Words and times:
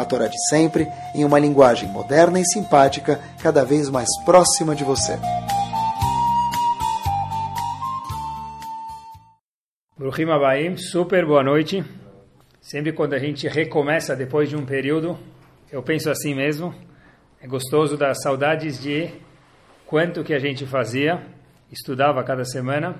a 0.00 0.04
Torá 0.04 0.26
de 0.26 0.38
sempre, 0.48 0.88
em 1.14 1.24
uma 1.24 1.38
linguagem 1.38 1.88
moderna 1.88 2.40
e 2.40 2.44
simpática, 2.44 3.20
cada 3.42 3.64
vez 3.64 3.88
mais 3.88 4.08
próxima 4.24 4.74
de 4.74 4.84
você. 4.84 5.18
Bruhim 9.96 10.30
Abaim, 10.30 10.76
super 10.76 11.26
boa 11.26 11.42
noite. 11.42 11.84
Sempre 12.60 12.92
quando 12.92 13.14
a 13.14 13.18
gente 13.18 13.46
recomeça 13.46 14.16
depois 14.16 14.48
de 14.48 14.56
um 14.56 14.64
período, 14.64 15.18
eu 15.70 15.82
penso 15.82 16.10
assim 16.10 16.34
mesmo, 16.34 16.74
é 17.40 17.46
gostoso 17.46 17.96
dar 17.96 18.14
saudades 18.14 18.80
de 18.80 19.10
quanto 19.86 20.24
que 20.24 20.32
a 20.32 20.38
gente 20.38 20.66
fazia, 20.66 21.22
estudava 21.70 22.22
cada 22.24 22.44
semana. 22.44 22.96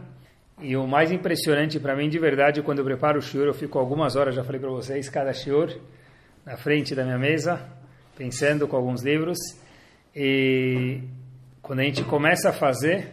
E 0.61 0.77
o 0.77 0.87
mais 0.87 1.11
impressionante 1.11 1.81
para 1.81 1.97
mim, 1.97 2.09
de 2.09 2.19
verdade, 2.19 2.63
quando 2.63 2.81
eu 2.81 2.85
preparo 2.85 3.19
o 3.19 3.23
shiur, 3.23 3.47
eu 3.47 3.55
fico 3.55 3.79
algumas 3.79 4.15
horas, 4.15 4.35
já 4.35 4.45
falei 4.45 4.61
para 4.61 4.71
vocês, 4.71 5.09
cada 5.09 5.33
shiur, 5.33 5.75
na 6.51 6.57
frente 6.57 6.97
da 6.97 7.05
minha 7.05 7.17
mesa, 7.17 7.65
pensando 8.19 8.67
com 8.67 8.75
alguns 8.75 9.05
livros. 9.05 9.39
E 10.15 11.01
quando 11.63 11.79
a 11.79 11.85
gente 11.85 12.03
começa 12.03 12.49
a 12.49 12.53
fazer, 12.53 13.13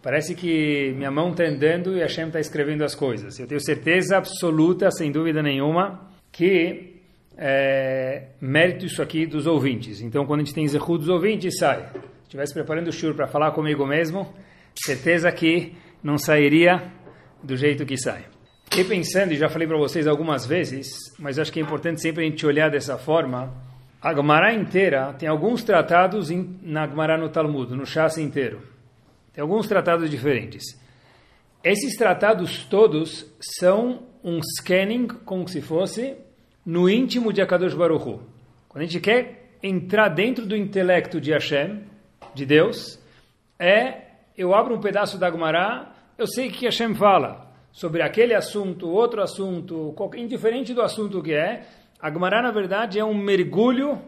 parece 0.00 0.32
que 0.32 0.92
minha 0.96 1.10
mão 1.10 1.32
está 1.32 1.42
andando 1.42 1.96
e 1.96 2.00
a 2.00 2.04
Hashem 2.04 2.28
está 2.28 2.38
escrevendo 2.38 2.84
as 2.84 2.94
coisas. 2.94 3.36
Eu 3.40 3.48
tenho 3.48 3.60
certeza 3.60 4.16
absoluta, 4.16 4.92
sem 4.92 5.10
dúvida 5.10 5.42
nenhuma, 5.42 6.08
que 6.30 7.00
é 7.36 8.28
mérito 8.40 8.86
isso 8.86 9.02
aqui 9.02 9.26
dos 9.26 9.48
ouvintes. 9.48 10.00
Então, 10.00 10.24
quando 10.24 10.42
a 10.42 10.44
gente 10.44 10.54
tem 10.54 10.68
Zehu 10.68 10.98
dos 10.98 11.08
ouvintes, 11.08 11.58
sai. 11.58 11.82
Se 11.82 11.98
estivesse 12.26 12.54
preparando 12.54 12.86
o 12.86 12.92
shur 12.92 13.12
para 13.12 13.26
falar 13.26 13.50
comigo 13.50 13.84
mesmo, 13.84 14.32
certeza 14.84 15.32
que 15.32 15.74
não 16.00 16.16
sairia 16.16 16.92
do 17.42 17.56
jeito 17.56 17.84
que 17.84 17.96
sai. 17.96 18.24
Fiquei 18.70 18.84
pensando, 18.84 19.32
e 19.32 19.36
já 19.36 19.48
falei 19.48 19.66
para 19.66 19.78
vocês 19.78 20.06
algumas 20.06 20.44
vezes, 20.44 20.88
mas 21.18 21.38
acho 21.38 21.50
que 21.50 21.58
é 21.58 21.62
importante 21.62 22.02
sempre 22.02 22.22
a 22.24 22.28
gente 22.28 22.44
olhar 22.44 22.70
dessa 22.70 22.98
forma. 22.98 23.50
A 24.00 24.14
Gemara 24.14 24.52
inteira 24.52 25.14
tem 25.14 25.26
alguns 25.26 25.64
tratados 25.64 26.28
na 26.62 26.86
Gemara 26.86 27.16
no 27.16 27.30
Talmud, 27.30 27.74
no 27.74 27.86
Shas 27.86 28.18
inteiro. 28.18 28.60
Tem 29.32 29.40
alguns 29.40 29.66
tratados 29.66 30.10
diferentes. 30.10 30.78
Esses 31.64 31.96
tratados 31.96 32.66
todos 32.66 33.26
são 33.40 34.02
um 34.22 34.38
scanning, 34.42 35.08
como 35.24 35.48
se 35.48 35.62
fosse, 35.62 36.14
no 36.64 36.90
íntimo 36.90 37.32
de 37.32 37.40
Akadosh 37.40 37.74
Baruch 37.74 38.06
Hu. 38.06 38.22
Quando 38.68 38.82
a 38.82 38.86
gente 38.86 39.00
quer 39.00 39.56
entrar 39.62 40.10
dentro 40.10 40.44
do 40.44 40.54
intelecto 40.54 41.18
de 41.22 41.32
Hashem, 41.32 41.84
de 42.34 42.44
Deus, 42.44 43.02
é, 43.58 44.02
eu 44.36 44.54
abro 44.54 44.76
um 44.76 44.80
pedaço 44.80 45.16
da 45.16 45.30
Gemara, 45.30 45.90
eu 46.18 46.26
sei 46.26 46.48
o 46.48 46.52
que 46.52 46.66
Hashem 46.66 46.94
fala 46.94 47.47
sobre 47.78 48.02
aquele 48.02 48.34
assunto, 48.34 48.88
outro 48.88 49.22
assunto, 49.22 49.94
indiferente 50.16 50.74
do 50.74 50.82
assunto 50.82 51.22
que 51.22 51.32
é, 51.32 51.62
a 52.00 52.10
Gemara, 52.10 52.42
na 52.42 52.50
verdade, 52.50 52.98
é 52.98 53.04
um 53.04 53.14
mergulho, 53.14 54.00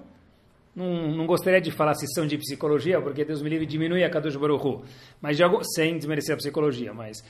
não, 0.74 1.12
não 1.12 1.24
gostaria 1.24 1.60
de 1.60 1.70
falar 1.70 1.94
sessão 1.94 2.26
de 2.26 2.36
psicologia, 2.36 3.00
porque 3.00 3.24
Deus 3.24 3.40
me 3.40 3.48
livre 3.48 3.66
diminui 3.66 4.02
a 4.02 4.10
Kadosh 4.10 4.34
Baruch 4.34 4.66
Hu, 4.66 4.82
mas 5.22 5.36
já, 5.36 5.48
sem 5.76 5.96
desmerecer 5.96 6.34
a 6.34 6.38
psicologia, 6.38 6.92
mas 6.92 7.22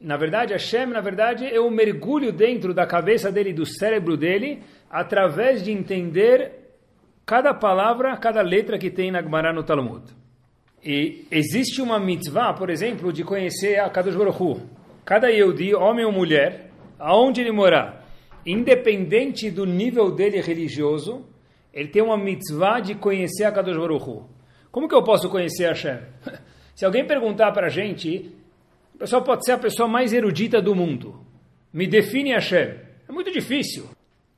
na 0.00 0.16
verdade, 0.16 0.52
Hashem, 0.52 0.86
na 0.86 1.00
verdade, 1.00 1.44
é 1.44 1.60
um 1.60 1.68
mergulho 1.68 2.30
dentro 2.30 2.72
da 2.72 2.86
cabeça 2.86 3.32
dele, 3.32 3.52
do 3.52 3.66
cérebro 3.66 4.16
dele, 4.16 4.62
através 4.88 5.64
de 5.64 5.72
entender 5.72 6.76
cada 7.26 7.52
palavra, 7.52 8.16
cada 8.18 8.40
letra 8.40 8.78
que 8.78 8.88
tem 8.88 9.10
na 9.10 9.20
Gemara 9.20 9.52
no 9.52 9.64
Talmud. 9.64 10.04
E 10.80 11.26
existe 11.28 11.82
uma 11.82 11.98
mitzvah, 11.98 12.54
por 12.54 12.70
exemplo, 12.70 13.12
de 13.12 13.24
conhecer 13.24 13.80
a 13.80 13.90
Kadosh 13.90 14.14
Baruch 14.14 14.40
Hu 14.40 14.77
cada 15.08 15.30
Yehudi, 15.30 15.74
homem 15.74 16.04
ou 16.04 16.12
mulher, 16.12 16.68
aonde 16.98 17.40
ele 17.40 17.50
morar, 17.50 18.06
independente 18.44 19.50
do 19.50 19.64
nível 19.64 20.10
dele 20.10 20.38
religioso, 20.38 21.24
ele 21.72 21.88
tem 21.88 22.02
uma 22.02 22.18
mitzvah 22.18 22.78
de 22.78 22.94
conhecer 22.94 23.44
a 23.44 23.50
Kadosh 23.50 23.78
Baruch 23.78 24.06
Hu. 24.06 24.28
Como 24.70 24.86
que 24.86 24.94
eu 24.94 25.02
posso 25.02 25.30
conhecer 25.30 25.66
Hashem? 25.68 26.00
Se 26.76 26.84
alguém 26.84 27.06
perguntar 27.06 27.52
para 27.52 27.68
a 27.68 27.70
gente, 27.70 28.30
o 28.94 28.98
pessoal 28.98 29.22
pode 29.22 29.46
ser 29.46 29.52
a 29.52 29.58
pessoa 29.58 29.88
mais 29.88 30.12
erudita 30.12 30.60
do 30.60 30.74
mundo. 30.74 31.24
Me 31.72 31.86
define 31.86 32.32
Hashem. 32.32 32.74
É 33.08 33.10
muito 33.10 33.32
difícil. 33.32 33.88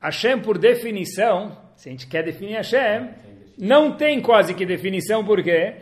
Hashem, 0.01 0.39
por 0.39 0.57
definição, 0.57 1.51
se 1.75 1.89
a 1.89 1.91
gente 1.91 2.07
quer 2.07 2.23
definir 2.23 2.53
Hashem, 2.53 3.09
não 3.57 3.97
tem 3.97 4.21
quase 4.21 4.53
que 4.53 4.65
definição, 4.65 5.25
por 5.25 5.43
quê? 5.43 5.75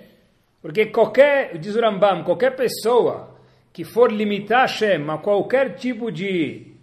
Porque 0.63 0.87
qualquer, 0.87 1.59
diz 1.59 1.75
o 1.75 1.79
Rambam, 1.79 2.23
qualquer 2.23 2.55
pessoa 2.55 3.37
que 3.71 3.83
for 3.83 4.11
limitar 4.11 4.61
Hashem 4.61 5.09
a 5.09 5.17
qualquer 5.17 5.75
tipo 5.75 6.11
de 6.11 6.73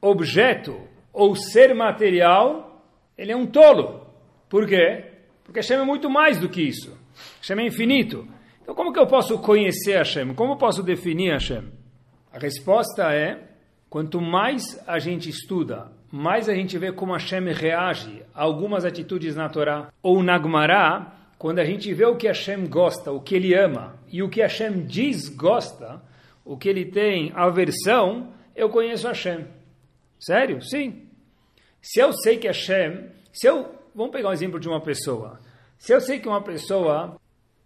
objeto 0.00 0.80
ou 1.12 1.34
ser 1.34 1.74
material, 1.74 2.84
ele 3.16 3.32
é 3.32 3.36
um 3.36 3.46
tolo. 3.46 4.06
Por 4.48 4.66
quê? 4.66 5.04
Porque 5.42 5.60
Hashem 5.60 5.78
é 5.78 5.84
muito 5.84 6.10
mais 6.10 6.38
do 6.38 6.48
que 6.48 6.62
isso. 6.62 6.96
Hashem 7.40 7.60
é 7.60 7.66
infinito. 7.66 8.26
Então 8.62 8.74
como 8.74 8.92
que 8.92 8.98
eu 8.98 9.06
posso 9.06 9.38
conhecer 9.38 9.96
Hashem? 9.96 10.34
Como 10.34 10.52
eu 10.52 10.56
posso 10.56 10.82
definir 10.82 11.32
Hashem? 11.32 11.64
A 12.32 12.38
resposta 12.38 13.12
é, 13.14 13.44
quanto 13.88 14.20
mais 14.20 14.82
a 14.86 14.98
gente 14.98 15.30
estuda, 15.30 15.90
mais 16.10 16.48
a 16.48 16.54
gente 16.54 16.76
vê 16.76 16.92
como 16.92 17.12
Hashem 17.12 17.52
reage 17.52 18.22
a 18.34 18.42
algumas 18.42 18.84
atitudes 18.84 19.34
na 19.34 19.48
Torá 19.48 19.88
ou 20.02 20.22
na 20.22 20.38
Gemara, 20.38 21.12
quando 21.38 21.58
a 21.58 21.64
gente 21.64 21.92
vê 21.92 22.04
o 22.04 22.16
que 22.16 22.26
Hashem 22.26 22.66
gosta, 22.66 23.12
o 23.12 23.20
que 23.20 23.34
ele 23.34 23.54
ama, 23.54 23.96
e 24.10 24.22
o 24.22 24.28
que 24.28 24.40
Hashem 24.40 24.84
diz 24.84 25.28
gosta, 25.28 26.02
o 26.46 26.56
que 26.56 26.68
ele 26.68 26.84
tem 26.84 27.32
aversão, 27.34 28.32
eu 28.54 28.70
conheço 28.70 29.08
Hashem. 29.08 29.46
Sério? 30.18 30.62
Sim. 30.62 31.08
Se 31.82 32.00
eu 32.00 32.12
sei 32.12 32.38
que 32.38 32.46
Hashem, 32.46 33.10
se 33.32 33.48
eu, 33.48 33.74
vamos 33.94 34.12
pegar 34.12 34.28
um 34.30 34.32
exemplo 34.32 34.60
de 34.60 34.68
uma 34.68 34.80
pessoa. 34.80 35.40
Se 35.76 35.92
eu 35.92 36.00
sei 36.00 36.20
que 36.20 36.28
uma 36.28 36.40
pessoa, 36.40 37.16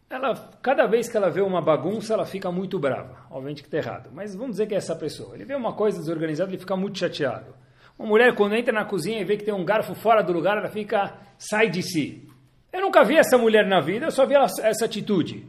ela, 0.08 0.34
cada 0.62 0.86
vez 0.86 1.08
que 1.08 1.16
ela 1.16 1.30
vê 1.30 1.42
uma 1.42 1.60
bagunça, 1.60 2.14
ela 2.14 2.24
fica 2.24 2.50
muito 2.50 2.78
brava. 2.78 3.26
Obviamente 3.30 3.62
que 3.62 3.68
está 3.68 3.76
errado. 3.76 4.10
Mas 4.12 4.34
vamos 4.34 4.52
dizer 4.52 4.66
que 4.66 4.74
é 4.74 4.78
essa 4.78 4.96
pessoa. 4.96 5.34
Ele 5.34 5.44
vê 5.44 5.54
uma 5.54 5.74
coisa 5.74 5.98
desorganizada, 5.98 6.50
ele 6.50 6.58
fica 6.58 6.74
muito 6.74 6.98
chateado. 6.98 7.54
Uma 7.98 8.08
mulher, 8.08 8.34
quando 8.34 8.54
entra 8.54 8.72
na 8.72 8.86
cozinha 8.86 9.20
e 9.20 9.24
vê 9.24 9.36
que 9.36 9.44
tem 9.44 9.52
um 9.52 9.64
garfo 9.64 9.94
fora 9.94 10.22
do 10.22 10.32
lugar, 10.32 10.56
ela 10.56 10.70
fica, 10.70 11.18
sai 11.36 11.68
de 11.68 11.82
si. 11.82 12.26
Eu 12.72 12.80
nunca 12.80 13.04
vi 13.04 13.16
essa 13.16 13.36
mulher 13.36 13.66
na 13.66 13.80
vida, 13.80 14.06
eu 14.06 14.10
só 14.10 14.24
vi 14.24 14.34
ela, 14.34 14.46
essa 14.62 14.86
atitude 14.86 15.46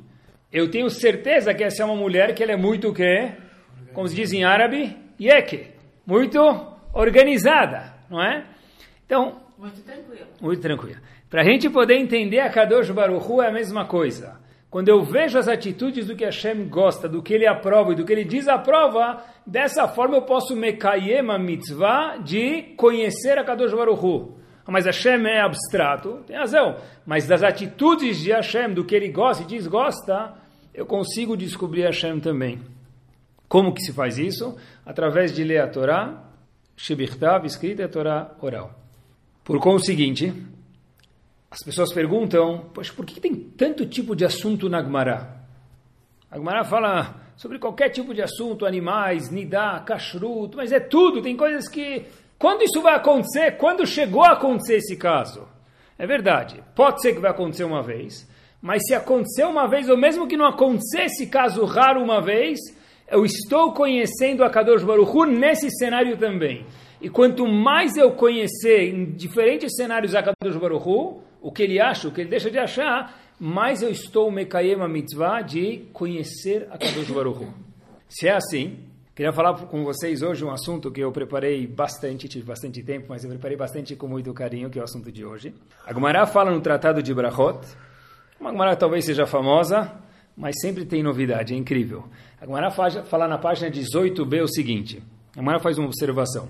eu 0.52 0.70
tenho 0.70 0.90
certeza 0.90 1.54
que 1.54 1.64
essa 1.64 1.82
é 1.82 1.86
uma 1.86 1.96
mulher 1.96 2.34
que 2.34 2.44
ela 2.44 2.52
é 2.52 2.58
muito 2.58 2.90
o 2.90 2.94
quê? 2.94 3.32
Como 3.94 4.08
se 4.08 4.16
diz 4.16 4.34
em 4.34 4.44
árabe, 4.44 4.98
yeke. 5.20 5.68
Muito 6.06 6.40
organizada, 6.94 7.94
não 8.10 8.22
é? 8.22 8.46
Então, 9.06 9.42
muito 9.58 9.82
tranquila. 9.82 10.28
Muito 10.42 10.62
tranquila. 10.62 10.98
Para 11.30 11.42
a 11.42 11.46
gente 11.46 11.70
poder 11.70 11.96
entender 11.96 12.40
a 12.40 12.50
Kadosh 12.50 12.90
Baruch 12.90 13.26
Hu 13.26 13.42
é 13.42 13.48
a 13.48 13.52
mesma 13.52 13.86
coisa. 13.86 14.42
Quando 14.70 14.90
eu 14.90 15.04
vejo 15.04 15.38
as 15.38 15.48
atitudes 15.48 16.08
do 16.08 16.16
que 16.16 16.26
Hashem 16.26 16.68
gosta, 16.68 17.08
do 17.08 17.22
que 17.22 17.34
ele 17.34 17.48
aprova 17.48 17.92
e 17.92 17.96
do 17.96 18.06
que 18.06 18.12
ele 18.12 18.26
desaprova, 18.26 19.24
dessa 19.46 19.88
forma 19.88 20.18
eu 20.18 20.24
posso 20.24 20.56
mekayem 20.56 21.20
a 21.30 21.38
mitzvah 21.38 22.18
de 22.18 22.74
conhecer 22.76 23.38
a 23.38 23.44
Kadosh 23.44 23.74
Baruch 23.74 24.06
Hu. 24.06 24.38
Mas 24.68 24.86
Hashem 24.86 25.26
é 25.28 25.42
abstrato, 25.42 26.24
tem 26.26 26.38
razão. 26.38 26.78
Mas 27.06 27.28
das 27.28 27.44
atitudes 27.44 28.20
de 28.20 28.32
Hashem, 28.32 28.74
do 28.74 28.86
que 28.86 28.96
ele 28.96 29.10
gosta 29.10 29.44
e 29.44 29.46
desgosta, 29.48 30.34
eu 30.74 30.86
consigo 30.86 31.36
descobrir 31.36 31.84
Hashem 31.84 32.20
também. 32.20 32.62
Como 33.48 33.74
que 33.74 33.82
se 33.82 33.92
faz 33.92 34.18
isso? 34.18 34.56
Através 34.86 35.34
de 35.34 35.44
ler 35.44 35.60
a 35.60 35.68
Torá, 35.68 36.24
Shebirtav, 36.78 37.46
escrita, 37.46 37.86
a 37.86 37.90
Torá 37.90 38.32
oral. 38.40 38.74
Por 39.44 39.60
conseguinte, 39.60 40.34
as 41.50 41.60
pessoas 41.64 41.92
perguntam, 41.92 42.70
poxa, 42.74 42.94
por 42.94 43.06
que 43.06 43.20
tem 43.20 43.36
tanto 43.36 43.86
tipo 43.86 44.16
de 44.16 44.24
assunto 44.24 44.70
na 44.70 44.82
Gemara? 44.82 45.42
A 46.30 46.38
Gemara 46.38 46.64
fala 46.64 47.16
sobre 47.36 47.60
qualquer 47.60 47.90
tipo 47.90 48.14
de 48.14 48.22
assunto, 48.22 48.66
animais, 48.66 49.30
nidá, 49.30 49.80
kashrut, 49.86 50.56
mas 50.56 50.72
é 50.72 50.80
tudo, 50.80 51.22
tem 51.22 51.36
coisas 51.36 51.68
que... 51.68 52.06
Quando 52.40 52.62
isso 52.62 52.82
vai 52.82 52.96
acontecer? 52.96 53.58
Quando 53.58 53.86
chegou 53.86 54.24
a 54.24 54.32
acontecer 54.32 54.76
esse 54.76 54.96
caso? 54.96 55.48
É 55.98 56.08
verdade, 56.08 56.64
pode 56.74 57.02
ser 57.02 57.14
que 57.14 57.20
vai 57.20 57.32
acontecer 57.32 57.64
uma 57.64 57.84
vez, 57.84 58.28
mas 58.62 58.84
se 58.86 58.94
aconteceu 58.94 59.50
uma 59.50 59.68
vez, 59.68 59.90
ou 59.90 59.98
mesmo 59.98 60.28
que 60.28 60.38
não 60.38 60.46
acontecesse 60.46 61.28
caso 61.28 61.66
raro 61.66 62.02
uma 62.02 62.22
vez, 62.22 62.60
eu 63.10 63.26
estou 63.26 63.74
conhecendo 63.74 64.44
a 64.44 64.50
Kadosh 64.50 64.84
Baruch 64.84 65.12
Hu 65.12 65.26
nesse 65.26 65.70
cenário 65.72 66.16
também. 66.18 66.66
E 67.02 67.10
quanto 67.10 67.48
mais 67.48 67.98
eu 67.98 68.12
conhecer 68.12 68.94
em 68.94 69.06
diferentes 69.12 69.76
cenários 69.76 70.14
a 70.14 70.22
Kadosh 70.22 70.56
Baruch 70.58 70.88
Hu, 70.88 71.22
o 71.42 71.52
que 71.52 71.64
ele 71.64 71.80
acha, 71.80 72.08
o 72.08 72.12
que 72.12 72.22
ele 72.22 72.30
deixa 72.30 72.52
de 72.52 72.60
achar, 72.60 73.20
mais 73.40 73.82
eu 73.82 73.90
estou 73.90 74.30
mekayem 74.30 74.80
a 74.80 74.88
mitzvah 74.88 75.42
de 75.42 75.88
conhecer 75.92 76.68
a 76.70 76.78
Kadosh 76.78 77.10
Baruch 77.10 77.44
Hu. 77.44 77.54
Se 78.08 78.28
é 78.28 78.34
assim, 78.34 78.78
queria 79.16 79.34
falar 79.34 79.56
com 79.56 79.84
vocês 79.84 80.22
hoje 80.22 80.46
um 80.46 80.52
assunto 80.52 80.92
que 80.92 81.02
eu 81.02 81.12
preparei 81.12 81.66
bastante, 81.66 82.30
tive 82.30 82.46
bastante 82.46 82.84
tempo, 82.84 83.08
mas 83.10 83.24
eu 83.24 83.30
preparei 83.32 83.58
bastante 83.58 83.96
com 83.96 84.08
muito 84.08 84.32
carinho, 84.34 84.70
que 84.70 84.78
é 84.78 84.82
o 84.82 84.86
assunto 84.86 85.12
de 85.12 85.26
hoje. 85.26 85.56
A 85.84 86.28
fala 86.28 86.52
no 86.52 86.62
Tratado 86.62 87.02
de 87.02 87.12
Brachot, 87.14 87.66
uma 88.42 88.52
Gemara 88.52 88.76
talvez 88.76 89.06
seja 89.06 89.28
famosa, 89.28 89.94
mas 90.36 90.60
sempre 90.60 90.84
tem 90.84 91.04
novidade, 91.04 91.54
é 91.54 91.58
incrível. 91.58 92.06
A 92.42 92.46
Gemara 92.46 92.72
fala 92.72 93.28
na 93.28 93.38
página 93.38 93.70
18b 93.70 94.44
o 94.44 94.48
seguinte, 94.48 95.02
a 95.36 95.40
Gemara 95.40 95.60
faz 95.60 95.78
uma 95.78 95.88
observação. 95.88 96.50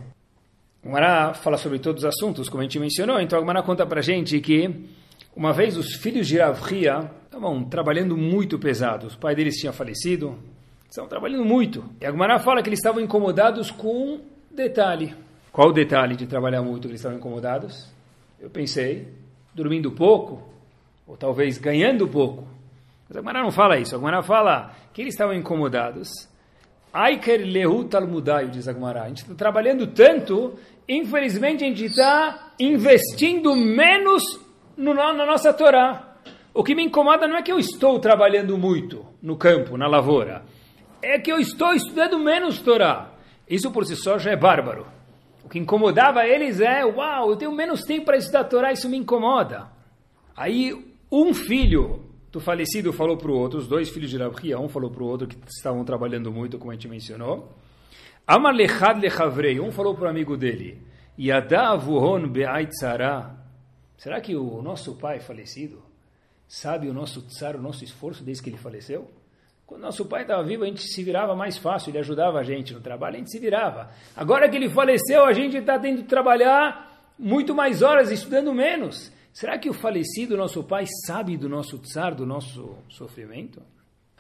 A 0.82 0.88
Gemara 0.88 1.34
fala 1.34 1.58
sobre 1.58 1.80
todos 1.80 2.04
os 2.04 2.10
assuntos, 2.10 2.48
como 2.48 2.62
a 2.62 2.64
gente 2.64 2.80
mencionou, 2.80 3.20
então 3.20 3.38
a 3.38 3.42
Gemara 3.42 3.62
conta 3.62 3.86
pra 3.86 4.02
gente 4.02 4.40
que 4.40 4.88
uma 5.36 5.52
vez 5.52 5.76
os 5.76 5.94
filhos 5.96 6.28
de 6.28 6.38
Rav 6.38 6.60
estavam 7.26 7.64
trabalhando 7.66 8.16
muito 8.16 8.58
pesados. 8.58 9.16
O 9.16 9.18
pai 9.20 9.36
deles 9.36 9.58
tinha 9.58 9.74
falecido, 9.74 10.40
estavam 10.90 11.10
trabalhando 11.10 11.44
muito. 11.44 11.84
E 12.00 12.06
a 12.06 12.12
Gemara 12.12 12.40
fala 12.40 12.64
que 12.64 12.70
eles 12.70 12.80
estavam 12.80 13.02
incomodados 13.02 13.70
com 13.70 14.14
um 14.14 14.22
detalhe. 14.50 15.14
Qual 15.52 15.68
o 15.68 15.74
detalhe 15.74 16.16
de 16.16 16.26
trabalhar 16.26 16.62
muito 16.62 16.84
que 16.84 16.88
eles 16.88 17.02
estavam 17.02 17.18
incomodados? 17.18 17.92
Eu 18.40 18.50
pensei, 18.50 19.10
dormindo 19.54 19.92
pouco, 19.92 20.50
ou 21.12 21.18
talvez 21.18 21.58
ganhando 21.58 22.08
pouco. 22.08 22.48
Mas 23.10 23.18
a 23.18 23.34
não 23.34 23.52
fala 23.52 23.78
isso. 23.78 23.94
A 23.98 24.00
fala 24.24 24.72
que 24.94 25.02
eles 25.02 25.14
estavam 25.14 25.36
incomodados. 25.36 26.08
Aiker 26.94 27.42
lehu 27.46 27.84
talmudaio, 27.84 28.50
diz 28.50 28.66
a. 28.70 29.04
A 29.04 29.08
gente 29.10 29.24
está 29.24 29.36
trabalhando 29.36 29.88
tanto, 29.88 30.58
infelizmente 30.88 31.66
a 31.66 31.68
gente 31.68 31.84
está 31.84 32.54
investindo 32.58 33.54
menos 33.58 34.24
no, 34.78 34.94
na 34.94 35.26
nossa 35.26 35.52
Torá. 35.52 36.16
O 36.54 36.64
que 36.64 36.74
me 36.74 36.84
incomoda 36.84 37.28
não 37.28 37.36
é 37.36 37.42
que 37.42 37.52
eu 37.52 37.60
estou 37.60 38.00
trabalhando 38.00 38.58
muito 38.58 39.06
no 39.22 39.36
campo, 39.36 39.76
na 39.76 39.88
lavoura. 39.88 40.44
É 41.02 41.20
que 41.20 41.32
eu 41.32 41.40
estou 41.40 41.74
estudando 41.74 42.18
menos 42.20 42.62
Torá. 42.62 43.12
Isso 43.50 43.70
por 43.70 43.86
si 43.86 43.98
só 43.98 44.18
já 44.18 44.32
é 44.32 44.38
bárbaro. 44.38 44.88
O 45.44 45.50
que 45.50 45.60
incomodava 45.60 46.26
eles 46.26 46.62
é, 46.62 46.86
uau, 46.86 47.32
eu 47.32 47.36
tenho 47.36 47.52
menos 47.52 47.82
tempo 47.82 48.06
para 48.06 48.18
estudar 48.18 48.46
Torá, 48.46 48.72
isso 48.72 48.88
me 48.88 48.96
incomoda. 48.96 49.68
Aí 50.36 50.91
um 51.12 51.34
filho 51.34 52.12
do 52.32 52.40
falecido 52.40 52.94
falou 52.94 53.18
para 53.18 53.30
o 53.30 53.38
outro, 53.38 53.60
os 53.60 53.68
dois 53.68 53.90
filhos 53.90 54.10
de 54.10 54.18
Rabi, 54.18 54.56
um 54.56 54.70
falou 54.70 54.90
para 54.90 55.04
o 55.04 55.08
outro 55.08 55.28
que 55.28 55.38
estavam 55.48 55.84
trabalhando 55.84 56.32
muito, 56.32 56.58
como 56.58 56.72
a 56.72 56.74
gente 56.74 56.88
mencionou. 56.88 57.52
Amar 58.26 58.54
lechad 58.54 59.00
lechavrei, 59.00 59.60
um 59.60 59.72
falou 59.72 59.94
para 59.94 60.06
o 60.06 60.10
amigo 60.10 60.38
dele, 60.38 60.82
Yada 61.20 61.70
avuhon 61.70 62.28
be'aitzara. 62.28 63.36
Será 63.98 64.22
que 64.22 64.36
o 64.36 64.62
nosso 64.62 64.96
pai 64.96 65.20
falecido 65.20 65.84
sabe 66.48 66.90
o 66.90 66.94
nosso 66.94 67.22
tsar, 67.24 67.56
o 67.56 67.62
nosso 67.62 67.84
esforço 67.84 68.24
desde 68.24 68.44
que 68.44 68.50
ele 68.50 68.58
faleceu? 68.58 69.10
Quando 69.66 69.82
nosso 69.84 70.06
pai 70.06 70.24
estava 70.24 70.44
vivo, 70.44 70.64
a 70.64 70.68
gente 70.68 70.82
se 70.82 71.04
virava 71.04 71.36
mais 71.36 71.58
fácil, 71.58 71.92
ele 71.92 72.00
ajudava 72.00 72.40
a 72.40 72.44
gente 72.44 72.74
no 72.74 72.82
trabalho, 72.82 73.16
a 73.16 73.20
gente 73.20 73.32
se 73.32 73.40
virava. 73.40 73.90
Agora 74.16 74.50
que 74.50 74.56
ele 74.58 74.70
faleceu, 74.70 75.24
a 75.26 75.34
gente 75.34 75.56
está 75.58 75.80
tendo 75.80 76.04
que 76.04 76.10
trabalhar 76.10 77.10
muito 77.18 77.56
mais 77.56 77.82
horas, 77.82 78.12
estudando 78.12 78.54
menos. 78.54 79.12
Será 79.34 79.58
que 79.58 79.70
o 79.70 79.74
falecido 79.74 80.36
nosso 80.36 80.64
pai 80.64 80.86
sabe 81.06 81.38
do 81.38 81.48
nosso 81.48 81.78
tsar, 81.80 82.14
do 82.14 82.26
nosso 82.26 82.76
sofrimento? 82.90 83.62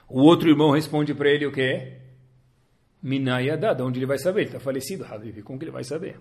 O 0.07 0.21
outro 0.21 0.49
irmão 0.49 0.71
responde 0.71 1.13
para 1.13 1.29
ele 1.29 1.45
o 1.45 1.51
quê? 1.51 1.97
Minayada, 3.01 3.73
de 3.73 3.81
onde 3.81 3.99
ele 3.99 4.05
vai 4.05 4.17
saber? 4.17 4.41
Ele 4.41 4.49
está 4.49 4.59
falecido, 4.59 5.05
Habib, 5.05 5.41
como 5.43 5.57
que 5.59 5.65
ele 5.65 5.71
vai 5.71 5.83
saber? 5.83 6.19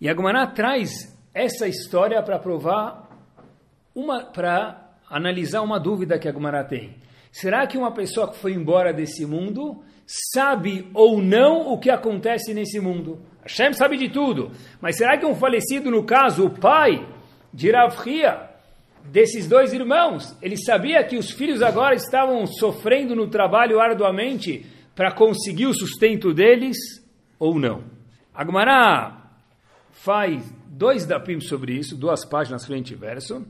E 0.00 0.08
a 0.08 0.14
Gemara 0.14 0.46
traz 0.46 1.16
essa 1.32 1.66
história 1.66 2.22
para 2.22 2.38
provar, 2.38 3.10
uma, 3.94 4.24
para 4.24 4.94
analisar 5.08 5.62
uma 5.62 5.78
dúvida 5.78 6.18
que 6.18 6.28
a 6.28 6.32
Gemara 6.32 6.64
tem. 6.64 6.96
Será 7.30 7.66
que 7.66 7.76
uma 7.76 7.92
pessoa 7.92 8.30
que 8.30 8.38
foi 8.38 8.52
embora 8.52 8.92
desse 8.92 9.26
mundo 9.26 9.82
sabe 10.06 10.88
ou 10.94 11.20
não 11.20 11.72
o 11.72 11.78
que 11.78 11.90
acontece 11.90 12.54
nesse 12.54 12.78
mundo? 12.80 13.20
Hashem 13.42 13.72
sabe 13.72 13.96
de 13.96 14.08
tudo, 14.08 14.52
mas 14.80 14.96
será 14.96 15.18
que 15.18 15.26
um 15.26 15.34
falecido, 15.34 15.90
no 15.90 16.04
caso, 16.04 16.46
o 16.46 16.50
pai, 16.50 17.06
de 17.54 17.70
Rav 17.70 17.96
desses 19.04 19.48
dois 19.48 19.72
irmãos. 19.72 20.36
Ele 20.42 20.56
sabia 20.56 21.02
que 21.04 21.16
os 21.16 21.30
filhos 21.30 21.62
agora 21.62 21.94
estavam 21.94 22.44
sofrendo 22.46 23.14
no 23.14 23.28
trabalho 23.28 23.80
arduamente 23.80 24.66
para 24.94 25.12
conseguir 25.12 25.66
o 25.66 25.74
sustento 25.74 26.34
deles 26.34 26.76
ou 27.38 27.58
não. 27.58 27.84
Agmará 28.34 29.30
faz 29.92 30.52
dois 30.66 31.06
dapim 31.06 31.38
sobre 31.40 31.74
isso, 31.74 31.96
duas 31.96 32.28
páginas 32.28 32.66
frente 32.66 32.92
e 32.92 32.96
verso. 32.96 33.46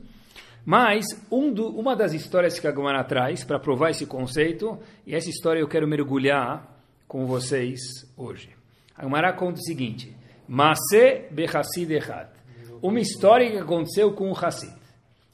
Mas 0.63 1.05
um 1.31 1.51
do, 1.51 1.67
uma 1.69 1.95
das 1.95 2.13
histórias 2.13 2.59
que 2.59 2.67
a 2.67 3.03
traz 3.03 3.43
para 3.43 3.59
provar 3.59 3.91
esse 3.91 4.05
conceito, 4.05 4.79
e 5.05 5.13
essa 5.15 5.29
história 5.29 5.59
eu 5.59 5.67
quero 5.67 5.87
mergulhar 5.87 6.79
com 7.07 7.25
vocês 7.25 7.79
hoje. 8.17 8.49
A 8.95 9.33
conta 9.33 9.59
o 9.59 9.63
seguinte: 9.63 10.15
Masé 10.47 11.27
bechassid 11.31 11.91
echad 11.93 12.34
uma 12.81 12.99
história 12.99 13.49
que 13.49 13.57
aconteceu 13.57 14.13
com 14.13 14.29
um 14.29 14.33
Hassid. 14.33 14.73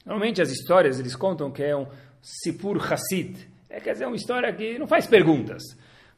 Normalmente 0.04 0.42
as 0.42 0.50
histórias 0.50 0.98
eles 0.98 1.14
contam 1.14 1.50
que 1.50 1.62
é 1.62 1.76
um 1.76 1.86
Sipur 2.20 2.78
Hassid. 2.92 3.36
É, 3.68 3.80
quer 3.80 3.92
dizer, 3.92 4.06
uma 4.06 4.16
história 4.16 4.52
que 4.52 4.78
não 4.78 4.86
faz 4.86 5.06
perguntas. 5.06 5.62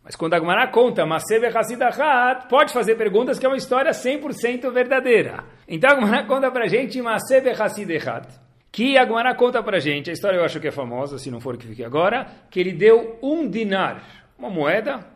Mas 0.05 0.15
quando 0.15 0.35
a 0.35 0.38
Gemara 0.38 0.67
conta 0.69 1.06
Maseve 1.06 1.47
Hassid 1.47 1.82
Achat, 1.82 2.47
pode 2.49 2.73
fazer 2.75 2.94
perguntas 2.94 3.38
que 3.38 3.47
é 3.47 3.49
uma 3.49 3.56
história 3.56 3.91
100% 3.91 4.71
verdadeira. 4.71 5.44
Então 5.67 5.91
a 5.91 5.94
Gemara 5.94 6.26
conta 6.26 6.50
pra 6.50 6.67
gente 6.67 7.00
Maseve 7.00 7.50
Hassid 7.50 7.91
Achat. 7.97 8.29
Que 8.70 8.99
a 8.99 9.06
Gemara 9.06 9.35
conta 9.35 9.62
pra 9.62 9.79
gente, 9.79 10.11
a 10.11 10.12
história 10.12 10.37
eu 10.37 10.44
acho 10.44 10.61
que 10.61 10.69
é 10.69 10.73
famosa, 10.73 11.17
se 11.17 11.31
não 11.31 11.41
for 11.41 11.56
que 11.56 11.67
fique 11.69 11.85
agora, 11.85 12.27
que 12.50 12.61
ele 12.61 12.73
deu 12.73 13.19
um 13.23 13.49
dinar, 13.49 14.27
uma 14.38 14.50
moeda, 14.50 15.06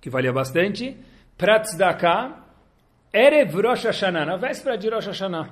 que 0.00 0.10
valia 0.10 0.32
bastante, 0.32 0.96
para 1.36 1.60
tzedakah, 1.60 2.47
Erev 3.12 3.54
Rosh 3.60 3.84
Hashanah, 3.84 4.26
na 4.26 4.36
véspera 4.36 4.76
de 4.76 4.88
Rosh 4.88 5.06
Hashanah. 5.06 5.48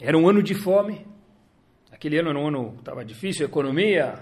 Era 0.00 0.16
um 0.18 0.28
ano 0.28 0.42
de 0.42 0.54
fome. 0.54 1.06
Aquele 1.90 2.18
ano 2.18 2.30
era 2.30 2.38
um 2.38 2.48
ano 2.48 2.74
estava 2.78 3.04
difícil, 3.04 3.46
economia, 3.46 4.14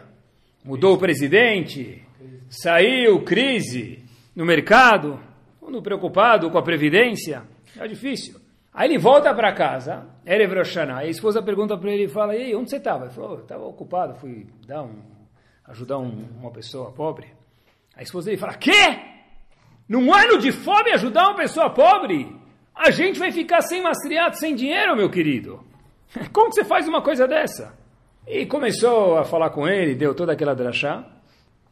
mudou 0.64 0.94
o 0.94 0.98
presidente, 0.98 2.04
saiu 2.48 3.24
crise 3.24 4.04
no 4.34 4.44
mercado, 4.44 5.18
todo 5.58 5.82
preocupado 5.82 6.50
com 6.50 6.58
a 6.58 6.62
previdência, 6.62 7.42
era 7.76 7.88
difícil. 7.88 8.38
Aí 8.72 8.88
ele 8.88 8.98
volta 8.98 9.34
para 9.34 9.52
casa, 9.52 10.06
Erev 10.24 10.54
Rosh 10.54 10.68
Hashanah, 10.68 10.98
a 10.98 11.06
esposa 11.06 11.42
pergunta 11.42 11.76
para 11.76 11.90
ele 11.90 12.04
e 12.04 12.08
fala, 12.08 12.36
e 12.36 12.42
aí, 12.42 12.54
onde 12.54 12.70
você 12.70 12.76
estava? 12.76 13.06
Ele 13.06 13.14
falou, 13.14 13.40
estava 13.40 13.64
ocupado, 13.64 14.14
fui 14.14 14.46
dar 14.66 14.84
um, 14.84 15.02
ajudar 15.64 15.98
um, 15.98 16.28
uma 16.38 16.52
pessoa 16.52 16.92
pobre. 16.92 17.26
A 17.96 18.02
esposa 18.02 18.26
dele 18.26 18.40
fala, 18.40 18.54
quê? 18.54 19.19
Num 19.90 20.14
ano 20.14 20.38
de 20.38 20.52
fome, 20.52 20.92
ajudar 20.92 21.30
uma 21.30 21.34
pessoa 21.34 21.68
pobre? 21.68 22.32
A 22.72 22.92
gente 22.92 23.18
vai 23.18 23.32
ficar 23.32 23.60
sem 23.60 23.82
mastriato, 23.82 24.38
sem 24.38 24.54
dinheiro, 24.54 24.94
meu 24.94 25.10
querido. 25.10 25.64
Como 26.32 26.52
você 26.52 26.62
faz 26.62 26.86
uma 26.86 27.02
coisa 27.02 27.26
dessa? 27.26 27.76
E 28.24 28.46
começou 28.46 29.18
a 29.18 29.24
falar 29.24 29.50
com 29.50 29.66
ele, 29.66 29.96
deu 29.96 30.14
toda 30.14 30.32
aquela 30.32 30.54
drachá. 30.54 31.04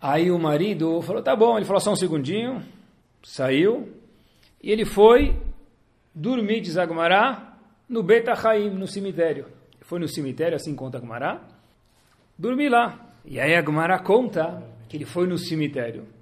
Aí 0.00 0.32
o 0.32 0.38
marido 0.38 1.00
falou, 1.02 1.22
tá 1.22 1.37
bom. 1.37 1.56
Ele 1.56 1.64
falou, 1.64 1.78
só 1.78 1.92
um 1.92 1.96
segundinho. 1.96 2.60
Saiu. 3.22 3.88
E 4.60 4.72
ele 4.72 4.84
foi 4.84 5.40
dormir, 6.12 6.60
diz 6.60 6.76
Agmará, 6.76 7.56
no 7.88 8.02
Beta 8.02 8.32
Haim, 8.32 8.70
no 8.70 8.88
cemitério. 8.88 9.46
Foi 9.82 10.00
no 10.00 10.08
cemitério, 10.08 10.56
assim 10.56 10.75
conta 10.75 10.98
Agmará. 10.98 11.40
Dormi 12.37 12.68
lá. 12.68 12.98
E 13.25 13.38
aí 13.38 13.54
Agmará 13.54 14.00
conta 14.00 14.60
que 14.88 14.96
ele 14.96 15.04
foi 15.04 15.28
no 15.28 15.38
cemitério. 15.38 16.17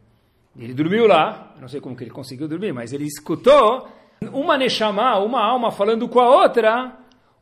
Ele 0.59 0.73
dormiu 0.73 1.07
lá, 1.07 1.55
não 1.61 1.69
sei 1.69 1.81
como 1.81 1.95
que 1.95 2.05
ele 2.05 2.11
conseguiu 2.11 2.49
dormir, 2.49 2.73
mas 2.73 2.93
ele 2.93 3.05
escutou 3.05 3.89
uma 4.33 4.57
Neshama, 4.57 5.19
uma 5.19 5.45
alma 5.45 5.71
falando 5.71 6.09
com 6.09 6.19
a 6.19 6.29
outra, 6.29 6.97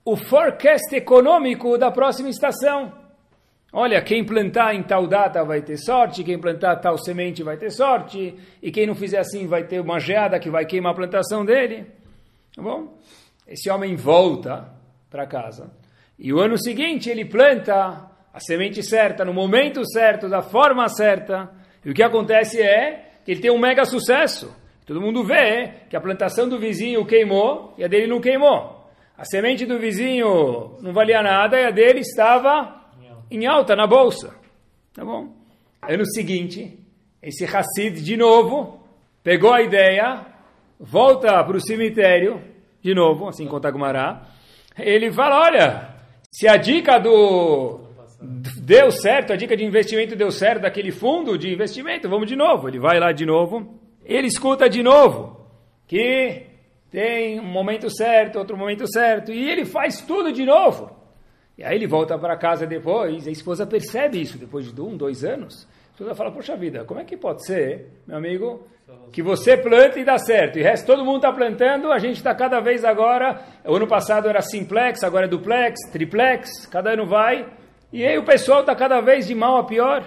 o 0.04 0.16
forecast 0.16 0.94
econômico 0.94 1.78
da 1.78 1.90
próxima 1.90 2.28
estação. 2.28 2.92
Olha, 3.72 4.00
quem 4.02 4.24
plantar 4.24 4.74
em 4.74 4.82
tal 4.82 5.06
data 5.06 5.44
vai 5.44 5.62
ter 5.62 5.76
sorte, 5.76 6.22
quem 6.22 6.38
plantar 6.38 6.76
tal 6.76 6.98
semente 6.98 7.42
vai 7.42 7.56
ter 7.56 7.70
sorte, 7.70 8.34
e 8.62 8.70
quem 8.70 8.86
não 8.86 8.94
fizer 8.94 9.18
assim 9.18 9.46
vai 9.46 9.64
ter 9.64 9.80
uma 9.80 9.98
geada 9.98 10.38
que 10.38 10.50
vai 10.50 10.64
queimar 10.64 10.92
a 10.92 10.96
plantação 10.96 11.44
dele. 11.44 11.86
Tá 12.54 12.62
bom? 12.62 12.98
Esse 13.46 13.70
homem 13.70 13.96
volta 13.96 14.68
para 15.10 15.26
casa. 15.26 15.72
E 16.18 16.32
o 16.32 16.40
ano 16.40 16.56
seguinte 16.56 17.10
ele 17.10 17.24
planta 17.24 18.10
a 18.32 18.40
semente 18.40 18.82
certa, 18.82 19.24
no 19.24 19.32
momento 19.32 19.84
certo, 19.88 20.28
da 20.28 20.42
forma 20.42 20.88
certa. 20.88 21.50
E 21.84 21.90
o 21.90 21.94
que 21.94 22.02
acontece 22.02 22.60
é 22.60 23.10
que 23.24 23.32
ele 23.32 23.40
tem 23.40 23.50
um 23.50 23.58
mega 23.58 23.84
sucesso. 23.84 24.54
Todo 24.86 25.00
mundo 25.00 25.24
vê 25.24 25.72
que 25.88 25.96
a 25.96 26.00
plantação 26.00 26.48
do 26.48 26.58
vizinho 26.58 27.06
queimou 27.06 27.74
e 27.78 27.84
a 27.84 27.88
dele 27.88 28.06
não 28.06 28.20
queimou. 28.20 28.84
A 29.16 29.24
semente 29.24 29.64
do 29.64 29.78
vizinho 29.78 30.76
não 30.80 30.92
valia 30.92 31.22
nada 31.22 31.58
e 31.60 31.64
a 31.64 31.70
dele 31.70 32.00
estava 32.00 32.82
em 33.30 33.46
alta 33.46 33.74
na 33.74 33.86
bolsa. 33.86 34.34
Tá 34.92 35.04
bom? 35.04 35.32
Ano 35.82 36.04
seguinte, 36.06 36.78
esse 37.22 37.44
Hassid 37.44 38.02
de 38.02 38.16
novo 38.16 38.80
pegou 39.22 39.52
a 39.52 39.62
ideia, 39.62 40.26
volta 40.78 41.42
para 41.44 41.56
o 41.56 41.60
cemitério 41.60 42.42
de 42.82 42.94
novo, 42.94 43.28
assim 43.28 43.46
conta 43.46 43.70
Gumará. 43.70 44.26
Ele 44.76 45.10
fala: 45.12 45.40
Olha, 45.40 45.94
Se 46.30 46.48
a 46.48 46.56
dica 46.56 46.98
do 46.98 47.80
deu 48.64 48.90
certo, 48.90 49.32
a 49.32 49.36
dica 49.36 49.54
de 49.54 49.62
investimento 49.62 50.16
deu 50.16 50.30
certo 50.30 50.62
daquele 50.62 50.90
fundo 50.90 51.36
de 51.36 51.52
investimento, 51.52 52.08
vamos 52.08 52.26
de 52.26 52.34
novo. 52.34 52.66
Ele 52.66 52.78
vai 52.78 52.98
lá 52.98 53.12
de 53.12 53.26
novo, 53.26 53.78
ele 54.02 54.26
escuta 54.26 54.68
de 54.68 54.82
novo 54.82 55.44
que 55.86 56.46
tem 56.90 57.38
um 57.38 57.44
momento 57.44 57.90
certo, 57.94 58.38
outro 58.38 58.56
momento 58.56 58.86
certo, 58.90 59.30
e 59.30 59.50
ele 59.50 59.66
faz 59.66 60.00
tudo 60.00 60.32
de 60.32 60.46
novo. 60.46 60.96
E 61.58 61.62
aí 61.62 61.76
ele 61.76 61.86
volta 61.86 62.18
para 62.18 62.36
casa 62.36 62.66
depois, 62.66 63.28
a 63.28 63.30
esposa 63.30 63.66
percebe 63.66 64.20
isso 64.20 64.38
depois 64.38 64.72
de 64.72 64.80
um, 64.80 64.96
dois 64.96 65.24
anos. 65.24 65.68
A 65.88 65.92
esposa 65.92 66.14
fala, 66.14 66.32
poxa 66.32 66.56
vida, 66.56 66.84
como 66.84 67.00
é 67.00 67.04
que 67.04 67.16
pode 67.16 67.44
ser, 67.44 67.90
meu 68.06 68.16
amigo, 68.16 68.66
que 69.12 69.22
você 69.22 69.56
planta 69.56 70.00
e 70.00 70.04
dá 70.04 70.18
certo, 70.18 70.58
e 70.58 70.62
o 70.62 70.64
resto 70.64 70.86
todo 70.86 71.04
mundo 71.04 71.16
está 71.16 71.32
plantando, 71.32 71.92
a 71.92 71.98
gente 71.98 72.16
está 72.16 72.34
cada 72.34 72.60
vez 72.60 72.84
agora, 72.84 73.40
o 73.64 73.74
ano 73.74 73.86
passado 73.86 74.28
era 74.28 74.40
simplex, 74.40 75.04
agora 75.04 75.26
é 75.26 75.28
duplex, 75.28 75.74
triplex, 75.92 76.66
cada 76.66 76.92
ano 76.92 77.06
vai, 77.06 77.46
e 77.94 78.04
aí 78.04 78.18
o 78.18 78.24
pessoal 78.24 78.58
está 78.58 78.74
cada 78.74 79.00
vez 79.00 79.28
de 79.28 79.36
mal 79.36 79.58
a 79.58 79.62
pior. 79.62 80.02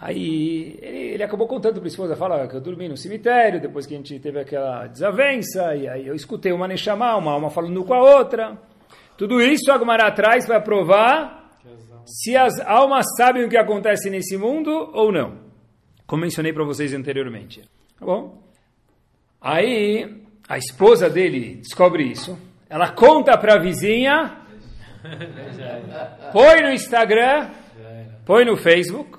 Aí 0.00 0.78
ele, 0.80 0.98
ele 1.14 1.22
acabou 1.24 1.48
contando 1.48 1.80
para 1.80 1.84
a 1.84 1.88
esposa, 1.88 2.14
fala 2.14 2.46
que 2.46 2.54
eu 2.54 2.60
dormi 2.60 2.88
no 2.88 2.96
cemitério, 2.96 3.60
depois 3.60 3.84
que 3.84 3.94
a 3.94 3.96
gente 3.96 4.16
teve 4.20 4.38
aquela 4.38 4.86
desavença, 4.86 5.74
e 5.74 5.88
aí 5.88 6.06
eu 6.06 6.14
escutei 6.14 6.52
uma 6.52 6.68
Neshama, 6.68 7.16
uma 7.16 7.32
alma 7.32 7.50
falando 7.50 7.82
com 7.82 7.94
a 7.94 8.00
outra. 8.00 8.56
Tudo 9.18 9.42
isso 9.42 9.72
a 9.72 9.78
Gemara 9.78 10.08
traz 10.12 10.46
para 10.46 10.60
provar 10.60 11.50
se 12.04 12.36
as 12.36 12.60
almas 12.60 13.04
sabem 13.16 13.44
o 13.44 13.48
que 13.48 13.56
acontece 13.56 14.08
nesse 14.08 14.36
mundo 14.36 14.70
ou 14.94 15.10
não. 15.10 15.38
Como 16.06 16.22
mencionei 16.22 16.52
para 16.52 16.62
vocês 16.62 16.94
anteriormente. 16.94 17.62
Tá 17.98 18.06
bom? 18.06 18.40
Aí 19.40 20.22
a 20.48 20.56
esposa 20.56 21.10
dele 21.10 21.56
descobre 21.56 22.04
isso. 22.04 22.38
Ela 22.70 22.92
conta 22.92 23.36
para 23.36 23.54
a 23.54 23.58
vizinha 23.58 24.45
põe 26.32 26.62
no 26.62 26.70
Instagram, 26.72 27.50
põe 28.24 28.44
no 28.44 28.56
Facebook, 28.56 29.18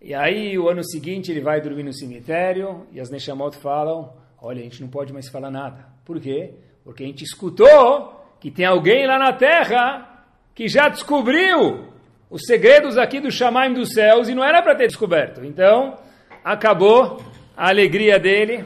e 0.00 0.14
aí 0.14 0.58
o 0.58 0.68
ano 0.68 0.84
seguinte 0.84 1.30
ele 1.30 1.40
vai 1.40 1.60
dormir 1.60 1.82
no 1.82 1.92
cemitério, 1.92 2.86
e 2.92 3.00
as 3.00 3.10
Neshamot 3.10 3.56
falam, 3.56 4.12
olha, 4.40 4.60
a 4.60 4.62
gente 4.62 4.80
não 4.82 4.88
pode 4.88 5.12
mais 5.12 5.28
falar 5.28 5.50
nada. 5.50 5.86
Por 6.04 6.20
quê? 6.20 6.54
Porque 6.84 7.04
a 7.04 7.06
gente 7.06 7.24
escutou 7.24 8.22
que 8.40 8.50
tem 8.50 8.66
alguém 8.66 9.06
lá 9.06 9.18
na 9.18 9.32
terra 9.32 10.26
que 10.54 10.68
já 10.68 10.88
descobriu 10.88 11.88
os 12.30 12.42
segredos 12.46 12.98
aqui 12.98 13.20
do 13.20 13.30
Shamaim 13.30 13.72
dos 13.72 13.92
céus, 13.92 14.28
e 14.28 14.34
não 14.34 14.44
era 14.44 14.62
para 14.62 14.74
ter 14.74 14.86
descoberto. 14.86 15.44
Então, 15.44 15.96
acabou 16.44 17.22
a 17.56 17.68
alegria 17.68 18.18
dele, 18.18 18.64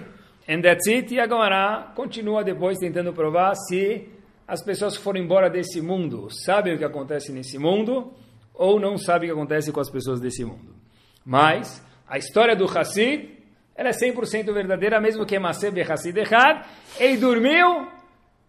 and 0.48 0.62
that's 0.62 0.86
it, 0.88 1.14
e 1.14 1.20
agora 1.20 1.92
continua 1.94 2.42
depois 2.42 2.78
tentando 2.78 3.12
provar 3.12 3.54
se 3.54 4.08
as 4.48 4.64
pessoas 4.64 4.96
que 4.96 5.02
foram 5.02 5.20
embora 5.20 5.50
desse 5.50 5.82
mundo 5.82 6.30
sabem 6.30 6.74
o 6.74 6.78
que 6.78 6.84
acontece 6.84 7.30
nesse 7.30 7.58
mundo 7.58 8.14
ou 8.54 8.80
não 8.80 8.96
sabem 8.96 9.30
o 9.30 9.34
que 9.34 9.38
acontece 9.38 9.70
com 9.70 9.78
as 9.78 9.90
pessoas 9.90 10.18
desse 10.18 10.42
mundo. 10.42 10.74
Mas 11.22 11.84
a 12.08 12.16
história 12.16 12.56
do 12.56 12.64
Hassid 12.64 13.36
ela 13.74 13.90
é 13.90 13.92
100% 13.92 14.52
verdadeira, 14.52 15.00
mesmo 15.00 15.24
que 15.24 15.38
Maseb 15.38 15.80
Hassid 15.82 16.18
Echad. 16.18 16.66
Ele 16.98 17.16
dormiu, 17.18 17.86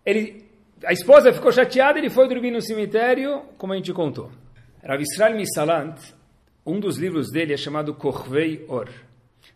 ele, 0.04 0.46
a 0.84 0.92
esposa 0.92 1.32
ficou 1.32 1.52
chateada, 1.52 2.00
ele 2.00 2.10
foi 2.10 2.28
dormir 2.28 2.50
no 2.50 2.62
cemitério, 2.62 3.44
como 3.58 3.74
a 3.74 3.76
gente 3.76 3.94
contou. 3.94 4.32
Rav 4.82 5.00
Israel 5.02 5.36
Misalant, 5.36 6.00
um 6.66 6.80
dos 6.80 6.98
livros 6.98 7.30
dele 7.30 7.54
é 7.54 7.58
chamado 7.58 7.94
Korvei 7.94 8.66
Or. 8.68 8.90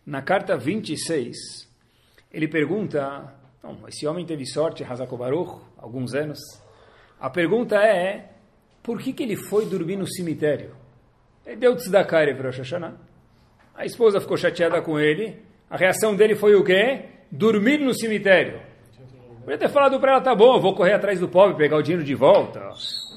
Na 0.06 0.22
carta 0.22 0.56
26, 0.56 1.36
ele 2.30 2.46
pergunta 2.46 3.34
esse 3.88 4.06
homem 4.06 4.26
teve 4.26 4.44
sorte, 4.44 4.84
Hazako 4.84 5.16
Baruch, 5.16 5.60
alguns 5.84 6.14
anos. 6.14 6.38
A 7.20 7.28
pergunta 7.28 7.76
é, 7.76 8.30
por 8.82 8.98
que, 8.98 9.12
que 9.12 9.22
ele 9.22 9.36
foi 9.36 9.66
dormir 9.66 9.96
no 9.96 10.06
cemitério? 10.06 10.74
Ele 11.46 11.56
deu 11.56 11.76
tzedakah 11.76 12.34
para 12.34 12.50
Rosh 12.50 12.72
A 13.74 13.84
esposa 13.84 14.20
ficou 14.20 14.36
chateada 14.36 14.80
com 14.80 14.98
ele. 14.98 15.36
A 15.68 15.76
reação 15.76 16.16
dele 16.16 16.34
foi 16.34 16.54
o 16.54 16.64
quê? 16.64 17.04
Dormir 17.30 17.78
no 17.78 17.94
cemitério. 17.94 18.60
Podia 19.40 19.58
ter 19.58 19.68
falado 19.68 20.00
para 20.00 20.12
ela, 20.12 20.20
tá 20.22 20.34
bom, 20.34 20.58
vou 20.58 20.74
correr 20.74 20.94
atrás 20.94 21.20
do 21.20 21.28
pobre, 21.28 21.58
pegar 21.58 21.76
o 21.76 21.82
dinheiro 21.82 22.02
de 22.02 22.14
volta. 22.14 22.70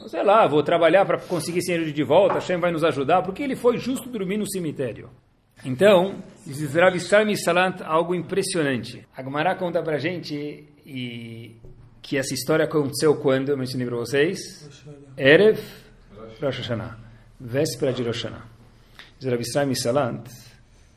Sei 0.08 0.24
lá, 0.24 0.46
vou 0.46 0.62
trabalhar 0.62 1.06
para 1.06 1.18
conseguir 1.20 1.60
esse 1.60 1.72
dinheiro 1.72 1.94
de 1.94 2.04
volta, 2.04 2.36
Hashem 2.36 2.60
vai 2.60 2.72
nos 2.72 2.84
ajudar. 2.84 3.22
Porque 3.22 3.42
ele 3.42 3.56
foi 3.56 3.78
justo 3.78 4.10
dormir 4.10 4.38
no 4.38 4.50
cemitério. 4.50 5.10
Então, 5.64 6.22
diz 6.46 6.76
Rav 6.76 7.00
Salant 7.00 7.82
algo 7.82 8.14
impressionante. 8.14 9.08
A 9.16 9.24
Gemara 9.24 9.56
conta 9.56 9.82
pra 9.82 9.98
gente 9.98 10.68
e, 10.86 11.56
que 12.08 12.18
essa 12.18 12.34
história 12.34 12.64
aconteceu 12.64 13.18
quando, 13.18 13.50
eu 13.50 13.58
mencionei 13.58 13.86
para 13.86 13.98
vocês, 13.98 14.40
Erev 15.18 15.60
Rosh 16.42 16.60
Hashanah, 16.60 16.98
véspera 17.38 17.92
de 17.92 18.02
Rosh 18.02 18.24
Hashanah. 18.24 18.46
Diz 19.20 19.30
Rav 19.30 19.42
Israel 19.42 19.76
Salant, 19.76 20.30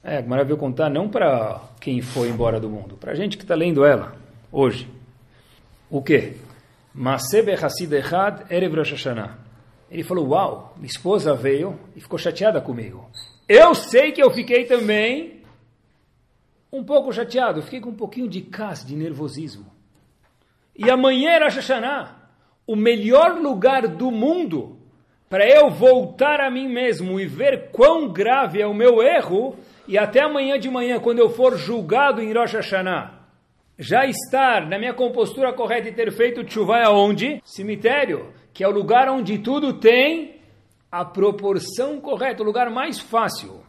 é, 0.04 0.18
a 0.18 0.22
Gemara 0.22 0.44
veio 0.44 0.56
contar 0.56 0.88
não 0.88 1.08
para 1.08 1.68
quem 1.80 2.00
foi 2.00 2.28
embora 2.28 2.60
do 2.60 2.70
mundo, 2.70 2.96
para 2.96 3.10
a 3.10 3.14
gente 3.16 3.36
que 3.36 3.42
está 3.42 3.56
lendo 3.56 3.84
ela, 3.84 4.14
hoje. 4.52 4.88
O 5.90 6.00
quê? 6.00 6.36
Masebe 6.94 7.54
Hassid 7.54 7.92
Echad 7.92 8.44
Erev 8.48 8.76
Rosh 8.76 8.92
Hashanah. 8.92 9.36
Ele 9.90 10.04
falou, 10.04 10.28
uau, 10.28 10.74
minha 10.76 10.86
esposa 10.86 11.34
veio 11.34 11.76
e 11.96 12.00
ficou 12.00 12.20
chateada 12.20 12.60
comigo. 12.60 13.10
Eu 13.48 13.74
sei 13.74 14.12
que 14.12 14.22
eu 14.22 14.30
fiquei 14.30 14.64
também 14.64 15.42
um 16.72 16.84
pouco 16.84 17.12
chateado, 17.12 17.60
fiquei 17.62 17.80
com 17.80 17.90
um 17.90 17.96
pouquinho 17.96 18.28
de 18.28 18.42
cas, 18.42 18.84
de 18.84 18.94
nervosismo. 18.94 19.69
E 20.76 20.90
amanhã 20.90 21.30
era 21.32 21.48
Hashanah, 21.48 22.16
o 22.66 22.76
melhor 22.76 23.38
lugar 23.38 23.86
do 23.88 24.10
mundo 24.10 24.78
para 25.30 25.48
eu 25.48 25.70
voltar 25.70 26.40
a 26.40 26.50
mim 26.50 26.68
mesmo 26.68 27.20
e 27.20 27.24
ver 27.24 27.70
quão 27.70 28.08
grave 28.08 28.60
é 28.60 28.66
o 28.66 28.74
meu 28.74 29.00
erro, 29.00 29.56
e 29.86 29.96
até 29.96 30.22
amanhã 30.22 30.58
de 30.58 30.68
manhã, 30.68 30.98
quando 30.98 31.20
eu 31.20 31.30
for 31.30 31.56
julgado 31.56 32.20
em 32.20 32.32
Rosh 32.32 32.54
Hashanah, 32.54 33.20
já 33.78 34.04
estar 34.04 34.68
na 34.68 34.76
minha 34.76 34.92
compostura 34.92 35.52
correta 35.52 35.88
e 35.88 35.92
ter 35.92 36.10
feito 36.10 36.42
tshuva 36.42 36.82
aonde? 36.82 37.40
Cemitério, 37.44 38.32
que 38.52 38.64
é 38.64 38.68
o 38.68 38.72
lugar 38.72 39.08
onde 39.08 39.38
tudo 39.38 39.74
tem 39.74 40.40
a 40.90 41.04
proporção 41.04 42.00
correta, 42.00 42.42
o 42.42 42.46
lugar 42.46 42.68
mais 42.68 42.98
fácil 42.98 43.62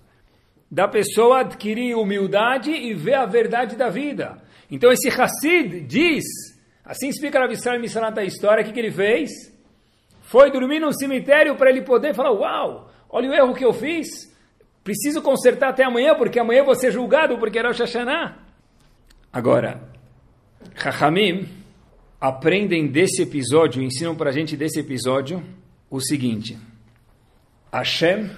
da 0.70 0.88
pessoa 0.88 1.41
adquirir 1.41 1.96
humildade 1.96 2.72
e 2.72 2.93
ver 2.93 3.15
a 3.15 3.25
verdade 3.25 3.75
da 3.75 3.89
vida. 3.89 4.41
Então 4.70 4.91
esse 4.91 5.10
Hassid 5.10 5.81
diz, 5.81 6.24
assim 6.91 7.07
explica 7.07 7.39
Rav 7.39 7.53
Israel 7.53 7.79
Misalat 7.79 8.17
a 8.17 8.24
história, 8.24 8.62
o 8.62 8.65
que, 8.65 8.74
que 8.74 8.79
ele 8.79 8.91
fez? 8.91 9.31
Foi 10.24 10.51
dormir 10.51 10.79
num 10.79 10.91
cemitério 10.91 11.55
para 11.55 11.69
ele 11.69 11.81
poder 11.81 12.13
falar, 12.13 12.31
uau, 12.31 12.91
olha 13.10 13.29
o 13.29 13.33
erro 13.33 13.55
que 13.55 13.63
eu 13.63 13.71
fiz, 13.71 14.29
preciso 14.83 15.21
consertar 15.21 15.69
até 15.69 15.86
amanhã, 15.86 16.15
porque 16.15 16.38
amanhã 16.38 16.63
vou 16.63 16.75
ser 16.75 16.91
julgado 16.91 17.38
porque 17.38 17.57
era 17.57 17.69
o 17.69 17.74
Hashanah. 17.74 18.39
Agora, 19.31 19.81
Chachamim 20.75 21.48
aprendem 22.19 22.88
desse 22.88 23.21
episódio, 23.21 23.81
ensinam 23.81 24.13
para 24.13 24.29
a 24.29 24.33
gente 24.33 24.57
desse 24.57 24.79
episódio 24.79 25.41
o 25.89 26.00
seguinte... 26.00 26.57
Hashem, 27.74 28.29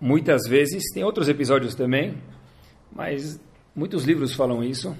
muitas 0.00 0.48
vezes, 0.48 0.82
tem 0.92 1.04
outros 1.04 1.28
episódios 1.28 1.76
também, 1.76 2.18
mas 2.90 3.40
muitos 3.72 4.02
livros 4.02 4.34
falam 4.34 4.64
isso, 4.64 4.96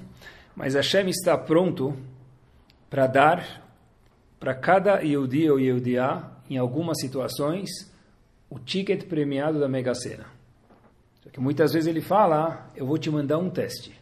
mas 0.55 0.75
Hashem 0.75 1.09
está 1.09 1.37
pronto 1.37 1.93
para 2.95 3.09
dar 3.09 3.65
para 4.39 4.55
cada 4.55 5.01
Yehudi 5.01 5.51
ou 5.51 5.59
Yehudiá, 5.59 6.31
em 6.49 6.59
algumas 6.59 7.01
situações, 7.01 7.69
o 8.49 8.57
ticket 8.57 9.07
premiado 9.07 9.59
da 9.59 9.69
Mega 9.69 9.93
Sena. 9.97 10.27
Só 11.21 11.29
que 11.29 11.41
muitas 11.41 11.73
vezes 11.73 11.89
ele 11.89 12.01
fala, 12.01 12.71
eu 12.77 12.87
vou 12.87 12.97
te 12.97 13.11
mandar 13.11 13.39
um 13.39 13.51
teste. 13.51 13.93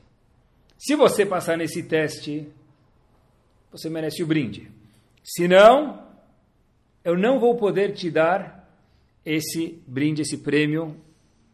Se 0.77 0.95
você 0.95 1.25
passar 1.25 1.57
nesse 1.57 1.85
teste, 1.85 2.47
você 3.71 3.89
merece 3.89 4.23
o 4.23 4.27
brinde. 4.27 4.71
Se 5.25 5.49
não, 5.49 6.07
eu 7.03 7.17
não 7.17 7.41
vou 7.41 7.57
poder 7.57 7.95
te 7.95 8.11
dar 8.11 8.69
esse 9.25 9.83
brinde, 9.87 10.21
esse 10.21 10.37
prêmio, 10.37 11.01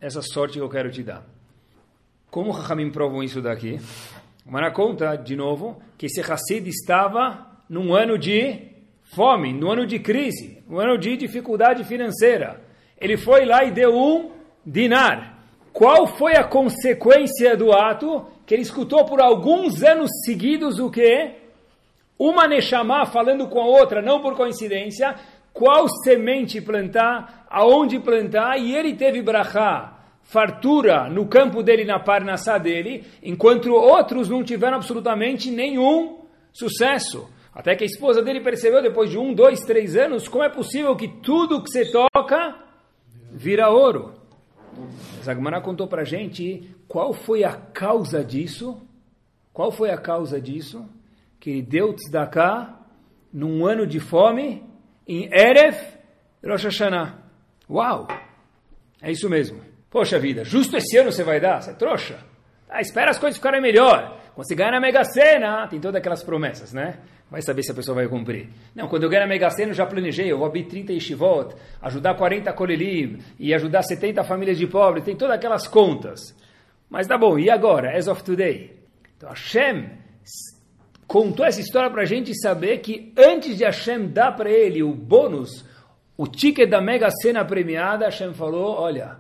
essa 0.01 0.23
sorte 0.23 0.55
que 0.55 0.61
eu 0.61 0.69
quero 0.69 0.91
te 0.91 1.05
dar. 1.05 1.25
Como 2.33 2.51
Rahamim 2.51 2.91
provam 2.91 3.23
isso 3.23 3.41
daqui? 3.41 3.79
Mara 4.49 4.71
conta, 4.71 5.15
de 5.15 5.37
novo, 5.37 5.77
que 5.99 6.07
esse 6.07 6.23
Hassid 6.23 6.67
estava 6.71 7.47
num 7.69 7.95
ano 7.95 8.17
de 8.17 8.59
fome, 9.03 9.53
num 9.53 9.71
ano 9.71 9.87
de 9.87 9.99
crise, 9.99 10.63
num 10.67 10.81
ano 10.81 10.97
de 10.97 11.19
dificuldade 11.19 11.85
financeira. 11.85 12.59
Ele 12.99 13.19
foi 13.19 13.45
lá 13.45 13.63
e 13.65 13.71
deu 13.71 13.95
um 13.95 14.31
dinar. 14.65 15.39
Qual 15.71 16.07
foi 16.07 16.35
a 16.35 16.45
consequência 16.45 17.59
do 17.59 17.75
ato? 17.75 18.25
Que 18.47 18.55
ele 18.55 18.63
escutou 18.63 19.05
por 19.05 19.21
alguns 19.21 19.83
anos 19.83 20.11
seguidos 20.25 20.79
o 20.79 20.91
quê? 20.91 21.33
Uma 22.19 22.49
Neshama 22.49 23.05
falando 23.05 23.49
com 23.49 23.61
a 23.61 23.67
outra, 23.67 24.01
não 24.01 24.23
por 24.23 24.35
coincidência, 24.35 25.15
qual 25.53 25.87
semente 26.03 26.59
plantar, 26.59 27.47
aonde 27.51 28.01
plantar, 28.01 28.57
e 28.59 28.75
ele 28.75 28.95
teve 28.95 29.21
brachá, 29.21 29.98
fartura 30.29 31.09
no 31.09 31.27
campo 31.27 31.63
dele, 31.63 31.87
na 31.87 31.99
parnassá 31.99 32.59
dele, 32.59 33.03
enquanto 33.23 33.73
outros 33.73 34.29
não 34.29 34.45
tiveram 34.45 34.77
absolutamente 34.77 35.51
nenhum 35.51 36.21
sucesso. 36.53 37.31
Até 37.55 37.75
que 37.75 37.83
a 37.83 37.87
esposa 37.87 38.23
dele 38.23 38.43
percebeu, 38.43 38.83
depois 38.83 39.09
de 39.11 39.17
um, 39.17 39.33
dois, 39.33 39.61
três 39.61 39.97
anos, 39.97 40.29
como 40.29 40.45
é 40.45 40.51
possível 40.51 40.95
que 40.95 41.09
tudo 41.09 41.63
que 41.63 41.71
você 41.71 41.91
toca 41.91 42.63
vira 43.33 43.71
ouro. 43.71 44.13
Zagmará 45.25 45.63
contou 45.63 45.89
para 45.89 46.05
gente 46.05 46.77
qual 46.87 47.15
foi 47.15 47.43
a 47.43 47.55
causa 47.55 48.23
disso. 48.23 48.87
Qual 49.51 49.73
foi 49.73 49.91
a 49.91 49.97
causa 49.97 50.39
disso? 50.39 50.87
Que 51.41 51.51
ele 51.51 51.63
deu 51.63 51.95
tzedakah 51.95 52.79
num 53.33 53.65
ano 53.65 53.87
de 53.87 53.99
fome 53.99 54.63
em 55.07 55.25
Erev 55.33 55.75
Rosh 56.45 56.65
Hashanah. 56.65 57.19
Uau! 57.69 58.07
É 59.01 59.11
isso 59.11 59.29
mesmo. 59.31 59.78
Poxa 59.91 60.19
vida, 60.19 60.45
justo 60.45 60.77
esse 60.77 60.97
ano 60.99 61.11
você 61.11 61.25
vai 61.25 61.41
dar? 61.41 61.63
Você 61.63 61.71
é 61.71 61.75
trouxa? 61.75 62.19
Ah, 62.69 62.81
espera 62.81 63.11
as 63.11 63.19
coisas 63.19 63.39
ficarem 63.39 63.61
melhor. 63.61 64.21
Quando 64.35 64.47
você 64.47 64.55
ganha 64.55 64.73
na 64.73 64.81
Mega 64.81 65.03
Sena, 65.05 65.67
tem 65.67 65.81
todas 65.81 65.99
aquelas 65.99 66.23
promessas, 66.23 66.73
né? 66.73 66.99
Vai 67.31 67.41
saber 67.43 67.63
se 67.63 67.73
a 67.73 67.75
pessoa 67.75 67.95
vai 67.95 68.07
cumprir. 68.07 68.49
Não, 68.75 68.87
quando 68.89 69.03
eu 69.03 69.09
ganhar 69.09 69.23
na 69.23 69.29
Mega 69.29 69.51
Sena, 69.51 69.71
eu 69.71 69.75
já 69.75 69.87
planejei. 69.87 70.31
Eu 70.31 70.39
vou 70.39 70.47
abrir 70.47 70.65
30 70.65 70.93
yeshivot, 70.93 71.55
ajudar 71.81 72.15
40 72.15 72.53
kolelim 72.53 73.19
e 73.39 73.55
ajudar 73.55 73.83
70 73.83 74.23
famílias 74.25 74.59
de 74.59 74.67
pobres. 74.67 75.05
Tem 75.05 75.17
todas 75.17 75.35
aquelas 75.35 75.67
contas. 75.67 76.21
Mas 76.89 77.07
tá 77.07 77.17
bom, 77.17 77.39
e 77.39 77.51
agora? 77.51 77.97
As 77.97 78.09
of 78.09 78.23
today. 78.23 78.79
Então 79.17 79.31
Hashem 79.31 79.91
contou 81.07 81.45
essa 81.45 81.61
história 81.61 81.91
para 81.91 82.03
a 82.03 82.07
gente 82.07 82.39
saber 82.39 82.79
que 82.79 83.13
antes 83.17 83.57
de 83.57 83.65
Hashem 83.65 84.09
dar 84.09 84.33
para 84.33 84.51
ele 84.51 84.83
o 84.83 84.95
bônus, 84.95 85.65
o 86.17 86.27
ticket 86.27 86.69
da 86.69 86.81
Mega 86.81 87.11
Sena 87.11 87.45
premiada, 87.45 88.05
Hashem 88.05 88.35
falou, 88.35 88.79
olha, 88.79 89.17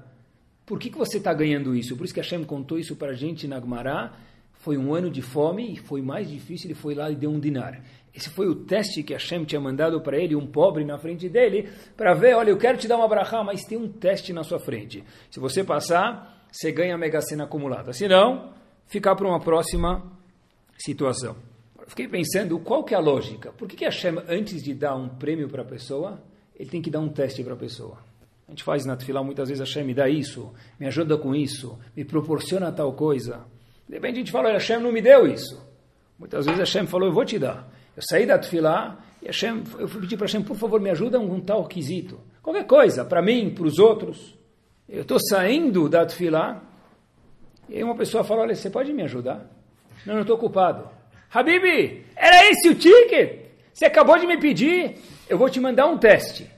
por 0.68 0.78
que, 0.78 0.90
que 0.90 0.98
você 0.98 1.16
está 1.16 1.32
ganhando 1.32 1.74
isso? 1.74 1.96
Por 1.96 2.04
isso 2.04 2.12
que 2.12 2.20
Hashem 2.20 2.44
contou 2.44 2.78
isso 2.78 2.94
para 2.94 3.12
a 3.12 3.14
gente 3.14 3.48
na 3.48 3.58
Gemara, 3.58 4.12
foi 4.52 4.76
um 4.76 4.94
ano 4.94 5.10
de 5.10 5.22
fome 5.22 5.72
e 5.72 5.76
foi 5.76 6.02
mais 6.02 6.28
difícil, 6.28 6.66
ele 6.66 6.74
foi 6.74 6.94
lá 6.94 7.10
e 7.10 7.16
deu 7.16 7.30
um 7.30 7.40
dinar. 7.40 7.82
Esse 8.14 8.28
foi 8.28 8.46
o 8.48 8.54
teste 8.54 9.02
que 9.02 9.14
Hashem 9.14 9.46
tinha 9.46 9.58
mandado 9.58 9.98
para 10.02 10.18
ele, 10.18 10.36
um 10.36 10.46
pobre 10.46 10.84
na 10.84 10.98
frente 10.98 11.26
dele, 11.26 11.70
para 11.96 12.12
ver, 12.12 12.36
olha, 12.36 12.50
eu 12.50 12.58
quero 12.58 12.76
te 12.76 12.86
dar 12.86 12.98
uma 12.98 13.08
brachá, 13.08 13.42
mas 13.42 13.64
tem 13.64 13.78
um 13.78 13.88
teste 13.88 14.30
na 14.30 14.44
sua 14.44 14.58
frente. 14.58 15.02
Se 15.30 15.40
você 15.40 15.64
passar, 15.64 16.46
você 16.52 16.70
ganha 16.70 16.96
a 16.96 16.98
mega 16.98 17.22
cena 17.22 17.44
acumulada. 17.44 17.94
Se 17.94 18.06
não, 18.06 18.52
ficar 18.86 19.16
para 19.16 19.26
uma 19.26 19.40
próxima 19.40 20.12
situação. 20.76 21.34
Fiquei 21.86 22.06
pensando, 22.06 22.58
qual 22.58 22.84
que 22.84 22.92
é 22.92 22.96
a 22.98 23.00
lógica? 23.00 23.52
Por 23.52 23.66
que, 23.66 23.74
que 23.74 23.86
Hashem, 23.86 24.18
antes 24.28 24.62
de 24.62 24.74
dar 24.74 24.96
um 24.96 25.08
prêmio 25.08 25.48
para 25.48 25.62
a 25.62 25.64
pessoa, 25.64 26.22
ele 26.54 26.68
tem 26.68 26.82
que 26.82 26.90
dar 26.90 27.00
um 27.00 27.08
teste 27.08 27.42
para 27.42 27.54
a 27.54 27.56
pessoa? 27.56 28.06
A 28.48 28.50
gente 28.50 28.64
faz 28.64 28.86
na 28.86 28.96
Tfilah 28.96 29.22
muitas 29.22 29.50
vezes, 29.50 29.60
Hashem 29.60 29.84
me 29.84 29.92
dá 29.92 30.08
isso, 30.08 30.54
me 30.80 30.86
ajuda 30.86 31.18
com 31.18 31.34
isso, 31.34 31.78
me 31.94 32.02
proporciona 32.02 32.72
tal 32.72 32.94
coisa. 32.94 33.44
De 33.86 33.94
repente 33.94 34.14
a 34.14 34.18
gente 34.18 34.32
fala, 34.32 34.50
Hashem 34.50 34.80
não 34.80 34.90
me 34.90 35.02
deu 35.02 35.26
isso. 35.26 35.62
Muitas 36.18 36.46
vezes 36.46 36.58
Hashem 36.58 36.86
falou, 36.86 37.08
eu 37.08 37.12
vou 37.12 37.26
te 37.26 37.38
dar. 37.38 37.68
Eu 37.94 38.02
saí 38.02 38.24
da 38.24 38.38
Tfilah 38.38 38.96
e 39.22 39.26
Hashem, 39.26 39.62
eu 39.78 39.86
fui 39.86 40.00
pedir 40.00 40.16
para 40.16 40.26
Hashem, 40.26 40.42
por 40.42 40.56
favor, 40.56 40.80
me 40.80 40.88
ajuda 40.88 41.18
com 41.18 41.26
um 41.26 41.40
tal 41.40 41.66
quesito. 41.66 42.18
Qualquer 42.42 42.64
coisa, 42.64 43.04
para 43.04 43.20
mim, 43.20 43.50
para 43.50 43.66
os 43.66 43.78
outros. 43.78 44.34
Eu 44.88 45.02
estou 45.02 45.18
saindo 45.20 45.86
da 45.86 46.06
Tfilah 46.06 46.62
e 47.68 47.76
aí 47.76 47.84
uma 47.84 47.96
pessoa 47.96 48.24
fala, 48.24 48.40
olha, 48.40 48.54
você 48.54 48.70
pode 48.70 48.94
me 48.94 49.02
ajudar? 49.02 49.46
Não, 50.06 50.14
não 50.14 50.22
estou 50.22 50.36
ocupado. 50.36 50.88
Habibi, 51.30 52.06
era 52.16 52.50
esse 52.50 52.70
o 52.70 52.74
ticket? 52.74 53.46
Você 53.74 53.84
acabou 53.84 54.18
de 54.18 54.26
me 54.26 54.38
pedir, 54.38 54.96
eu 55.28 55.36
vou 55.36 55.50
te 55.50 55.60
mandar 55.60 55.86
um 55.86 55.98
teste. 55.98 56.50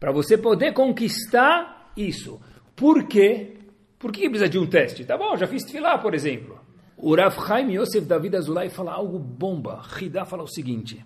Para 0.00 0.10
você 0.10 0.38
poder 0.38 0.72
conquistar 0.72 1.92
isso. 1.94 2.40
Por 2.74 3.06
quê? 3.06 3.58
Por 3.98 4.10
que 4.10 4.30
precisa 4.30 4.48
de 4.48 4.58
um 4.58 4.66
teste? 4.66 5.04
Tá 5.04 5.18
bom, 5.18 5.36
já 5.36 5.46
fiz 5.46 5.62
tefilá, 5.62 5.98
por 5.98 6.14
exemplo. 6.14 6.58
O 6.96 7.14
Rav 7.14 7.36
Chaim 7.46 7.74
Yosef 7.74 8.06
David 8.06 8.36
Azulay 8.36 8.70
fala 8.70 8.92
algo 8.92 9.18
bomba. 9.18 9.82
Hidá 10.00 10.24
fala 10.24 10.42
o 10.42 10.48
seguinte. 10.48 11.04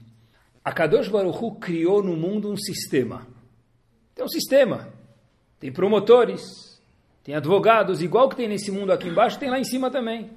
A 0.65 0.73
Kadosh 0.73 1.09
Baruch 1.09 1.59
criou 1.61 2.03
no 2.03 2.17
mundo 2.17 2.51
um 2.51 2.57
sistema. 2.57 3.27
Tem 4.15 4.25
um 4.25 4.29
sistema. 4.29 4.93
Tem 5.59 5.73
promotores, 5.73 6.81
tem 7.23 7.35
advogados, 7.35 8.03
igual 8.03 8.29
que 8.29 8.37
tem 8.37 8.47
nesse 8.47 8.71
mundo 8.71 8.93
aqui 8.93 9.09
embaixo, 9.09 9.39
tem 9.39 9.51
lá 9.51 9.59
em 9.59 9.65
cima 9.65 9.91
também. 9.91 10.31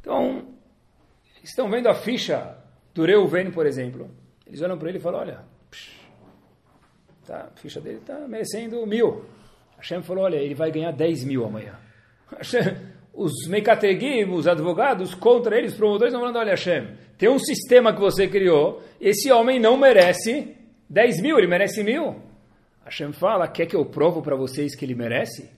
Então, 0.00 0.48
estão 1.44 1.70
vendo 1.70 1.88
a 1.88 1.94
ficha 1.94 2.56
do 2.92 3.04
Reuven, 3.04 3.50
por 3.50 3.66
exemplo. 3.66 4.10
Eles 4.46 4.60
olham 4.60 4.76
para 4.76 4.88
ele 4.88 4.98
e 4.98 5.00
falam, 5.00 5.20
olha, 5.20 5.44
psh, 5.70 5.97
tá, 7.28 7.48
a 7.54 7.60
ficha 7.60 7.80
dele 7.80 7.98
está 7.98 8.26
merecendo 8.26 8.84
mil. 8.86 9.24
Hashem 9.76 10.02
falou, 10.02 10.24
olha, 10.24 10.36
ele 10.36 10.54
vai 10.54 10.70
ganhar 10.70 10.92
10 10.92 11.24
mil 11.24 11.44
amanhã. 11.44 11.74
Hashem, 12.36 12.76
os 13.14 13.48
mecategim, 13.48 14.24
os 14.30 14.46
advogados 14.46 15.14
contra 15.14 15.56
eles, 15.56 15.74
promotores, 15.74 16.12
estão 16.12 16.20
falando, 16.20 16.38
olha 16.38 16.50
Hashem, 16.50 16.88
tem 17.16 17.28
um 17.28 17.38
sistema 17.38 17.92
que 17.92 18.00
você 18.00 18.28
criou, 18.28 18.82
esse 19.00 19.30
homem 19.30 19.60
não 19.60 19.76
merece 19.76 20.56
10 20.88 21.20
mil, 21.20 21.38
ele 21.38 21.46
merece 21.46 21.82
mil. 21.82 22.22
Hashem 22.84 23.12
fala, 23.12 23.46
quer 23.48 23.66
que 23.66 23.76
eu 23.76 23.84
provo 23.84 24.22
para 24.22 24.36
vocês 24.36 24.74
que 24.74 24.84
ele 24.84 24.94
merece? 24.94 25.50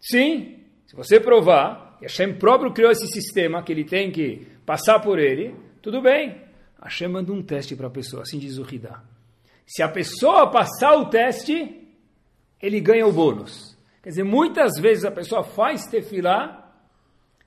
Sim, 0.00 0.64
se 0.86 0.96
você 0.96 1.20
provar, 1.20 1.98
e 2.00 2.04
Hashem 2.04 2.34
próprio 2.34 2.72
criou 2.72 2.90
esse 2.90 3.06
sistema 3.08 3.62
que 3.62 3.72
ele 3.72 3.84
tem 3.84 4.10
que 4.10 4.46
passar 4.64 5.00
por 5.00 5.18
ele, 5.18 5.54
tudo 5.82 6.00
bem. 6.00 6.40
Hashem 6.82 7.08
manda 7.08 7.32
um 7.32 7.42
teste 7.42 7.74
para 7.74 7.88
a 7.88 7.90
pessoa, 7.90 8.22
assim 8.22 8.38
diz 8.38 8.56
o 8.56 8.62
Hidá. 8.62 9.02
Se 9.68 9.82
a 9.82 9.88
pessoa 9.88 10.50
passar 10.50 10.94
o 10.94 11.10
teste, 11.10 11.86
ele 12.60 12.80
ganha 12.80 13.06
o 13.06 13.12
bônus. 13.12 13.76
Quer 14.02 14.08
dizer, 14.08 14.24
muitas 14.24 14.80
vezes 14.80 15.04
a 15.04 15.10
pessoa 15.10 15.44
faz 15.44 15.84
tefilá 15.86 16.72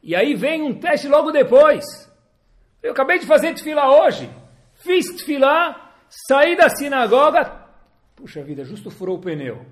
e 0.03 0.15
aí 0.15 0.35
vem 0.35 0.61
um 0.61 0.79
teste 0.79 1.07
logo 1.07 1.31
depois. 1.31 1.83
Eu 2.83 2.91
acabei 2.91 3.17
de 3.17 3.25
fazer 3.25 3.55
tefilá 3.55 4.05
hoje. 4.05 4.29
Fiz 4.75 5.07
tefilá, 5.07 5.95
saí 6.27 6.55
da 6.55 6.69
sinagoga. 6.69 7.59
Puxa 8.15 8.43
vida, 8.43 8.63
justo 8.63 8.91
furou 8.91 9.17
o 9.17 9.21
pneu. 9.21 9.65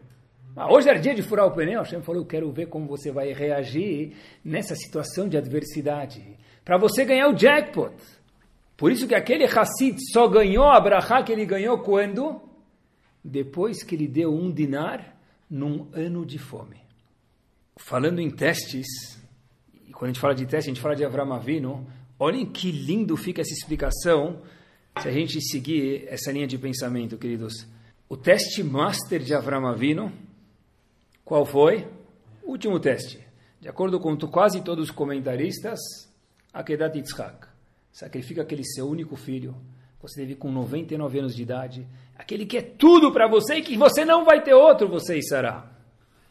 Ah, 0.55 0.73
hoje 0.73 0.89
era 0.89 0.99
dia 0.99 1.13
de 1.13 1.21
furar 1.21 1.45
o 1.45 1.51
pneu. 1.51 1.81
Hashem 1.81 2.01
falou, 2.01 2.23
eu 2.23 2.27
quero 2.27 2.51
ver 2.51 2.65
como 2.65 2.88
você 2.88 3.12
vai 3.12 3.31
reagir 3.31 4.17
nessa 4.43 4.75
situação 4.75 5.29
de 5.29 5.38
adversidade. 5.38 6.35
Para 6.65 6.79
você 6.79 7.05
ganhar 7.05 7.27
o 7.27 7.35
jackpot. 7.35 7.93
Por 8.79 8.93
isso 8.93 9.09
que 9.09 9.13
aquele 9.13 9.43
Hassid 9.43 9.97
só 10.13 10.25
ganhou 10.25 10.63
a 10.63 10.79
brachá 10.79 11.21
que 11.21 11.33
ele 11.33 11.45
ganhou 11.45 11.79
quando? 11.79 12.41
Depois 13.21 13.83
que 13.83 13.93
ele 13.93 14.07
deu 14.07 14.33
um 14.33 14.49
dinar 14.49 15.19
num 15.49 15.89
ano 15.91 16.25
de 16.25 16.39
fome. 16.39 16.77
Falando 17.75 18.21
em 18.21 18.31
testes, 18.31 18.87
e 19.85 19.91
quando 19.91 20.11
a 20.11 20.13
gente 20.13 20.21
fala 20.21 20.33
de 20.33 20.45
teste, 20.45 20.69
a 20.69 20.73
gente 20.73 20.81
fala 20.81 20.95
de 20.95 21.03
Avram 21.03 21.33
Avinu, 21.33 21.85
olhem 22.17 22.45
que 22.45 22.71
lindo 22.71 23.17
fica 23.17 23.41
essa 23.41 23.51
explicação 23.51 24.41
se 25.01 25.09
a 25.09 25.11
gente 25.11 25.41
seguir 25.41 26.05
essa 26.07 26.31
linha 26.31 26.47
de 26.47 26.57
pensamento, 26.57 27.17
queridos. 27.17 27.67
O 28.07 28.15
teste 28.15 28.63
master 28.63 29.19
de 29.19 29.33
Avram 29.33 29.67
Avinu, 29.67 30.09
qual 31.25 31.45
foi? 31.45 31.85
Último 32.41 32.79
teste. 32.79 33.19
De 33.59 33.67
acordo 33.67 33.99
com 33.99 34.17
quase 34.17 34.63
todos 34.63 34.85
os 34.85 34.95
comentaristas, 34.95 35.79
Akedat 36.53 36.97
Yitzhak. 36.97 37.48
Sacrifica 37.91 38.41
aquele 38.41 38.63
seu 38.63 38.88
único 38.88 39.15
filho, 39.15 39.56
você 40.02 40.21
teve 40.21 40.36
com 40.36 40.52
99 40.52 41.19
anos 41.19 41.36
de 41.36 41.43
idade, 41.43 41.88
aquele 42.17 42.45
que 42.45 42.58
é 42.58 42.62
tudo 42.62 43.12
para 43.12 43.28
você 43.28 43.56
e 43.56 43.62
que 43.62 43.75
você 43.75 44.06
não 44.06 44.23
vai 44.23 44.41
ter 44.41 44.54
outro, 44.54 44.88
você 44.88 45.17
e 45.17 45.23
Sarah. 45.23 45.69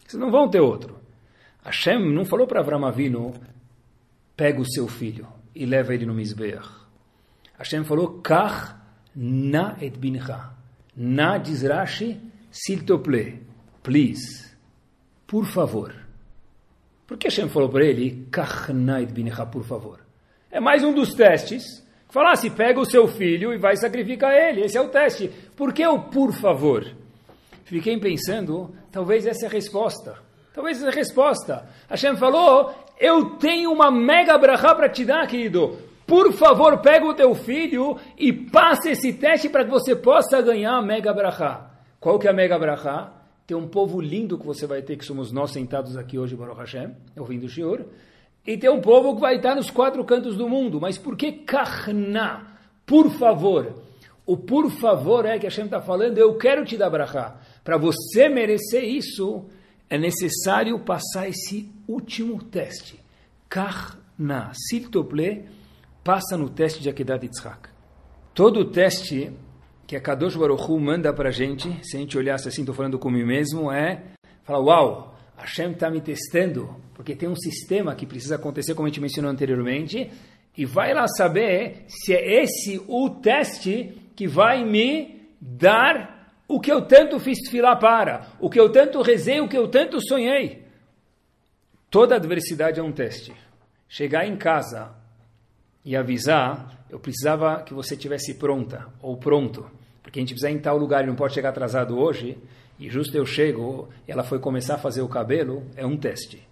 Vocês 0.06 0.20
não 0.20 0.30
vão 0.30 0.48
ter 0.48 0.60
outro. 0.60 0.98
Hashem 1.62 2.12
não 2.12 2.24
falou 2.24 2.46
para 2.46 2.60
Avram 2.60 2.86
Avinu, 2.86 3.34
pega 4.34 4.60
o 4.60 4.70
seu 4.70 4.88
filho 4.88 5.28
e 5.54 5.66
leva 5.66 5.94
ele 5.94 6.06
no 6.06 6.14
Mizbeach. 6.14 6.66
Hashem 7.58 7.84
falou, 7.84 8.20
Kach 8.22 8.76
na 9.14 9.76
et 9.80 9.98
bincha. 9.98 10.50
Na 10.96 11.36
diz 11.36 11.62
Rashi, 11.62 12.18
s'il 12.50 12.84
te 12.84 12.96
plaît, 12.98 13.42
please, 13.82 14.50
por 15.26 15.44
favor. 15.44 15.94
Por 17.06 17.18
que 17.18 17.28
Hashem 17.28 17.48
falou 17.48 17.68
para 17.68 17.84
ele, 17.84 18.26
Kach 18.30 18.72
na 18.72 19.02
et 19.02 19.12
bincha, 19.12 19.44
por 19.44 19.64
favor? 19.64 20.07
É 20.50 20.60
mais 20.60 20.82
um 20.82 20.92
dos 20.92 21.14
testes 21.14 21.86
Falar, 22.10 22.36
se 22.36 22.48
pega 22.48 22.80
o 22.80 22.86
seu 22.86 23.06
filho 23.06 23.52
e 23.52 23.58
vai 23.58 23.76
sacrificar 23.76 24.32
ele. 24.32 24.62
Esse 24.62 24.78
é 24.78 24.80
o 24.80 24.88
teste. 24.88 25.30
Por 25.54 25.74
que 25.74 25.86
o 25.86 26.04
por 26.04 26.32
favor? 26.32 26.86
Fiquei 27.64 27.98
pensando, 27.98 28.74
talvez 28.90 29.26
essa 29.26 29.44
é 29.44 29.48
a 29.48 29.52
resposta. 29.52 30.16
Talvez 30.54 30.78
essa 30.78 30.86
é 30.86 30.90
a 30.90 30.94
resposta. 30.94 31.68
Hashem 31.90 32.16
falou, 32.16 32.74
eu 32.98 33.36
tenho 33.36 33.70
uma 33.70 33.90
mega 33.90 34.38
brachá 34.38 34.74
para 34.74 34.88
te 34.88 35.04
dar, 35.04 35.26
querido. 35.26 35.78
Por 36.06 36.32
favor, 36.32 36.78
pega 36.78 37.04
o 37.04 37.12
teu 37.12 37.34
filho 37.34 37.98
e 38.16 38.32
passe 38.32 38.92
esse 38.92 39.12
teste 39.12 39.50
para 39.50 39.66
que 39.66 39.70
você 39.70 39.94
possa 39.94 40.40
ganhar 40.40 40.78
a 40.78 40.82
mega 40.82 41.12
brachá. 41.12 41.70
Qual 42.00 42.18
que 42.18 42.26
é 42.26 42.30
a 42.30 42.34
mega 42.34 42.58
brachá? 42.58 43.12
Tem 43.46 43.54
um 43.54 43.68
povo 43.68 44.00
lindo 44.00 44.38
que 44.38 44.46
você 44.46 44.66
vai 44.66 44.80
ter, 44.80 44.96
que 44.96 45.04
somos 45.04 45.30
nós 45.30 45.50
sentados 45.50 45.94
aqui 45.94 46.18
hoje, 46.18 46.34
Baruch 46.34 46.58
Hashem, 46.58 46.96
ouvindo 47.18 47.44
o 47.44 47.48
Shiur 47.50 47.84
e 48.46 48.56
tem 48.56 48.70
um 48.70 48.80
povo 48.80 49.14
que 49.14 49.20
vai 49.20 49.36
estar 49.36 49.54
nos 49.54 49.70
quatro 49.70 50.04
cantos 50.04 50.36
do 50.36 50.48
mundo. 50.48 50.80
Mas 50.80 50.96
por 50.96 51.16
que 51.16 51.32
kahna? 51.32 52.46
Por 52.86 53.10
favor. 53.10 53.82
O 54.24 54.36
por 54.36 54.70
favor 54.70 55.24
é 55.24 55.38
que 55.38 55.46
a 55.46 55.48
Hashem 55.48 55.66
está 55.66 55.80
falando, 55.80 56.18
eu 56.18 56.36
quero 56.36 56.64
te 56.64 56.76
dar 56.76 56.90
brachá. 56.90 57.40
Para 57.64 57.78
você 57.78 58.28
merecer 58.28 58.84
isso, 58.84 59.46
é 59.88 59.96
necessário 59.96 60.78
passar 60.80 61.28
esse 61.28 61.70
último 61.86 62.42
teste. 62.42 63.00
Kahna. 63.48 64.52
S'il 64.52 64.90
te 64.90 65.02
plaît, 65.02 65.44
passa 66.04 66.36
no 66.36 66.50
teste 66.50 66.82
de 66.82 66.90
Akedat 66.90 67.24
Yitzhak. 67.24 67.68
Todo 68.34 68.66
teste 68.66 69.32
que 69.86 69.96
a 69.96 70.00
Kadosh 70.00 70.36
Baruch 70.36 70.70
Hu 70.70 70.78
manda 70.78 71.12
para 71.12 71.30
a 71.30 71.32
gente, 71.32 71.68
se 71.82 71.96
a 71.96 72.00
gente 72.00 72.16
olhasse 72.18 72.48
assim, 72.48 72.60
estou 72.60 72.74
falando 72.74 72.98
comigo 72.98 73.26
mesmo, 73.26 73.72
é 73.72 74.02
falar, 74.44 74.60
uau, 74.60 75.14
Hashem 75.38 75.72
está 75.72 75.90
me 75.90 76.00
testando, 76.00 76.76
porque 76.98 77.14
tem 77.14 77.28
um 77.28 77.36
sistema 77.36 77.94
que 77.94 78.04
precisa 78.04 78.34
acontecer, 78.34 78.74
como 78.74 78.86
a 78.86 78.90
gente 78.90 79.00
mencionou 79.00 79.30
anteriormente, 79.30 80.10
e 80.56 80.66
vai 80.66 80.92
lá 80.92 81.06
saber 81.06 81.84
se 81.86 82.12
é 82.12 82.42
esse 82.42 82.82
o 82.88 83.08
teste 83.08 83.96
que 84.16 84.26
vai 84.26 84.64
me 84.64 85.30
dar 85.40 86.34
o 86.48 86.58
que 86.58 86.72
eu 86.72 86.82
tanto 86.82 87.20
fiz 87.20 87.48
filar 87.48 87.78
para, 87.78 88.26
o 88.40 88.50
que 88.50 88.58
eu 88.58 88.72
tanto 88.72 89.00
rezei, 89.00 89.40
o 89.40 89.46
que 89.46 89.56
eu 89.56 89.68
tanto 89.68 90.00
sonhei. 90.00 90.64
Toda 91.88 92.16
adversidade 92.16 92.80
é 92.80 92.82
um 92.82 92.90
teste. 92.90 93.32
Chegar 93.88 94.26
em 94.26 94.36
casa 94.36 94.90
e 95.84 95.94
avisar, 95.94 96.84
eu 96.90 96.98
precisava 96.98 97.62
que 97.62 97.72
você 97.72 97.96
tivesse 97.96 98.34
pronta 98.34 98.88
ou 99.00 99.16
pronto, 99.16 99.70
porque 100.02 100.18
a 100.18 100.22
gente 100.22 100.30
precisa 100.30 100.50
ir 100.50 100.56
em 100.56 100.58
tal 100.60 100.76
lugar 100.76 101.04
e 101.04 101.06
não 101.06 101.14
pode 101.14 101.32
chegar 101.32 101.50
atrasado 101.50 101.96
hoje, 101.96 102.36
e 102.76 102.90
justo 102.90 103.16
eu 103.16 103.24
chego 103.24 103.88
ela 104.04 104.24
foi 104.24 104.40
começar 104.40 104.74
a 104.74 104.78
fazer 104.78 105.02
o 105.02 105.08
cabelo, 105.08 105.64
é 105.76 105.86
um 105.86 105.96
teste. 105.96 106.48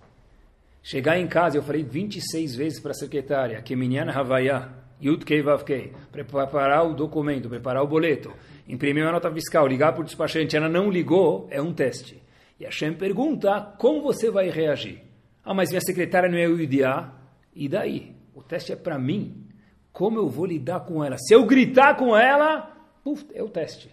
Chegar 0.88 1.18
em 1.18 1.26
casa, 1.26 1.58
eu 1.58 1.64
falei 1.64 1.82
26 1.82 2.54
vezes 2.54 2.78
para 2.78 2.92
a 2.92 2.94
secretária, 2.94 3.60
que 3.60 3.74
minyan 3.74 4.08
havaya, 4.08 4.68
yud 5.02 5.24
kei 5.24 5.42
vav 5.42 5.64
kei, 5.64 5.92
preparar 6.12 6.86
o 6.86 6.94
documento, 6.94 7.48
preparar 7.48 7.82
o 7.82 7.88
boleto, 7.88 8.32
imprimir 8.68 9.02
uma 9.02 9.10
nota 9.10 9.28
fiscal, 9.32 9.66
ligar 9.66 9.92
para 9.92 10.02
o 10.02 10.04
despachante, 10.04 10.56
ela 10.56 10.68
não 10.68 10.88
ligou, 10.88 11.48
é 11.50 11.60
um 11.60 11.72
teste. 11.74 12.22
E 12.60 12.64
a 12.64 12.70
Shem 12.70 12.92
pergunta, 12.92 13.74
como 13.78 14.00
você 14.00 14.30
vai 14.30 14.48
reagir? 14.48 15.02
Ah, 15.44 15.52
mas 15.52 15.70
minha 15.70 15.80
secretária 15.80 16.30
não 16.30 16.38
é 16.38 16.46
o 16.46 16.60
IDA, 16.60 17.12
e 17.52 17.68
daí? 17.68 18.14
O 18.32 18.40
teste 18.40 18.72
é 18.72 18.76
para 18.76 18.96
mim. 18.96 19.44
Como 19.92 20.20
eu 20.20 20.28
vou 20.28 20.46
lidar 20.46 20.84
com 20.84 21.02
ela? 21.02 21.18
Se 21.18 21.34
eu 21.34 21.44
gritar 21.46 21.96
com 21.96 22.16
ela, 22.16 22.70
puf, 23.02 23.26
é 23.34 23.42
o 23.42 23.48
teste. 23.48 23.90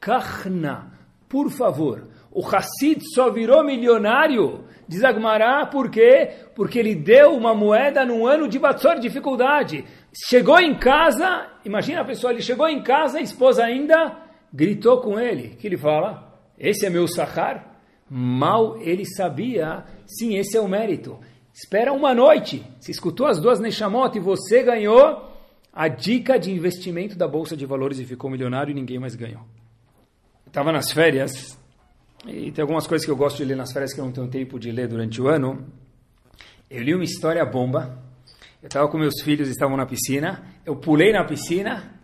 Kahna, 0.00 0.98
por 1.28 1.48
favor, 1.48 2.08
o 2.32 2.44
Hassid 2.44 3.04
só 3.14 3.30
virou 3.30 3.62
milionário 3.62 4.64
Diz 4.88 5.04
Agmará, 5.04 5.66
por 5.66 5.90
quê? 5.90 6.30
Porque 6.54 6.78
ele 6.78 6.94
deu 6.94 7.34
uma 7.36 7.54
moeda 7.54 8.06
num 8.06 8.26
ano 8.26 8.48
de 8.48 8.58
batzor, 8.58 8.98
dificuldade. 8.98 9.84
Chegou 10.26 10.58
em 10.58 10.74
casa, 10.78 11.46
imagina 11.62 12.00
a 12.00 12.04
pessoa, 12.04 12.32
ele 12.32 12.40
chegou 12.40 12.66
em 12.66 12.82
casa, 12.82 13.18
a 13.18 13.22
esposa 13.22 13.64
ainda 13.64 14.16
gritou 14.52 15.02
com 15.02 15.20
ele. 15.20 15.50
que 15.50 15.66
ele 15.66 15.76
fala? 15.76 16.40
Esse 16.58 16.86
é 16.86 16.90
meu 16.90 17.06
sahar? 17.06 17.76
Mal 18.08 18.80
ele 18.80 19.04
sabia, 19.04 19.84
sim, 20.06 20.38
esse 20.38 20.56
é 20.56 20.60
o 20.60 20.66
mérito. 20.66 21.18
Espera 21.52 21.92
uma 21.92 22.14
noite. 22.14 22.64
Se 22.80 22.90
escutou 22.90 23.26
as 23.26 23.38
duas 23.38 23.60
Neshamot 23.60 24.16
e 24.16 24.20
você 24.20 24.62
ganhou 24.62 25.28
a 25.70 25.86
dica 25.86 26.38
de 26.38 26.50
investimento 26.50 27.14
da 27.14 27.28
Bolsa 27.28 27.54
de 27.54 27.66
Valores 27.66 27.98
e 27.98 28.06
ficou 28.06 28.30
milionário 28.30 28.70
e 28.70 28.74
ninguém 28.74 28.98
mais 28.98 29.14
ganhou. 29.14 29.42
Estava 30.46 30.72
nas 30.72 30.90
férias 30.90 31.57
e 32.26 32.50
tem 32.50 32.62
algumas 32.62 32.86
coisas 32.86 33.04
que 33.04 33.10
eu 33.10 33.16
gosto 33.16 33.36
de 33.36 33.44
ler 33.44 33.56
nas 33.56 33.72
férias 33.72 33.92
que 33.92 34.00
eu 34.00 34.04
não 34.04 34.12
tenho 34.12 34.28
tempo 34.28 34.58
de 34.58 34.72
ler 34.72 34.88
durante 34.88 35.20
o 35.20 35.28
ano. 35.28 35.64
Eu 36.68 36.82
li 36.82 36.94
uma 36.94 37.04
história 37.04 37.44
bomba. 37.44 38.02
Eu 38.60 38.66
estava 38.66 38.88
com 38.88 38.98
meus 38.98 39.20
filhos, 39.22 39.48
estavam 39.48 39.76
na 39.76 39.86
piscina. 39.86 40.44
Eu 40.66 40.76
pulei 40.76 41.12
na 41.12 41.24
piscina 41.24 41.94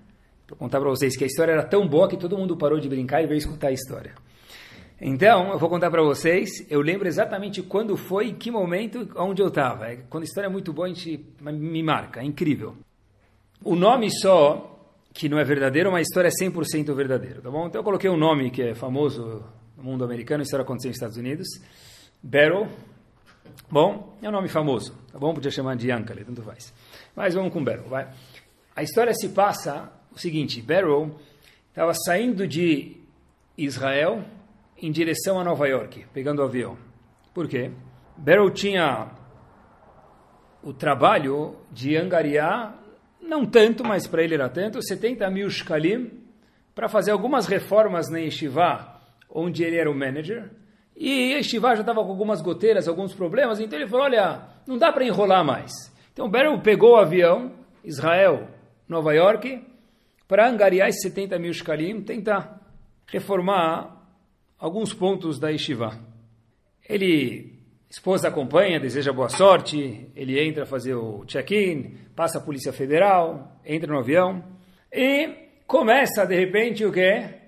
para 0.46 0.56
contar 0.56 0.80
para 0.80 0.88
vocês 0.88 1.16
que 1.16 1.24
a 1.24 1.26
história 1.26 1.52
era 1.52 1.64
tão 1.64 1.88
boa 1.88 2.08
que 2.08 2.16
todo 2.16 2.38
mundo 2.38 2.56
parou 2.56 2.78
de 2.78 2.88
brincar 2.88 3.22
e 3.22 3.26
veio 3.26 3.38
escutar 3.38 3.68
a 3.68 3.72
história. 3.72 4.14
Então, 5.00 5.50
eu 5.50 5.58
vou 5.58 5.68
contar 5.68 5.90
para 5.90 6.02
vocês. 6.02 6.64
Eu 6.70 6.80
lembro 6.80 7.08
exatamente 7.08 7.60
quando 7.60 7.96
foi, 7.96 8.32
que 8.32 8.50
momento, 8.50 9.08
onde 9.16 9.42
eu 9.42 9.48
estava. 9.48 9.88
É, 9.88 9.96
quando 10.08 10.22
a 10.22 10.26
história 10.26 10.46
é 10.46 10.50
muito 10.50 10.72
boa, 10.72 10.86
a 10.86 10.88
gente 10.88 11.26
me 11.40 11.82
marca. 11.82 12.20
É 12.20 12.24
incrível. 12.24 12.76
O 13.62 13.74
nome 13.74 14.10
só, 14.10 14.78
que 15.12 15.28
não 15.28 15.38
é 15.38 15.44
verdadeiro, 15.44 15.90
mas 15.90 16.00
a 16.00 16.02
história 16.02 16.28
é 16.28 16.44
100% 16.44 16.94
verdadeiro, 16.94 17.42
tá 17.42 17.50
bom? 17.50 17.66
Então 17.66 17.80
eu 17.80 17.84
coloquei 17.84 18.08
um 18.08 18.16
nome 18.16 18.50
que 18.50 18.62
é 18.62 18.74
famoso 18.74 19.42
mundo 19.84 20.04
americano, 20.04 20.42
isso 20.42 20.54
era 20.54 20.62
acontecendo 20.62 20.90
nos 20.90 20.96
Estados 20.96 21.16
Unidos. 21.16 21.46
Barrow, 22.22 22.68
bom, 23.70 24.16
é 24.22 24.28
um 24.28 24.32
nome 24.32 24.48
famoso, 24.48 24.96
tá 25.12 25.18
bom? 25.18 25.34
Podia 25.34 25.50
chamar 25.50 25.76
de 25.76 25.88
Yankale, 25.88 26.24
tanto 26.24 26.42
faz. 26.42 26.72
Mas 27.14 27.34
vamos 27.34 27.52
com 27.52 27.62
Barrow, 27.62 27.86
vai. 27.86 28.08
A 28.74 28.82
história 28.82 29.12
se 29.12 29.28
passa 29.28 29.92
o 30.10 30.18
seguinte, 30.18 30.62
Barrow 30.62 31.14
estava 31.68 31.92
saindo 31.92 32.48
de 32.48 32.96
Israel 33.58 34.24
em 34.80 34.90
direção 34.90 35.38
a 35.38 35.44
Nova 35.44 35.68
York, 35.68 36.06
pegando 36.12 36.40
o 36.40 36.44
avião. 36.44 36.78
Por 37.32 37.46
quê? 37.46 37.70
Barrow 38.16 38.50
tinha 38.50 39.10
o 40.62 40.72
trabalho 40.72 41.56
de 41.70 41.96
angariar, 41.96 42.78
não 43.20 43.44
tanto, 43.44 43.84
mas 43.84 44.06
para 44.06 44.22
ele 44.22 44.34
era 44.34 44.48
tanto, 44.48 44.82
70 44.82 45.28
mil 45.30 45.50
shkalim, 45.50 46.10
para 46.74 46.88
fazer 46.88 47.10
algumas 47.10 47.46
reformas 47.46 48.08
na 48.08 48.18
Yeshiva 48.18 48.93
onde 49.34 49.64
ele 49.64 49.76
era 49.76 49.90
o 49.90 49.94
manager, 49.94 50.48
e 50.96 51.42
Shiva 51.42 51.74
já 51.74 51.80
estava 51.80 52.02
com 52.04 52.10
algumas 52.10 52.40
goteiras, 52.40 52.86
alguns 52.86 53.12
problemas, 53.12 53.58
então 53.58 53.76
ele 53.76 53.88
falou, 53.88 54.06
olha, 54.06 54.42
não 54.64 54.78
dá 54.78 54.92
para 54.92 55.04
enrolar 55.04 55.44
mais. 55.44 55.72
Então 56.12 56.30
Beryl 56.30 56.60
pegou 56.60 56.92
o 56.92 56.96
avião, 56.96 57.52
Israel, 57.82 58.48
Nova 58.88 59.12
York, 59.12 59.60
para 60.28 60.48
angariar 60.48 60.88
esses 60.88 61.02
70 61.02 61.36
mil 61.38 61.52
shkalim, 61.52 62.00
tentar 62.02 62.60
reformar 63.08 64.08
alguns 64.56 64.94
pontos 64.94 65.38
da 65.38 65.48
Yeshiva. 65.48 65.98
Ele, 66.88 67.58
esposa 67.90 68.28
acompanha, 68.28 68.78
deseja 68.78 69.12
boa 69.12 69.28
sorte, 69.28 70.08
ele 70.14 70.40
entra 70.40 70.64
fazer 70.64 70.94
o 70.94 71.24
check-in, 71.26 71.96
passa 72.14 72.38
a 72.38 72.40
Polícia 72.40 72.72
Federal, 72.72 73.60
entra 73.64 73.92
no 73.92 73.98
avião, 73.98 74.44
e 74.92 75.28
começa, 75.66 76.24
de 76.24 76.36
repente, 76.36 76.84
o 76.84 76.92
quê? 76.92 77.43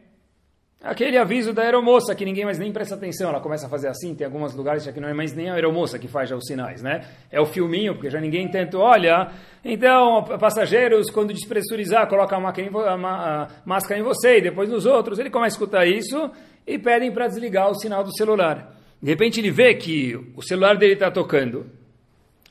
Aquele 0.83 1.17
aviso 1.17 1.53
da 1.53 1.63
aeromoça 1.63 2.15
que 2.15 2.25
ninguém 2.25 2.45
mais 2.45 2.59
nem 2.59 2.71
presta 2.71 2.95
atenção, 2.95 3.31
ela 3.31 3.41
começa 3.41 3.67
a 3.67 3.69
fazer 3.69 3.89
assim, 3.89 4.15
tem 4.15 4.27
alguns 4.27 4.55
lugares 4.55 4.85
já 4.85 4.93
que 4.93 5.01
não 5.01 5.09
é 5.09 5.15
mais 5.15 5.33
nem 5.33 5.49
a 5.49 5.55
aeromoça 5.55 5.99
que 5.99 6.07
faz 6.07 6.29
já 6.29 6.37
os 6.37 6.47
sinais, 6.47 6.83
né? 6.83 7.09
É 7.31 7.41
o 7.41 7.47
filminho, 7.47 7.95
porque 7.95 8.11
já 8.11 8.21
ninguém 8.21 8.49
tanto 8.49 8.79
olha. 8.79 9.33
Então, 9.65 10.23
passageiros, 10.39 11.11
quando 11.11 11.33
despressurizar, 11.33 12.07
coloca 12.09 12.37
a, 12.37 13.49
máscara 13.65 14.01
em 14.01 14.03
você 14.03 14.39
e 14.39 14.43
depois 14.43 14.69
nos 14.69 14.85
outros. 14.85 15.19
Ele 15.19 15.31
começa 15.31 15.57
a 15.57 15.59
escutar 15.59 15.87
isso 15.87 16.31
e 16.67 16.79
pedem 16.79 17.11
para 17.11 17.27
desligar 17.27 17.71
o 17.71 17.75
sinal 17.75 18.05
do 18.05 18.15
celular. 18.15 18.77
De 19.03 19.11
repente 19.11 19.41
ele 19.41 19.51
vê 19.51 19.75
que 19.75 20.15
o 20.37 20.43
celular 20.43 20.77
dele 20.77 20.93
está 20.93 21.11
tocando. 21.11 21.67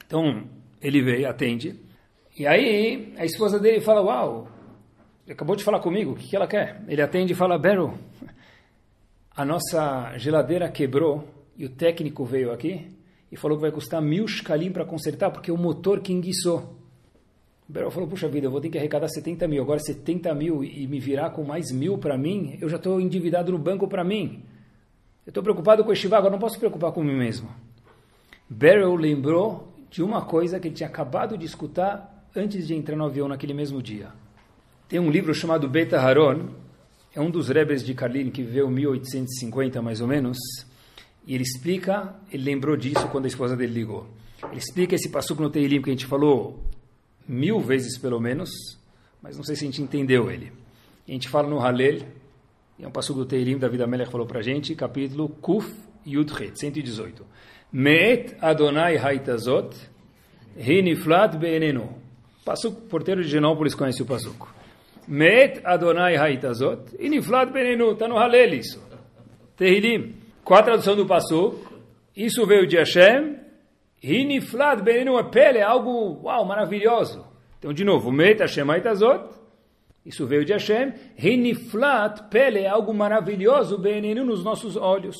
Então, 0.05 0.43
ele 0.81 1.01
vê, 1.01 1.25
atende. 1.25 1.75
E 2.37 2.45
aí, 2.45 3.13
a 3.17 3.23
esposa 3.23 3.59
dele 3.59 3.81
fala, 3.81 4.01
uau, 4.01 4.47
acabou 5.31 5.55
de 5.55 5.63
falar 5.63 5.79
comigo, 5.79 6.11
o 6.11 6.15
que, 6.15 6.27
que 6.27 6.35
ela 6.35 6.47
quer? 6.47 6.83
Ele 6.87 7.01
atende 7.01 7.33
e 7.33 7.35
fala, 7.35 7.57
Beryl, 7.57 7.93
a 9.35 9.43
nossa 9.43 10.17
geladeira 10.17 10.69
quebrou 10.69 11.27
e 11.57 11.65
o 11.65 11.69
técnico 11.69 12.23
veio 12.23 12.51
aqui 12.51 12.87
e 13.31 13.35
falou 13.35 13.57
que 13.57 13.61
vai 13.61 13.71
custar 13.71 14.01
mil 14.01 14.27
shkalim 14.27 14.71
para 14.71 14.85
consertar 14.85 15.31
porque 15.31 15.51
o 15.51 15.57
motor 15.57 15.99
que 15.99 16.13
enguiçou. 16.13 16.75
Beryl 17.67 17.89
falou, 17.89 18.07
puxa 18.07 18.27
vida, 18.27 18.45
eu 18.45 18.51
vou 18.51 18.61
ter 18.61 18.69
que 18.69 18.77
arrecadar 18.77 19.07
70 19.07 19.47
mil, 19.47 19.63
agora 19.63 19.79
70 19.79 20.33
mil 20.35 20.63
e 20.63 20.85
me 20.87 20.99
virar 20.99 21.31
com 21.31 21.43
mais 21.43 21.71
mil 21.71 21.97
para 21.97 22.17
mim, 22.17 22.57
eu 22.61 22.69
já 22.69 22.77
estou 22.77 23.01
endividado 23.01 23.51
no 23.51 23.57
banco 23.57 23.87
para 23.87 24.03
mim. 24.03 24.43
Eu 25.25 25.31
estou 25.31 25.41
preocupado 25.41 25.83
com 25.83 25.91
o 25.91 26.15
agora 26.15 26.29
não 26.29 26.37
posso 26.37 26.59
preocupar 26.59 26.91
com 26.91 27.03
mim 27.03 27.15
mesmo. 27.15 27.49
Beryl 28.47 28.95
lembrou 28.95 29.73
de 29.89 30.03
uma 30.03 30.21
coisa 30.21 30.59
que 30.59 30.67
ele 30.67 30.75
tinha 30.75 30.87
acabado 30.87 31.35
de 31.35 31.45
escutar 31.45 32.29
antes 32.35 32.67
de 32.67 32.75
entrar 32.75 32.95
no 32.95 33.05
avião 33.05 33.27
naquele 33.27 33.53
mesmo 33.53 33.81
dia. 33.81 34.09
Tem 34.87 34.99
um 34.99 35.09
livro 35.09 35.33
chamado 35.33 35.67
Beta 35.67 35.99
Haron, 35.99 36.49
é 37.15 37.19
um 37.19 37.31
dos 37.31 37.49
rebes 37.49 37.83
de 37.83 37.95
Karlin 37.95 38.29
que 38.29 38.43
viveu 38.43 38.69
1850 38.69 39.81
mais 39.81 39.99
ou 39.99 40.07
menos, 40.07 40.37
e 41.25 41.33
ele 41.33 41.43
explica, 41.43 42.13
ele 42.31 42.43
lembrou 42.43 42.77
disso 42.77 43.07
quando 43.07 43.25
a 43.25 43.27
esposa 43.27 43.55
dele 43.55 43.73
ligou. 43.73 44.07
Ele 44.43 44.59
explica 44.59 44.93
esse 44.93 45.09
passuco 45.09 45.41
no 45.41 45.49
Teilim 45.49 45.81
que 45.81 45.89
a 45.89 45.93
gente 45.93 46.05
falou 46.05 46.63
mil 47.27 47.59
vezes 47.59 47.97
pelo 47.97 48.19
menos, 48.19 48.51
mas 49.23 49.35
não 49.35 49.43
sei 49.43 49.55
se 49.55 49.63
a 49.63 49.65
gente 49.65 49.81
entendeu 49.81 50.29
ele. 50.29 50.51
A 51.07 51.11
gente 51.11 51.29
fala 51.29 51.49
no 51.49 51.59
Halel, 51.59 52.01
é 52.79 52.87
um 52.87 52.91
passuco 52.91 53.19
do 53.19 53.25
Teilim, 53.25 53.57
David 53.57 53.81
Amelech 53.81 54.11
falou 54.11 54.27
para 54.27 54.39
a 54.39 54.43
gente, 54.43 54.75
capítulo 54.75 55.29
Kuf 55.29 55.73
Yudchet, 56.05 56.59
118. 56.59 57.25
Meet 57.73 58.35
Adonai 58.39 58.97
Haitazot, 58.97 59.75
Hiniflat 60.55 61.37
Be'enenu. 61.37 61.89
Passuco, 62.45 62.81
porteiro 62.81 63.23
de 63.23 63.29
Genópolis 63.29 63.73
conhece 63.73 64.03
o 64.03 64.05
passuco. 64.05 64.53
Met 65.07 65.61
Adonai 65.63 66.15
Haitazot 66.15 66.95
e 66.99 67.09
Benenu, 67.51 67.91
está 67.91 68.07
no 68.07 68.17
Halel 68.17 68.55
isso. 68.55 68.81
Tehilim. 69.55 70.15
Qual 70.43 70.59
a 70.59 70.63
tradução 70.63 70.95
do 70.95 71.05
passo? 71.05 71.59
Isso 72.15 72.45
veio 72.45 72.67
de 72.67 72.77
Hashem. 72.77 73.37
Hiniflat 74.01 74.81
Benenu 74.81 75.17
é 75.17 75.23
pele, 75.23 75.59
é 75.59 75.63
algo 75.63 76.21
uau, 76.23 76.45
maravilhoso. 76.45 77.25
Então, 77.59 77.73
de 77.73 77.83
novo, 77.83 78.11
Met 78.11 78.41
Hashem 78.41 78.69
Haitazot. 78.69 79.33
Isso 80.05 80.27
veio 80.27 80.45
de 80.45 80.53
Hashem. 80.53 80.93
Hiniflat, 81.17 82.29
pele, 82.29 82.59
é 82.59 82.67
algo 82.67 82.93
maravilhoso, 82.93 83.77
Benenu, 83.77 84.23
nos 84.23 84.43
nossos 84.43 84.75
olhos. 84.75 85.15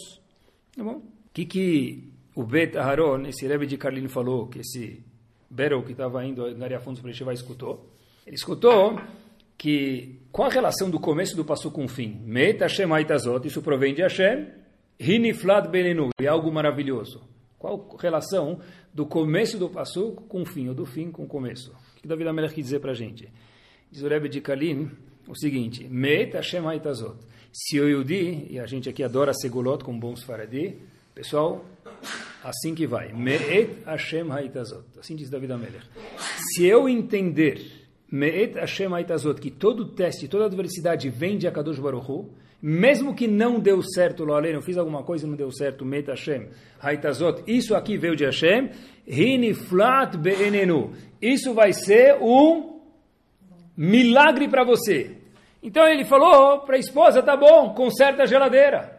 Tá 0.75 0.83
bom? 0.83 0.97
O 0.97 1.03
que, 1.33 1.45
que 1.45 2.15
o 2.35 2.43
Bet 2.43 2.77
Aharon, 2.77 3.25
esse 3.25 3.47
Rebbe 3.47 3.65
de 3.65 3.77
Carlin 3.77 4.07
falou, 4.07 4.47
que 4.47 4.59
esse 4.59 5.03
Beryl 5.49 5.83
que 5.83 5.93
estava 5.93 6.23
indo 6.25 6.55
na 6.55 6.65
área 6.65 6.79
fundos 6.79 7.01
para 7.01 7.09
ele 7.09 7.33
escutou? 7.33 7.89
Ele 8.27 8.35
escutou 8.35 8.99
que 9.57 10.19
qual 10.31 10.49
a 10.49 10.51
relação 10.51 10.89
do 10.89 10.99
começo 10.99 11.35
do 11.35 11.45
passo 11.45 11.71
com 11.71 11.85
o 11.85 11.87
fim? 11.87 12.21
Meta 12.25 12.65
Hashem 12.65 12.91
Haitazot, 12.91 13.47
isso 13.47 13.61
provém 13.61 13.93
de 13.93 14.01
Hashem, 14.01 14.47
Hiniflat 14.99 15.69
Benenu, 15.69 16.09
é 16.19 16.27
algo 16.27 16.51
maravilhoso. 16.51 17.23
Qual 17.57 17.95
a 17.97 18.01
relação 18.01 18.59
do 18.93 19.05
começo 19.05 19.57
do 19.57 19.69
passo 19.69 20.11
com 20.27 20.41
o 20.41 20.45
fim, 20.45 20.67
ou 20.67 20.75
do 20.75 20.85
fim 20.85 21.09
com 21.09 21.23
o 21.23 21.27
começo? 21.27 21.71
O 21.71 22.01
que 22.01 22.07
David 22.07 22.29
Amelech 22.29 22.53
quer 22.53 22.61
dizer 22.61 22.79
para 22.79 22.91
a 22.91 22.95
gente? 22.95 23.29
Diz 23.91 24.03
o 24.03 24.07
Rebbe 24.07 24.29
de 24.29 24.41
Kalim 24.41 24.91
o 25.27 25.35
seguinte, 25.35 25.87
Meta 25.89 26.37
Hashem 26.37 26.65
Haitazot. 26.67 27.17
Se 27.51 27.79
o 27.79 27.87
Yudi, 27.87 28.47
e 28.49 28.59
a 28.59 28.65
gente 28.65 28.89
aqui 28.89 29.03
adora 29.03 29.33
Segulot 29.33 29.83
com 29.83 29.97
bons 29.97 30.21
faradi, 30.23 30.75
pessoal, 31.13 31.65
assim 32.43 32.75
que 32.75 32.85
vai. 32.85 33.13
Me'et 33.13 33.83
Hashem 33.85 34.29
Haitazot. 34.31 34.85
Assim 34.99 35.15
diz 35.15 35.29
David 35.29 35.53
Amelech. 35.53 35.85
Se 36.53 36.65
eu 36.65 36.87
entender 36.87 37.74
Me'et 38.11 38.57
Hashem 38.57 38.93
Haitazot, 38.93 39.41
que 39.41 39.49
todo 39.49 39.85
teste, 39.85 40.27
toda 40.27 40.45
adversidade 40.45 41.09
vem 41.09 41.37
de 41.37 41.47
Akadosh 41.47 41.79
Baruch 41.79 42.09
Hu, 42.09 42.29
mesmo 42.61 43.13
que 43.13 43.27
não 43.27 43.59
deu 43.59 43.81
certo, 43.81 44.23
Loalei, 44.23 44.55
eu 44.55 44.61
fiz 44.61 44.77
alguma 44.77 45.03
coisa 45.03 45.25
e 45.25 45.29
não 45.29 45.35
deu 45.35 45.51
certo, 45.51 45.85
Me'et 45.85 46.09
Hashem 46.09 46.47
Haitazot, 46.79 47.43
isso 47.45 47.75
aqui 47.75 47.97
veio 47.97 48.15
de 48.15 48.25
Hashem, 48.25 48.69
Hini 49.07 49.53
Flat 49.53 50.17
Be'enenu. 50.17 50.93
Isso 51.21 51.53
vai 51.53 51.73
ser 51.73 52.17
um 52.21 52.79
milagre 53.75 54.47
para 54.47 54.63
você. 54.63 55.17
Então 55.61 55.87
ele 55.87 56.05
falou 56.05 56.59
para 56.61 56.75
a 56.75 56.79
esposa, 56.79 57.23
tá 57.23 57.35
bom, 57.35 57.73
conserta 57.73 58.23
a 58.23 58.25
geladeira. 58.25 58.95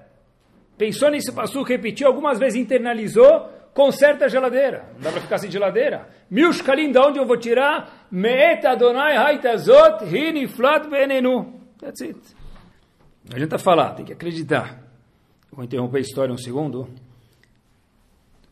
Pensou 0.76 1.10
nisso, 1.10 1.32
passou, 1.32 1.62
repetiu 1.62 2.06
algumas 2.06 2.38
vezes, 2.38 2.60
internalizou, 2.60 3.48
conserta 3.76 4.24
a 4.24 4.28
geladeira. 4.28 4.88
Não 4.94 5.02
dá 5.02 5.12
para 5.12 5.20
ficar 5.20 5.36
sem 5.36 5.50
geladeira. 5.50 6.08
Mil 6.30 6.50
shkalim, 6.50 6.90
de 6.90 6.98
onde 6.98 7.18
eu 7.18 7.26
vou 7.26 7.36
tirar? 7.36 8.08
Me'et 8.10 8.66
Adonai 8.66 9.14
haitazot 9.14 10.02
hini 10.06 10.48
flat 10.48 10.88
benenu. 10.88 11.60
That's 11.78 12.00
it. 12.00 12.18
Não 13.28 13.34
adianta 13.34 13.58
falar, 13.58 13.92
tem 13.92 14.06
que 14.06 14.14
acreditar. 14.14 14.82
Vou 15.52 15.62
interromper 15.62 15.98
a 15.98 16.00
história 16.00 16.32
um 16.32 16.38
segundo. 16.38 16.88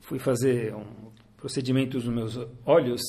Fui 0.02 0.18
fazer 0.18 0.74
um 0.74 0.84
procedimento 1.38 1.96
nos 1.96 2.06
meus 2.06 2.48
olhos. 2.66 3.00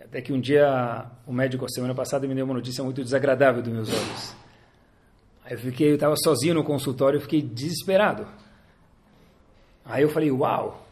Até 0.00 0.22
que 0.22 0.32
um 0.32 0.40
dia 0.40 1.10
o 1.26 1.32
médico, 1.32 1.68
semana 1.68 1.94
passada, 1.94 2.28
me 2.28 2.34
deu 2.34 2.44
uma 2.44 2.54
notícia 2.54 2.84
muito 2.84 3.02
desagradável 3.02 3.60
dos 3.60 3.72
meus 3.72 3.88
olhos. 3.88 4.36
Aí 5.44 5.54
eu 5.54 5.58
fiquei, 5.58 5.90
eu 5.90 5.94
estava 5.94 6.14
sozinho 6.16 6.54
no 6.54 6.62
consultório, 6.62 7.16
eu 7.16 7.20
fiquei 7.20 7.42
desesperado. 7.42 8.28
Aí 9.84 10.02
eu 10.02 10.08
falei, 10.08 10.30
uau, 10.30 10.86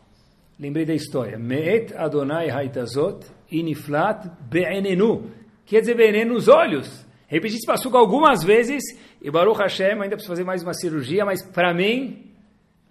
lembrei 0.59 0.85
da 0.85 0.95
história. 0.95 1.39
Me'et 1.39 1.95
Adonai 1.95 2.51
haitazot 2.51 3.27
iniflat 3.51 4.27
be'enenu. 4.51 5.31
Quer 5.65 5.81
dizer, 5.81 5.95
be'enenu 5.95 6.35
nos 6.35 6.49
olhos. 6.49 7.07
Repeti 7.27 7.57
esse 7.57 7.67
passuco 7.67 7.97
algumas 7.97 8.43
vezes 8.43 8.83
e 9.21 9.31
Baruch 9.31 9.59
Hashem, 9.59 10.01
ainda 10.01 10.17
preciso 10.17 10.29
fazer 10.29 10.45
mais 10.45 10.63
uma 10.63 10.73
cirurgia, 10.73 11.25
mas 11.25 11.43
para 11.43 11.75
mim 11.75 12.33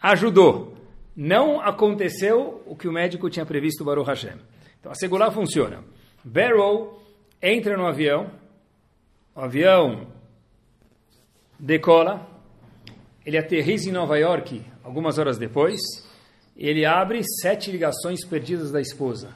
ajudou. 0.01 0.75
Não 1.15 1.59
aconteceu 1.59 2.61
o 2.65 2.75
que 2.75 2.87
o 2.87 2.91
médico 2.91 3.29
tinha 3.29 3.45
previsto, 3.45 3.83
Baruch 3.83 4.07
Hashem. 4.07 4.35
Então 4.79 4.91
a 4.91 4.95
segurar 4.95 5.31
funciona. 5.31 5.83
Barrow 6.23 7.01
entra 7.41 7.75
no 7.75 7.85
avião, 7.85 8.29
o 9.35 9.41
avião 9.41 10.07
decola, 11.59 12.27
ele 13.25 13.37
aterriza 13.37 13.89
em 13.89 13.91
Nova 13.91 14.17
York 14.17 14.61
algumas 14.83 15.17
horas 15.17 15.37
depois, 15.37 15.79
ele 16.57 16.85
abre 16.85 17.21
sete 17.41 17.71
ligações 17.71 18.25
perdidas 18.25 18.71
da 18.71 18.81
esposa. 18.81 19.29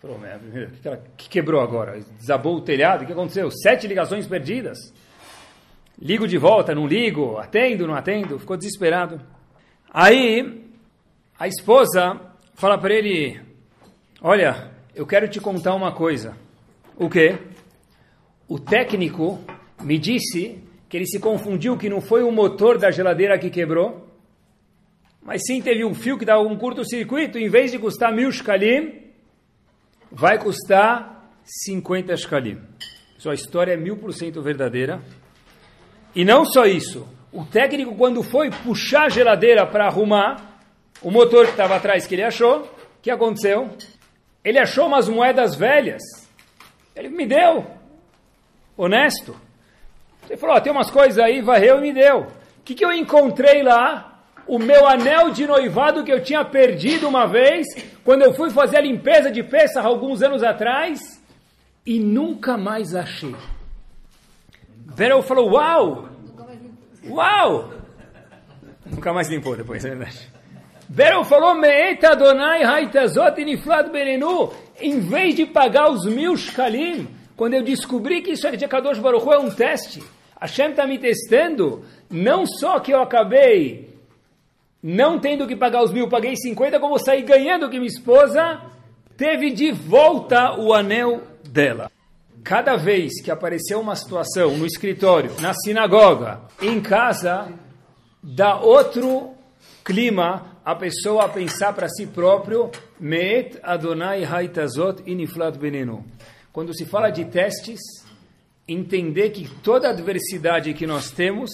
Falou, 0.00 0.18
o 0.18 1.16
que 1.16 1.28
quebrou 1.28 1.60
agora? 1.60 2.00
Desabou 2.18 2.56
o 2.56 2.60
telhado? 2.60 3.02
O 3.02 3.06
que 3.06 3.12
aconteceu? 3.12 3.48
Sete 3.52 3.86
ligações 3.86 4.26
perdidas. 4.26 4.78
Ligo 6.00 6.26
de 6.26 6.36
volta, 6.36 6.74
não 6.74 6.86
ligo, 6.86 7.36
atendo, 7.38 7.86
não 7.86 7.94
atendo. 7.94 8.38
Ficou 8.40 8.56
desesperado. 8.56 9.20
Aí, 9.88 10.64
a 11.38 11.46
esposa 11.46 12.20
fala 12.54 12.76
para 12.76 12.92
ele: 12.92 13.40
Olha, 14.20 14.72
eu 14.94 15.06
quero 15.06 15.28
te 15.28 15.38
contar 15.40 15.74
uma 15.76 15.92
coisa. 15.92 16.36
O 16.96 17.08
quê? 17.08 17.38
O 18.48 18.58
técnico 18.58 19.38
me 19.80 19.96
disse 19.96 20.58
que 20.88 20.96
ele 20.96 21.06
se 21.06 21.20
confundiu, 21.20 21.78
que 21.78 21.88
não 21.88 22.00
foi 22.00 22.24
o 22.24 22.32
motor 22.32 22.76
da 22.76 22.90
geladeira 22.90 23.38
que 23.38 23.48
quebrou, 23.48 24.11
mas 25.22 25.42
sim 25.46 25.62
teve 25.62 25.84
um 25.84 25.94
fio 25.94 26.18
que 26.18 26.24
dava 26.24 26.42
um 26.42 26.56
curto-circuito, 26.56 27.38
em 27.38 27.48
vez 27.48 27.70
de 27.70 27.78
custar 27.78 28.12
mil 28.12 28.30
shkalim, 28.30 29.02
vai 30.10 30.38
custar 30.38 31.30
50 31.44 32.16
shkalim. 32.16 32.60
Sua 33.18 33.34
história 33.34 33.72
é 33.72 33.76
mil 33.76 33.96
por 33.96 34.12
cento 34.12 34.42
verdadeira. 34.42 35.00
E 36.14 36.24
não 36.24 36.44
só 36.44 36.66
isso, 36.66 37.08
o 37.32 37.44
técnico 37.44 37.94
quando 37.94 38.22
foi 38.22 38.50
puxar 38.50 39.04
a 39.04 39.08
geladeira 39.08 39.66
para 39.66 39.86
arrumar 39.86 40.60
o 41.00 41.10
motor 41.10 41.46
que 41.46 41.52
estava 41.52 41.76
atrás 41.76 42.06
que 42.06 42.14
ele 42.14 42.24
achou, 42.24 42.62
o 42.62 42.68
que 43.00 43.10
aconteceu? 43.10 43.70
Ele 44.44 44.58
achou 44.58 44.86
umas 44.86 45.08
moedas 45.08 45.54
velhas. 45.54 46.02
Ele 46.94 47.08
me 47.08 47.26
deu. 47.26 47.66
Honesto. 48.76 49.36
Ele 50.28 50.36
falou, 50.36 50.56
oh, 50.56 50.60
tem 50.60 50.72
umas 50.72 50.90
coisas 50.90 51.18
aí, 51.18 51.40
varreu 51.40 51.78
e 51.78 51.82
me 51.82 51.92
deu. 51.92 52.20
O 52.20 52.62
que, 52.64 52.74
que 52.74 52.84
eu 52.84 52.92
encontrei 52.92 53.62
lá? 53.62 54.11
O 54.46 54.58
meu 54.58 54.86
anel 54.86 55.30
de 55.30 55.46
noivado 55.46 56.04
que 56.04 56.12
eu 56.12 56.22
tinha 56.22 56.44
perdido 56.44 57.08
uma 57.08 57.26
vez, 57.26 57.66
quando 58.04 58.22
eu 58.22 58.34
fui 58.34 58.50
fazer 58.50 58.78
a 58.78 58.82
limpeza 58.82 59.30
de 59.30 59.42
peça 59.42 59.80
alguns 59.80 60.22
anos 60.22 60.42
atrás, 60.42 61.22
e 61.84 61.98
nunca 61.98 62.56
mais 62.56 62.94
achei. 62.94 63.34
Beryl 64.94 65.22
falou, 65.22 65.52
uau! 65.52 66.08
Uau! 67.08 67.72
Nunca 68.86 69.12
mais 69.12 69.28
limpou 69.28 69.56
depois, 69.56 69.84
é 69.84 69.88
verdade. 69.88 70.30
Beryl 70.88 71.24
falou, 71.24 71.54
Meeta 71.54 72.10
Adonai 72.10 72.62
Haitazot 72.62 73.40
Iniflad 73.40 73.90
Benenu, 73.90 74.52
em 74.80 75.00
vez 75.00 75.34
de 75.34 75.46
pagar 75.46 75.90
os 75.90 76.04
mil 76.04 76.36
shkalim, 76.36 77.08
quando 77.36 77.54
eu 77.54 77.62
descobri 77.62 78.20
que 78.20 78.32
isso 78.32 78.46
é 78.46 78.50
de 78.50 78.68
Kadosh 78.68 78.98
Baruch 78.98 79.26
é 79.28 79.38
um 79.38 79.50
teste, 79.50 80.02
Hashem 80.38 80.70
está 80.70 80.86
me 80.86 80.98
testando, 80.98 81.84
não 82.10 82.44
só 82.46 82.78
que 82.78 82.92
eu 82.92 83.00
acabei 83.00 83.91
não 84.82 85.18
tendo 85.18 85.46
que 85.46 85.54
pagar 85.54 85.82
os 85.82 85.92
mil, 85.92 86.08
paguei 86.08 86.34
50, 86.34 86.80
como 86.80 86.98
saí 86.98 87.22
ganhando 87.22 87.70
que 87.70 87.78
minha 87.78 87.86
esposa 87.86 88.60
teve 89.16 89.50
de 89.50 89.70
volta 89.70 90.58
o 90.58 90.74
anel 90.74 91.22
dela. 91.48 91.90
Cada 92.42 92.74
vez 92.76 93.22
que 93.22 93.30
apareceu 93.30 93.80
uma 93.80 93.94
situação 93.94 94.56
no 94.56 94.66
escritório, 94.66 95.30
na 95.40 95.54
sinagoga, 95.54 96.40
em 96.60 96.80
casa, 96.80 97.52
dá 98.20 98.58
outro 98.58 99.34
clima 99.84 100.58
a 100.64 100.74
pessoa 100.74 101.26
a 101.26 101.28
pensar 101.28 101.72
para 101.72 101.88
si 101.88 102.06
próprio, 102.06 102.70
Meet 102.98 103.58
Adonai 103.62 104.24
Haitazot 104.24 105.02
Iniflat 105.06 105.56
Benenu. 105.56 106.04
Quando 106.52 106.74
se 106.74 106.84
fala 106.84 107.10
de 107.10 107.24
testes, 107.24 107.80
entender 108.66 109.30
que 109.30 109.48
toda 109.62 109.90
adversidade 109.90 110.74
que 110.74 110.86
nós 110.86 111.10
temos, 111.10 111.50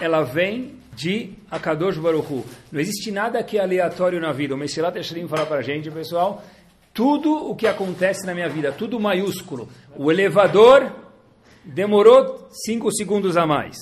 ela 0.00 0.22
vem 0.22 0.81
de 0.94 1.32
Akadosh 1.50 1.98
Baruchu. 1.98 2.44
Não 2.70 2.80
existe 2.80 3.10
nada 3.10 3.42
que 3.42 3.58
é 3.58 3.62
aleatório 3.62 4.20
na 4.20 4.32
vida. 4.32 4.54
O 4.54 4.58
Mesilat 4.58 4.96
Esharim 4.96 5.26
fala 5.26 5.46
para 5.46 5.58
a 5.58 5.62
gente, 5.62 5.90
pessoal, 5.90 6.44
tudo 6.92 7.50
o 7.50 7.56
que 7.56 7.66
acontece 7.66 8.26
na 8.26 8.34
minha 8.34 8.48
vida, 8.48 8.72
tudo 8.72 9.00
maiúsculo. 9.00 9.68
O 9.96 10.10
elevador 10.10 10.92
demorou 11.64 12.48
cinco 12.64 12.92
segundos 12.92 13.36
a 13.36 13.46
mais. 13.46 13.76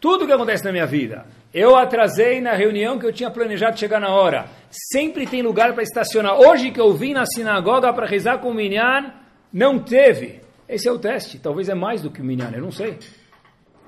Tudo 0.00 0.24
o 0.24 0.26
que 0.26 0.32
acontece 0.32 0.64
na 0.64 0.72
minha 0.72 0.86
vida. 0.86 1.26
Eu 1.52 1.74
atrasei 1.74 2.40
na 2.40 2.52
reunião 2.52 2.98
que 2.98 3.06
eu 3.06 3.12
tinha 3.12 3.30
planejado 3.30 3.78
chegar 3.78 3.98
na 3.98 4.10
hora. 4.10 4.46
Sempre 4.70 5.26
tem 5.26 5.42
lugar 5.42 5.72
para 5.72 5.82
estacionar. 5.82 6.38
Hoje 6.38 6.70
que 6.70 6.80
eu 6.80 6.92
vim 6.92 7.14
na 7.14 7.24
sinagoga 7.24 7.92
para 7.92 8.06
rezar 8.06 8.38
com 8.38 8.50
o 8.50 8.54
Minyan, 8.54 9.12
não 9.52 9.78
teve. 9.78 10.40
Esse 10.68 10.86
é 10.86 10.92
o 10.92 10.98
teste. 10.98 11.38
Talvez 11.38 11.68
é 11.68 11.74
mais 11.74 12.02
do 12.02 12.10
que 12.10 12.20
o 12.20 12.24
Minyan, 12.24 12.50
eu 12.54 12.60
não 12.60 12.70
sei. 12.70 12.98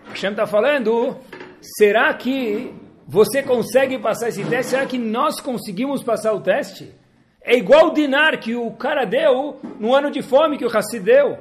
Hashem 0.08 0.30
está 0.30 0.46
falando 0.46 1.18
será 1.60 2.12
que 2.14 2.72
você 3.06 3.42
consegue 3.42 3.98
passar 3.98 4.28
esse 4.28 4.44
teste? 4.44 4.70
Será 4.70 4.86
que 4.86 4.98
nós 4.98 5.40
conseguimos 5.40 6.02
passar 6.02 6.32
o 6.32 6.40
teste? 6.40 6.92
É 7.40 7.56
igual 7.56 7.88
o 7.88 7.94
dinar 7.94 8.38
que 8.38 8.54
o 8.54 8.70
cara 8.72 9.04
deu 9.04 9.58
no 9.80 9.94
ano 9.94 10.10
de 10.10 10.20
fome 10.20 10.58
que 10.58 10.66
o 10.66 10.76
Hassid 10.76 11.02
deu. 11.02 11.38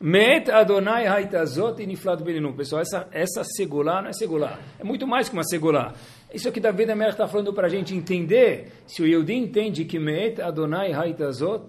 Met 0.00 0.50
Adonai 0.50 1.06
Haitazot 1.06 1.82
Iniflat 1.82 2.22
Beninu. 2.22 2.52
Pessoal, 2.52 2.82
essa, 2.82 3.08
essa 3.10 3.42
segulá 3.42 4.02
não 4.02 4.10
é 4.10 4.12
segulá. 4.12 4.58
É 4.78 4.84
muito 4.84 5.06
mais 5.06 5.28
que 5.28 5.34
uma 5.34 5.42
segulá. 5.42 5.94
Isso 6.32 6.52
que 6.52 6.60
David 6.60 6.90
Amer 6.92 7.08
está 7.08 7.26
falando 7.26 7.52
para 7.52 7.66
a 7.66 7.70
gente 7.70 7.94
entender. 7.94 8.72
Se 8.86 9.02
o 9.02 9.06
Yehudi 9.06 9.34
entende 9.34 9.84
que 9.84 9.98
Met 9.98 10.40
Adonai 10.40 10.92
Haitazot 10.92 11.64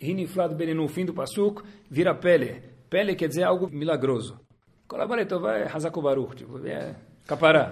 Iniflat 0.00 0.52
Beninu, 0.54 0.88
fim 0.88 1.04
do 1.04 1.14
Pasuk, 1.14 1.62
vira 1.88 2.14
pele. 2.14 2.62
Pele 2.90 3.14
quer 3.14 3.28
dizer 3.28 3.44
algo 3.44 3.70
milagroso. 3.70 4.38
Colabore 4.90 5.24
Tová 5.24 5.56
é 5.56 5.68
Hazako 5.72 6.02
Baruch, 6.02 6.34
tipo, 6.34 6.66
é 6.66 6.96
capará. 7.24 7.70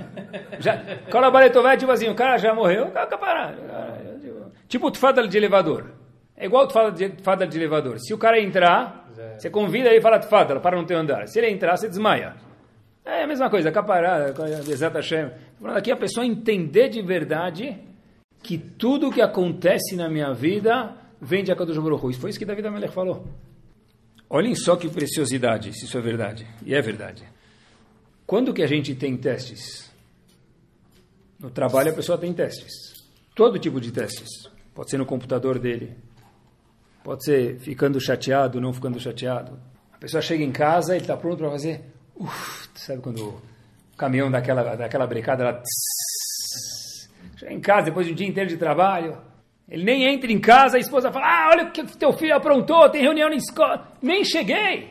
Já, 0.61 0.81
Colabore 1.11 1.50
Tová 1.50 1.72
é 1.72 1.76
tipo 1.76 1.90
assim, 1.90 2.09
o 2.09 2.14
cara 2.14 2.38
já 2.38 2.54
morreu, 2.54 2.92
capará. 2.92 3.57
Tipo 4.68 4.88
o 4.88 4.94
fada 4.94 5.26
de 5.26 5.37
elevador. 5.37 5.90
É 6.37 6.46
igual 6.46 6.66
o 6.66 6.70
fada 6.70 6.92
de, 6.92 7.20
fada 7.20 7.44
elevador. 7.44 7.98
Se 7.98 8.14
o 8.14 8.18
cara 8.18 8.40
entrar, 8.40 9.11
Você 9.37 9.50
convida 9.50 9.88
ele 9.88 9.98
e 9.98 10.00
fala, 10.00 10.22
fala, 10.22 10.61
para 10.61 10.76
no 10.76 10.87
teu 10.87 10.96
andar. 10.96 11.26
Se 11.26 11.40
ele 11.40 11.50
entrar, 11.50 11.76
você 11.76 11.88
desmaia. 11.88 12.37
É 13.04 13.24
a 13.24 13.26
mesma 13.26 13.50
coisa, 13.50 13.72
caparada, 13.72 14.33
Bezat 14.64 14.94
Hashem. 14.94 15.33
Aqui 15.74 15.90
a 15.90 15.96
pessoa 15.96 16.24
entender 16.24 16.88
de 16.88 17.02
verdade 17.02 17.76
que 18.44 18.57
tudo 18.57 19.11
que 19.11 19.20
acontece 19.20 19.96
na 19.96 20.09
minha 20.09 20.33
vida 20.33 20.94
vem 21.20 21.42
de 21.42 21.50
Akadosh 21.50 21.78
Baruch 21.78 22.07
Hu. 22.07 22.12
Foi 22.12 22.31
isso 22.31 22.38
que 22.38 22.44
David 22.44 22.68
Amelech 22.68 22.94
falou. 22.94 23.26
Olhem 24.30 24.54
só 24.54 24.76
que 24.76 24.88
preciosidade, 24.88 25.72
se 25.72 25.86
isso 25.86 25.96
é 25.96 26.00
verdade. 26.00 26.46
E 26.64 26.74
é 26.74 26.82
verdade. 26.82 27.24
Quando 28.26 28.52
que 28.52 28.62
a 28.62 28.66
gente 28.66 28.94
tem 28.94 29.16
testes? 29.16 29.90
No 31.40 31.50
trabalho 31.50 31.90
a 31.90 31.94
pessoa 31.94 32.18
tem 32.18 32.32
testes. 32.32 32.72
Todo 33.34 33.58
tipo 33.58 33.80
de 33.80 33.90
testes. 33.90 34.28
Pode 34.74 34.90
ser 34.90 34.98
no 34.98 35.06
computador 35.06 35.58
dele. 35.58 35.96
Pode 37.02 37.24
ser 37.24 37.58
ficando 37.58 37.98
chateado, 38.00 38.60
não 38.60 38.72
ficando 38.72 39.00
chateado. 39.00 39.58
A 39.92 39.98
pessoa 39.98 40.20
chega 40.20 40.44
em 40.44 40.52
casa, 40.52 40.94
ele 40.94 41.04
está 41.04 41.16
pronto 41.16 41.38
para 41.38 41.50
fazer. 41.50 41.84
Uf, 42.14 42.68
sabe 42.74 43.00
quando 43.00 43.30
o 43.30 43.42
caminhão 43.96 44.30
daquela, 44.30 44.76
daquela 44.76 45.06
brecada, 45.06 45.44
ela. 45.44 45.62
Chega 47.36 47.52
em 47.52 47.60
casa 47.60 47.86
depois 47.86 48.06
de 48.06 48.12
um 48.12 48.16
dia 48.16 48.26
inteiro 48.28 48.50
de 48.50 48.56
trabalho. 48.56 49.16
Ele 49.68 49.85
nem 49.85 50.04
entra 50.04 50.33
em 50.33 50.40
casa, 50.40 50.76
a 50.76 50.81
esposa 50.81 51.12
fala: 51.12 51.26
Ah, 51.26 51.50
olha 51.50 51.64
o 51.64 51.70
que 51.70 51.85
teu 51.96 52.12
filho 52.12 52.35
aprontou, 52.35 52.88
tem 52.88 53.02
reunião 53.02 53.28
na 53.28 53.37
escola. 53.37 53.88
Nem 54.00 54.24
cheguei. 54.24 54.90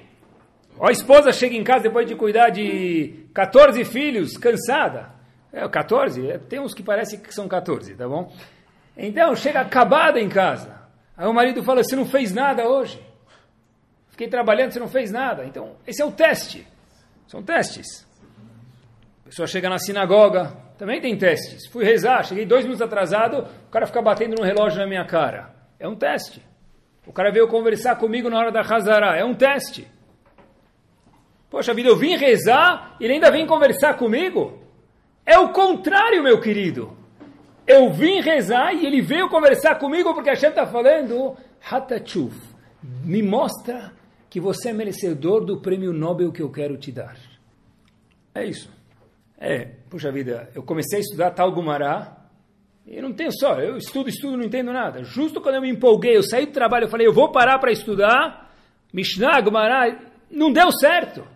A 0.80 0.92
esposa 0.92 1.32
chega 1.32 1.56
em 1.56 1.64
casa 1.64 1.84
depois 1.84 2.08
de 2.08 2.16
cuidar 2.16 2.50
de 2.50 3.26
14 3.34 3.84
filhos, 3.84 4.38
cansada. 4.38 5.10
É, 5.52 5.68
14? 5.68 6.30
É, 6.30 6.38
tem 6.38 6.60
uns 6.60 6.74
que 6.76 6.84
parecem 6.84 7.20
que 7.20 7.34
são 7.34 7.48
14, 7.48 7.96
tá 7.96 8.08
bom? 8.08 8.32
Então, 8.96 9.36
chega 9.36 9.62
acabada 9.62 10.20
em 10.20 10.30
casa. 10.30 10.80
Aí 11.18 11.28
o 11.28 11.34
marido 11.34 11.64
fala: 11.64 11.84
Você 11.84 11.96
não 11.96 12.06
fez 12.06 12.32
nada 12.32 12.68
hoje. 12.68 13.02
Fiquei 14.10 14.28
trabalhando, 14.28 14.72
você 14.72 14.80
não 14.80 14.88
fez 14.88 15.12
nada. 15.12 15.46
Então, 15.46 15.76
esse 15.86 16.02
é 16.02 16.06
o 16.06 16.12
teste. 16.12 16.68
São 17.28 17.42
testes. 17.42 18.06
A 19.24 19.30
pessoa 19.30 19.48
chega 19.48 19.70
na 19.70 19.78
sinagoga, 19.80 20.56
também 20.78 21.02
tem 21.02 21.18
testes. 21.18 21.68
Fui 21.68 21.84
rezar, 21.84 22.24
cheguei 22.24 22.46
dois 22.46 22.64
minutos 22.64 22.82
atrasado, 22.82 23.48
o 23.68 23.72
cara 23.72 23.88
fica 23.88 24.02
batendo 24.02 24.36
no 24.36 24.44
relógio 24.44 24.80
na 24.80 24.88
minha 24.88 25.06
cara. 25.06 25.56
É 25.80 25.88
um 25.88 25.96
teste. 25.96 26.42
O 27.06 27.14
cara 27.14 27.32
veio 27.32 27.48
conversar 27.48 27.96
comigo 27.96 28.30
na 28.30 28.38
hora 28.38 28.52
da 28.52 28.62
Hazara. 28.62 29.16
É 29.16 29.24
um 29.24 29.34
teste. 29.34 29.88
Poxa 31.50 31.74
vida, 31.74 31.90
eu 31.90 31.96
vim 31.96 32.16
rezar 32.18 32.96
e 33.00 33.06
ele 33.06 33.14
ainda 33.14 33.32
vem 33.32 33.48
conversar 33.48 33.96
comigo? 33.96 34.62
É 35.26 35.40
o 35.40 35.50
contrário, 35.50 36.22
meu 36.22 36.40
querido. 36.40 36.96
Eu 37.66 37.92
vim 37.92 38.22
rezar 38.22 38.74
e 38.74 38.86
ele 38.86 39.02
veio 39.02 39.30
conversar 39.30 39.76
comigo 39.76 40.14
porque 40.14 40.30
a 40.30 40.34
Hashem 40.34 40.50
está 40.50 40.66
falando, 40.66 41.36
Hatachuf, 41.70 42.38
me 43.04 43.24
mostra 43.24 43.94
que 44.30 44.40
você 44.40 44.70
é 44.70 44.74
merecedor 44.74 45.44
do 45.44 45.60
prêmio 45.60 45.94
Nobel 45.94 46.32
que 46.32 46.42
eu 46.42 46.52
quero 46.52 46.78
te 46.78 46.92
dar. 46.92 47.18
É 48.36 48.46
isso. 48.46 48.70
É, 49.40 49.70
puxa 49.90 50.12
vida, 50.12 50.50
eu 50.54 50.64
comecei 50.64 51.00
a 51.00 51.02
estudar 51.02 51.32
tal 51.32 51.52
Gumará, 51.52 52.18
e 52.86 53.02
não 53.02 53.12
tenho 53.12 53.32
só, 53.32 53.60
eu 53.60 53.78
estudo, 53.78 54.10
estudo, 54.10 54.38
não 54.38 54.46
entendo 54.46 54.72
nada. 54.72 55.04
Justo 55.04 55.42
quando 55.42 55.56
eu 55.56 55.62
me 55.62 55.70
empolguei, 55.70 56.16
eu 56.16 56.24
saí 56.24 56.46
do 56.46 56.54
trabalho, 56.54 56.86
eu 56.86 56.90
falei, 56.90 57.06
eu 57.06 57.14
vou 57.14 57.32
parar 57.32 57.60
para 57.60 57.72
estudar, 57.72 58.54
Mishnah, 58.94 59.42
Gumará, 59.42 59.98
não 60.32 60.52
deu 60.52 60.72
certo. 60.72 61.28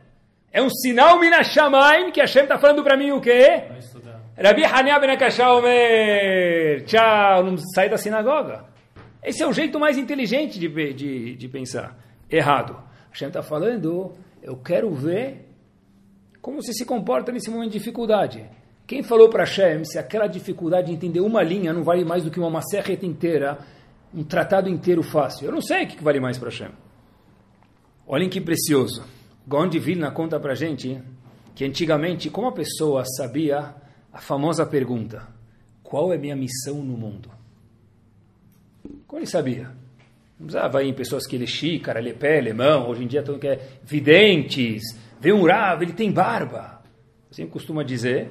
É 0.52 0.62
um 0.62 0.70
sinal 0.70 1.20
Minashamaim 1.20 2.12
que 2.12 2.20
a 2.20 2.24
Hashem 2.24 2.44
está 2.44 2.58
falando 2.58 2.84
para 2.84 2.98
mim 2.98 3.12
o 3.12 3.22
quê? 3.22 3.64
Rabi 4.38 4.66
Hania 4.66 5.00
ben 5.00 5.18
Omer, 5.58 6.84
tchau, 6.86 7.44
não 7.44 7.58
sai 7.58 7.90
da 7.90 7.98
sinagoga. 7.98 8.66
Esse 9.24 9.44
é 9.44 9.48
o 9.48 9.54
jeito 9.54 9.80
mais 9.80 9.98
inteligente 9.98 10.60
de, 10.60 10.94
de, 10.94 11.36
de 11.36 11.48
pensar. 11.48 11.98
Errado. 12.30 12.74
A 12.74 13.12
Hashem 13.12 13.28
está 13.28 13.44
falando, 13.44 14.14
eu 14.42 14.58
quero 14.58 14.92
ver 14.94 15.51
como 16.42 16.62
você 16.62 16.74
se 16.74 16.86
comporta 16.86 17.32
nesse 17.32 17.50
momento 17.50 17.72
de 17.72 17.78
dificuldade. 17.78 18.44
Quem 18.88 19.04
falou 19.04 19.30
para 19.30 19.44
Hashem 19.44 19.86
se 19.86 20.00
aquela 20.00 20.28
dificuldade 20.28 20.88
de 20.88 20.94
entender 20.94 21.20
uma 21.22 21.44
linha 21.44 21.72
não 21.72 21.84
vale 21.84 22.04
mais 22.04 22.24
do 22.24 22.32
que 22.32 22.40
uma 22.40 22.50
macerreta 22.50 23.06
inteira, 23.06 23.60
um 24.14 24.24
tratado 24.24 24.68
inteiro 24.68 25.04
fácil? 25.04 25.46
Eu 25.46 25.52
não 25.52 25.62
sei 25.62 25.84
o 25.84 25.88
que 25.88 26.04
vale 26.04 26.20
mais 26.20 26.38
para 26.38 26.50
Hashem. 26.50 26.72
Olhem 28.08 28.30
que 28.30 28.42
precioso. 28.42 29.04
Gaon 29.48 29.70
de 29.70 29.80
Vilna 29.80 30.12
conta 30.12 30.40
para 30.40 30.56
gente 30.56 31.02
que 31.56 31.64
antigamente, 31.64 32.30
como 32.30 32.48
a 32.48 32.52
pessoa 32.52 33.04
sabia 33.06 33.74
a 34.12 34.20
famosa 34.20 34.66
pergunta: 34.66 35.28
qual 35.84 36.12
é 36.12 36.18
minha 36.18 36.36
missão 36.36 36.84
no 36.84 36.98
mundo? 36.98 37.30
Como 39.08 39.20
ele 39.20 39.28
sabia? 39.28 39.70
Não 40.40 40.48
precisava 40.48 40.84
ir 40.84 40.90
em 40.90 40.94
pessoas 40.94 41.28
que 41.28 41.36
ele 41.36 41.44
é 41.44 41.48
xícara, 41.48 42.00
ele 42.00 42.10
é 42.10 42.14
pé, 42.14 42.40
alemão, 42.40 42.90
hoje 42.90 43.04
em 43.04 43.08
dia 43.08 43.22
todo 43.22 43.38
que 43.38 43.48
é 43.48 43.60
videntes, 43.84 44.82
vê 45.22 45.32
um 45.32 45.46
Rav, 45.46 45.82
ele 45.84 45.94
tem 45.94 46.12
barba. 46.12 46.82
Sempre 47.30 47.54
costuma 47.54 47.84
dizer, 47.84 48.30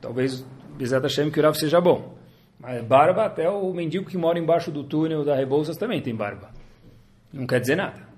talvez 0.00 0.42
Bezat 0.78 1.02
Hashem 1.02 1.30
que 1.30 1.38
o 1.38 1.42
Rav 1.42 1.54
seja 1.54 1.80
bom, 1.80 2.16
mas 2.58 2.82
barba 2.84 3.26
até 3.26 3.50
o 3.50 3.72
mendigo 3.74 4.08
que 4.08 4.16
mora 4.16 4.38
embaixo 4.38 4.70
do 4.70 4.84
túnel 4.84 5.24
da 5.24 5.34
Rebouças 5.34 5.76
também 5.76 6.00
tem 6.00 6.14
barba. 6.14 6.50
Não 7.32 7.46
quer 7.46 7.60
dizer 7.60 7.76
nada. 7.76 8.12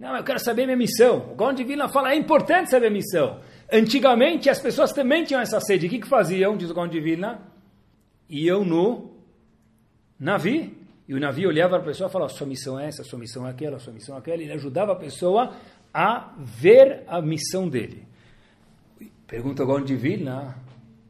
Não, 0.00 0.16
eu 0.16 0.24
quero 0.24 0.38
saber 0.38 0.64
minha 0.64 0.76
missão. 0.76 1.32
O 1.32 1.34
Gaon 1.34 1.54
Vilna 1.54 1.88
fala, 1.88 2.12
é 2.12 2.16
importante 2.16 2.70
saber 2.70 2.86
a 2.86 2.90
missão. 2.90 3.40
Antigamente 3.70 4.48
as 4.48 4.60
pessoas 4.60 4.92
também 4.92 5.24
tinham 5.24 5.40
essa 5.40 5.60
sede. 5.60 5.86
O 5.86 5.90
que, 5.90 5.98
que 5.98 6.08
faziam, 6.08 6.56
diz 6.56 6.70
o 6.70 6.74
Gaon 6.74 6.88
Vilna? 6.88 7.40
Iam 8.30 8.64
no 8.64 9.10
navio. 10.18 10.70
E 11.08 11.14
o 11.14 11.20
navio 11.20 11.48
olhava 11.48 11.70
para 11.70 11.80
a 11.80 11.84
pessoa 11.86 12.08
e 12.08 12.12
falava, 12.12 12.30
sua 12.30 12.46
missão 12.46 12.78
é 12.78 12.86
essa, 12.86 13.02
sua 13.02 13.18
missão 13.18 13.46
é 13.46 13.50
aquela, 13.50 13.78
sua 13.78 13.92
missão 13.92 14.14
é 14.14 14.18
aquela. 14.18 14.42
Ele 14.42 14.52
ajudava 14.52 14.92
a 14.92 14.96
pessoa 14.96 15.52
a 15.92 16.34
ver 16.38 17.04
a 17.06 17.20
missão 17.20 17.68
dele. 17.68 18.06
Pergunta 19.26 19.62
o 19.62 19.66
Gaon 19.66 19.84
de 19.84 19.94
Vilna, 19.94 20.56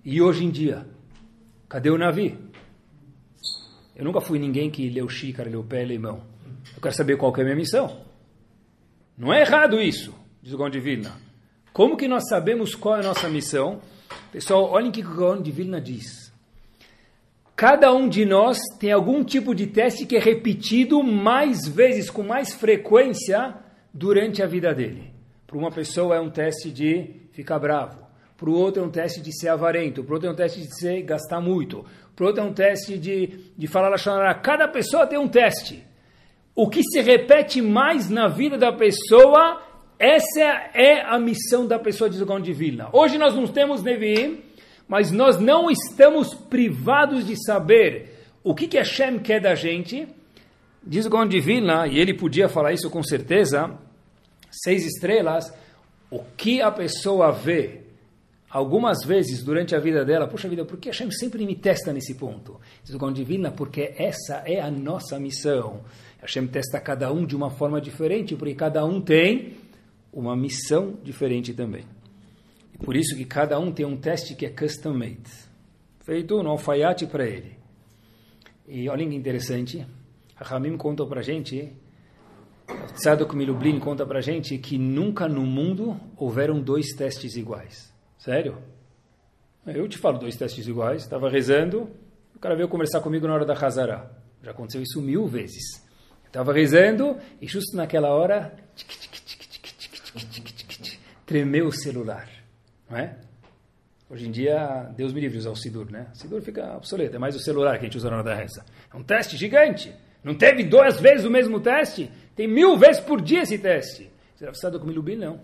e 0.04 0.20
hoje 0.20 0.44
em 0.44 0.50
dia? 0.50 0.86
Cadê 1.68 1.90
o 1.90 1.98
navio? 1.98 2.36
Eu 3.94 4.04
nunca 4.04 4.20
fui 4.20 4.38
ninguém 4.38 4.70
que 4.70 4.88
leu 4.88 5.08
xícara, 5.08 5.50
leu 5.50 5.62
pé, 5.62 5.84
limão. 5.84 6.22
Eu 6.74 6.80
quero 6.80 6.94
saber 6.94 7.16
qual 7.16 7.32
que 7.32 7.40
é 7.40 7.42
a 7.42 7.44
minha 7.44 7.56
missão. 7.56 8.00
Não 9.16 9.32
é 9.32 9.40
errado 9.40 9.80
isso, 9.80 10.14
diz 10.42 10.52
o 10.52 10.58
Gaon. 10.58 10.70
Como 11.72 11.96
que 11.96 12.08
nós 12.08 12.28
sabemos 12.28 12.74
qual 12.74 12.96
é 12.96 13.00
a 13.00 13.02
nossa 13.02 13.28
missão? 13.28 13.80
Pessoal, 14.32 14.70
olhem 14.70 14.90
o 14.90 14.92
que 14.92 15.00
o 15.00 15.14
Gaon 15.14 15.42
diz. 15.42 16.32
Cada 17.54 17.92
um 17.92 18.08
de 18.08 18.24
nós 18.24 18.58
tem 18.78 18.92
algum 18.92 19.24
tipo 19.24 19.52
de 19.54 19.66
teste 19.66 20.06
que 20.06 20.16
é 20.16 20.20
repetido 20.20 21.02
mais 21.02 21.66
vezes, 21.66 22.08
com 22.08 22.22
mais 22.22 22.52
frequência, 22.52 23.56
durante 23.92 24.42
a 24.42 24.46
vida 24.46 24.74
dele. 24.74 25.12
Para 25.46 25.58
uma 25.58 25.70
pessoa 25.70 26.16
é 26.16 26.20
um 26.20 26.30
teste 26.30 26.70
de 26.70 27.28
ficar 27.32 27.58
bravo. 27.58 28.06
Para 28.36 28.50
o 28.50 28.54
outro 28.54 28.82
é 28.82 28.86
um 28.86 28.90
teste 28.90 29.20
de 29.20 29.32
ser 29.32 29.48
avarento. 29.48 30.04
Para 30.04 30.12
o 30.12 30.14
outro 30.14 30.28
é 30.28 30.32
um 30.32 30.36
teste 30.36 30.60
de 30.60 30.78
ser, 30.78 31.02
gastar 31.02 31.40
muito. 31.40 31.84
Para 32.14 32.24
o 32.24 32.26
outro 32.28 32.42
é 32.42 32.46
um 32.46 32.52
teste 32.52 32.98
de, 32.98 33.52
de 33.56 33.66
falar 33.66 33.88
Lachonará. 33.88 34.34
Cada 34.34 34.68
pessoa 34.68 35.06
tem 35.06 35.18
um 35.18 35.28
teste 35.28 35.88
o 36.60 36.68
que 36.68 36.82
se 36.82 37.00
repete 37.00 37.62
mais 37.62 38.10
na 38.10 38.26
vida 38.26 38.58
da 38.58 38.72
pessoa, 38.72 39.62
essa 39.96 40.40
é 40.74 41.02
a 41.06 41.16
missão 41.16 41.64
da 41.68 41.78
pessoa 41.78 42.10
de 42.10 42.16
Zogon 42.16 42.40
de 42.40 42.52
Vilna. 42.52 42.88
Hoje 42.92 43.16
nós 43.16 43.32
não 43.32 43.46
temos 43.46 43.80
Nevi'im, 43.80 44.40
mas 44.88 45.12
nós 45.12 45.38
não 45.38 45.70
estamos 45.70 46.34
privados 46.34 47.24
de 47.24 47.36
saber 47.46 48.26
o 48.42 48.56
que, 48.56 48.66
que 48.66 48.76
Hashem 48.76 49.20
quer 49.20 49.40
da 49.40 49.54
gente. 49.54 50.08
Diz 50.82 51.06
o 51.06 51.10
Gaon 51.10 51.28
e 51.90 51.98
ele 51.98 52.14
podia 52.14 52.48
falar 52.48 52.72
isso 52.72 52.88
com 52.88 53.02
certeza, 53.02 53.76
seis 54.50 54.84
estrelas, 54.86 55.52
o 56.10 56.22
que 56.36 56.62
a 56.62 56.70
pessoa 56.70 57.30
vê 57.30 57.82
algumas 58.48 59.04
vezes 59.04 59.42
durante 59.42 59.74
a 59.74 59.78
vida 59.78 60.04
dela, 60.04 60.26
puxa 60.26 60.48
vida, 60.48 60.64
por 60.64 60.78
que 60.78 60.88
Hashem 60.88 61.10
sempre 61.10 61.44
me 61.44 61.54
testa 61.54 61.92
nesse 61.92 62.14
ponto? 62.14 62.58
Diz 62.82 62.94
o 62.94 62.98
Gaon 62.98 63.12
porque 63.56 63.94
essa 63.96 64.42
é 64.46 64.60
a 64.60 64.70
nossa 64.70 65.18
missão. 65.18 65.82
Hashem 66.20 66.46
testa 66.46 66.80
cada 66.80 67.12
um 67.12 67.26
de 67.26 67.36
uma 67.36 67.50
forma 67.50 67.80
diferente, 67.80 68.34
porque 68.34 68.54
cada 68.54 68.84
um 68.84 69.00
tem 69.00 69.56
uma 70.12 70.34
missão 70.36 70.98
diferente 71.04 71.52
também. 71.52 71.84
Por 72.84 72.96
isso 72.96 73.16
que 73.16 73.24
cada 73.24 73.58
um 73.58 73.72
tem 73.72 73.84
um 73.84 73.96
teste 73.96 74.34
que 74.34 74.46
é 74.46 74.50
custom 74.50 74.94
made, 74.94 75.30
feito 76.04 76.42
no 76.42 76.50
alfaiate 76.50 77.06
para 77.06 77.26
ele. 77.26 77.56
E 78.66 78.88
olha 78.88 79.06
que 79.06 79.14
interessante, 79.14 79.84
Ramim 80.40 80.76
conta 80.76 81.04
para 81.04 81.20
a 81.20 81.22
gente, 81.22 81.72
Tzadok 82.94 83.34
Milublin 83.34 83.78
conta 83.80 84.06
para 84.06 84.18
a 84.18 84.22
gente 84.22 84.56
que 84.58 84.78
nunca 84.78 85.28
no 85.28 85.42
mundo 85.42 85.98
houveram 86.16 86.60
dois 86.60 86.94
testes 86.94 87.36
iguais. 87.36 87.92
Sério? 88.18 88.58
Eu 89.66 89.88
te 89.88 89.98
falo 89.98 90.18
dois 90.18 90.36
testes 90.36 90.66
iguais, 90.66 91.02
estava 91.02 91.28
rezando, 91.28 91.90
o 92.34 92.38
cara 92.38 92.54
veio 92.54 92.68
conversar 92.68 93.00
comigo 93.00 93.26
na 93.26 93.34
hora 93.34 93.44
da 93.44 93.54
Hazara. 93.54 94.10
Já 94.42 94.52
aconteceu 94.52 94.80
isso 94.82 95.02
mil 95.02 95.26
vezes. 95.26 95.84
Estava 96.24 96.52
rezando 96.52 97.16
e 97.40 97.46
justo 97.46 97.76
naquela 97.76 98.10
hora 98.10 98.54
tremeu 101.26 101.66
o 101.66 101.72
celular, 101.72 102.28
não 102.88 102.96
é? 102.96 103.16
Hoje 104.10 104.26
em 104.26 104.30
dia, 104.30 104.90
Deus 104.96 105.12
me 105.12 105.20
livre 105.20 105.36
usar 105.36 105.50
o 105.50 105.56
Sidur, 105.56 105.90
né? 105.90 106.06
O 106.14 106.16
Sidur 106.16 106.40
fica 106.40 106.76
obsoleto, 106.76 107.16
é 107.16 107.18
mais 107.18 107.36
o 107.36 107.40
celular 107.40 107.72
que 107.78 107.80
a 107.80 107.84
gente 107.84 107.98
usa 107.98 108.08
na 108.08 108.16
hora 108.16 108.24
da 108.24 108.34
reza. 108.34 108.64
É 108.92 108.96
um 108.96 109.02
teste 109.02 109.36
gigante. 109.36 109.94
Não 110.22 110.34
teve 110.34 110.64
duas 110.64 111.00
vezes 111.00 111.24
o 111.24 111.30
mesmo 111.30 111.60
teste? 111.60 112.10
Tem 112.34 112.46
mil 112.46 112.76
vezes 112.76 113.00
por 113.00 113.20
dia 113.20 113.42
esse 113.42 113.58
teste. 113.58 114.10
Vai 114.40 114.50
precisar 114.50 114.70
do 114.70 114.84
Milubim? 114.84 115.16
Não. 115.16 115.40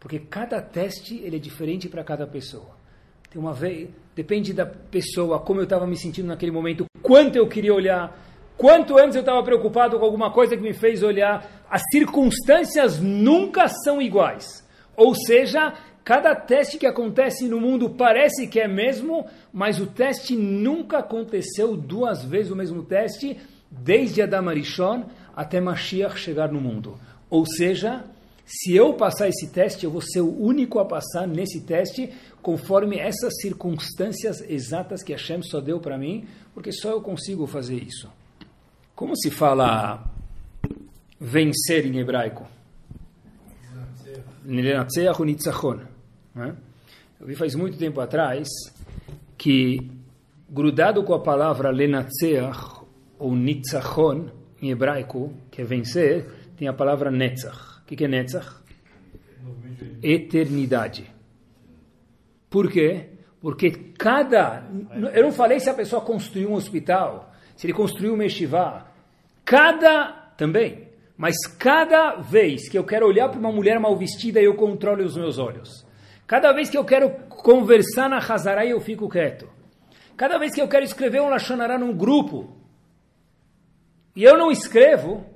Porque 0.00 0.18
cada 0.18 0.60
teste 0.60 1.16
ele 1.24 1.36
é 1.36 1.38
diferente 1.38 1.88
para 1.88 2.04
cada 2.04 2.26
pessoa. 2.26 2.76
Tem 3.30 3.40
uma 3.40 3.52
vez, 3.52 3.88
depende 4.14 4.52
da 4.52 4.66
pessoa, 4.66 5.40
como 5.40 5.60
eu 5.60 5.64
estava 5.64 5.86
me 5.86 5.96
sentindo 5.96 6.28
naquele 6.28 6.52
momento, 6.52 6.84
quanto 7.02 7.36
eu 7.36 7.48
queria 7.48 7.74
olhar, 7.74 8.16
quanto 8.56 8.98
antes 8.98 9.16
eu 9.16 9.20
estava 9.20 9.42
preocupado 9.42 9.98
com 9.98 10.04
alguma 10.04 10.32
coisa 10.32 10.56
que 10.56 10.62
me 10.62 10.72
fez 10.72 11.02
olhar. 11.02 11.64
As 11.68 11.82
circunstâncias 11.90 13.00
nunca 13.00 13.66
são 13.68 14.00
iguais. 14.00 14.64
Ou 14.96 15.14
seja, 15.14 15.72
cada 16.04 16.34
teste 16.34 16.78
que 16.78 16.86
acontece 16.86 17.48
no 17.48 17.60
mundo 17.60 17.90
parece 17.90 18.46
que 18.46 18.60
é 18.60 18.68
mesmo, 18.68 19.26
mas 19.52 19.80
o 19.80 19.86
teste 19.86 20.36
nunca 20.36 20.98
aconteceu 20.98 21.76
duas 21.76 22.24
vezes 22.24 22.52
o 22.52 22.56
mesmo 22.56 22.82
teste, 22.82 23.36
desde 23.82 24.22
Adam 24.22 24.48
Arishon 24.48 25.04
até 25.34 25.60
Mashiach 25.60 26.18
chegar 26.18 26.52
no 26.52 26.60
mundo. 26.60 26.98
Ou 27.28 27.44
seja, 27.46 28.04
se 28.46 28.74
eu 28.74 28.94
passar 28.94 29.28
esse 29.28 29.48
teste, 29.48 29.84
eu 29.84 29.90
vou 29.90 30.00
ser 30.00 30.20
o 30.20 30.42
único 30.42 30.78
a 30.78 30.84
passar 30.84 31.26
nesse 31.26 31.60
teste, 31.62 32.12
conforme 32.42 32.98
essas 32.98 33.34
circunstâncias 33.40 34.40
exatas 34.42 35.02
que 35.02 35.12
Hashem 35.12 35.42
só 35.42 35.60
deu 35.60 35.80
para 35.80 35.98
mim, 35.98 36.26
porque 36.52 36.70
só 36.70 36.90
eu 36.90 37.00
consigo 37.00 37.46
fazer 37.46 37.76
isso. 37.76 38.10
Como 38.94 39.16
se 39.16 39.30
fala 39.30 40.04
vencer 41.18 41.86
em 41.86 41.98
hebraico? 41.98 42.46
Nitzachon. 45.24 45.80
Né? 46.34 46.54
Eu 47.18 47.26
vi 47.26 47.34
faz 47.34 47.54
muito 47.54 47.78
tempo 47.78 48.00
atrás 48.00 48.46
que, 49.38 49.90
grudado 50.50 51.02
com 51.02 51.14
a 51.14 51.20
palavra 51.20 51.70
lenatzeach 51.70 52.83
ou 53.24 53.34
nitzachon, 53.34 54.28
em 54.60 54.70
hebraico, 54.70 55.32
que 55.50 55.62
é 55.62 55.64
vencer, 55.64 56.26
tem 56.58 56.68
a 56.68 56.74
palavra 56.74 57.10
netzach. 57.10 57.80
O 57.80 57.86
que, 57.86 57.96
que 57.96 58.04
é 58.04 58.08
netzach? 58.08 58.62
Eternidade. 60.02 61.10
Por 62.50 62.70
quê? 62.70 63.08
Porque 63.40 63.70
cada. 63.98 64.64
Eu 65.14 65.22
não 65.22 65.32
falei 65.32 65.58
se 65.58 65.70
a 65.70 65.74
pessoa 65.74 66.02
construiu 66.02 66.50
um 66.50 66.54
hospital, 66.54 67.32
se 67.56 67.66
ele 67.66 67.72
construiu 67.72 68.12
uma 68.12 68.24
yeshiva. 68.24 68.86
Cada. 69.42 70.32
Também. 70.36 70.88
Mas 71.16 71.46
cada 71.46 72.16
vez 72.16 72.68
que 72.68 72.76
eu 72.76 72.84
quero 72.84 73.06
olhar 73.06 73.30
para 73.30 73.38
uma 73.38 73.52
mulher 73.52 73.80
mal 73.80 73.96
vestida, 73.96 74.38
eu 74.38 74.54
controlo 74.54 75.02
os 75.02 75.16
meus 75.16 75.38
olhos. 75.38 75.86
Cada 76.26 76.52
vez 76.52 76.68
que 76.68 76.76
eu 76.76 76.84
quero 76.84 77.08
conversar 77.28 78.10
na 78.10 78.18
Hazara, 78.18 78.66
eu 78.66 78.80
fico 78.80 79.08
quieto. 79.08 79.48
Cada 80.14 80.38
vez 80.38 80.54
que 80.54 80.60
eu 80.60 80.68
quero 80.68 80.84
escrever 80.84 81.22
um 81.22 81.28
Lashonará 81.28 81.78
num 81.78 81.96
grupo, 81.96 82.63
e 84.14 84.22
eu 84.22 84.38
não 84.38 84.50
escrevo, 84.50 85.26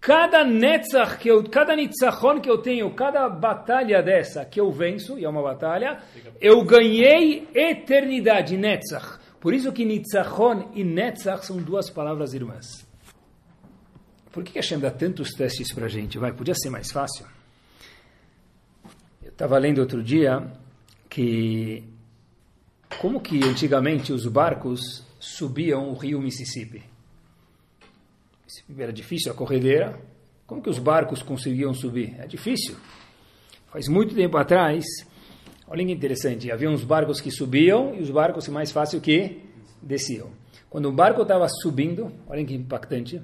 cada 0.00 0.42
netzach 0.44 1.18
que 1.18 1.28
eu, 1.28 1.44
cada 1.44 1.76
nitzachon 1.76 2.40
que 2.40 2.50
eu 2.50 2.58
tenho, 2.58 2.92
cada 2.94 3.28
batalha 3.28 4.02
dessa 4.02 4.44
que 4.44 4.58
eu 4.58 4.70
venço, 4.72 5.18
e 5.18 5.24
é 5.24 5.28
uma 5.28 5.42
batalha, 5.42 6.02
eu 6.40 6.64
ganhei 6.64 7.46
eternidade, 7.54 8.56
netzach. 8.56 9.20
Por 9.38 9.52
isso 9.52 9.72
que 9.72 9.84
nitzachon 9.84 10.70
e 10.74 10.82
netzach 10.82 11.44
são 11.44 11.58
duas 11.58 11.90
palavras 11.90 12.32
irmãs. 12.32 12.86
Por 14.32 14.42
que 14.42 14.58
Hashem 14.58 14.78
dá 14.78 14.90
tantos 14.90 15.30
testes 15.30 15.74
para 15.74 15.84
a 15.84 15.88
gente? 15.88 16.18
Vai, 16.18 16.32
podia 16.32 16.54
ser 16.54 16.70
mais 16.70 16.90
fácil. 16.90 17.26
Eu 19.22 19.28
estava 19.28 19.58
lendo 19.58 19.78
outro 19.78 20.02
dia 20.02 20.50
que 21.10 21.84
como 22.98 23.20
que 23.20 23.44
antigamente 23.44 24.12
os 24.12 24.26
barcos 24.26 25.04
subiam 25.20 25.90
o 25.90 25.94
rio 25.94 26.20
Mississippi 26.20 26.91
era 28.78 28.92
difícil 28.92 29.32
a 29.32 29.34
corredeira. 29.34 29.98
Como 30.46 30.62
que 30.62 30.70
os 30.70 30.78
barcos 30.78 31.22
conseguiam 31.22 31.72
subir? 31.72 32.14
É 32.18 32.26
difícil. 32.26 32.76
Faz 33.70 33.88
muito 33.88 34.14
tempo 34.14 34.36
atrás, 34.36 34.84
olha 35.66 35.84
que 35.84 35.92
interessante, 35.92 36.52
havia 36.52 36.68
uns 36.68 36.84
barcos 36.84 37.22
que 37.22 37.30
subiam 37.30 37.94
e 37.94 38.02
os 38.02 38.10
barcos 38.10 38.46
mais 38.48 38.70
fácil 38.70 39.00
que 39.00 39.40
desciam. 39.80 40.30
Quando 40.68 40.90
o 40.90 40.92
barco 40.92 41.22
estava 41.22 41.48
subindo, 41.48 42.12
olha 42.26 42.44
que 42.44 42.54
impactante, 42.54 43.22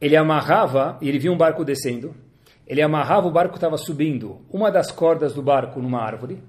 ele 0.00 0.16
amarrava, 0.16 0.98
e 1.00 1.08
ele 1.08 1.18
via 1.18 1.30
um 1.30 1.36
barco 1.36 1.64
descendo, 1.64 2.12
ele 2.66 2.82
amarrava 2.82 3.28
o 3.28 3.30
barco 3.30 3.52
que 3.52 3.58
estava 3.58 3.78
subindo, 3.78 4.40
uma 4.50 4.70
das 4.70 4.90
cordas 4.90 5.32
do 5.32 5.42
barco 5.42 5.80
numa 5.80 6.02
árvore, 6.02 6.42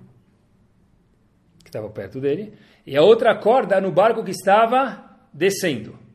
que 1.59 1.69
estava 1.69 1.87
perto 1.89 2.19
dele, 2.19 2.53
e 2.85 2.97
a 2.97 3.03
outra 3.03 3.35
corda 3.35 3.79
no 3.79 3.91
barco 3.91 4.23
que 4.23 4.31
estava 4.31 5.19
descendo 5.31 6.06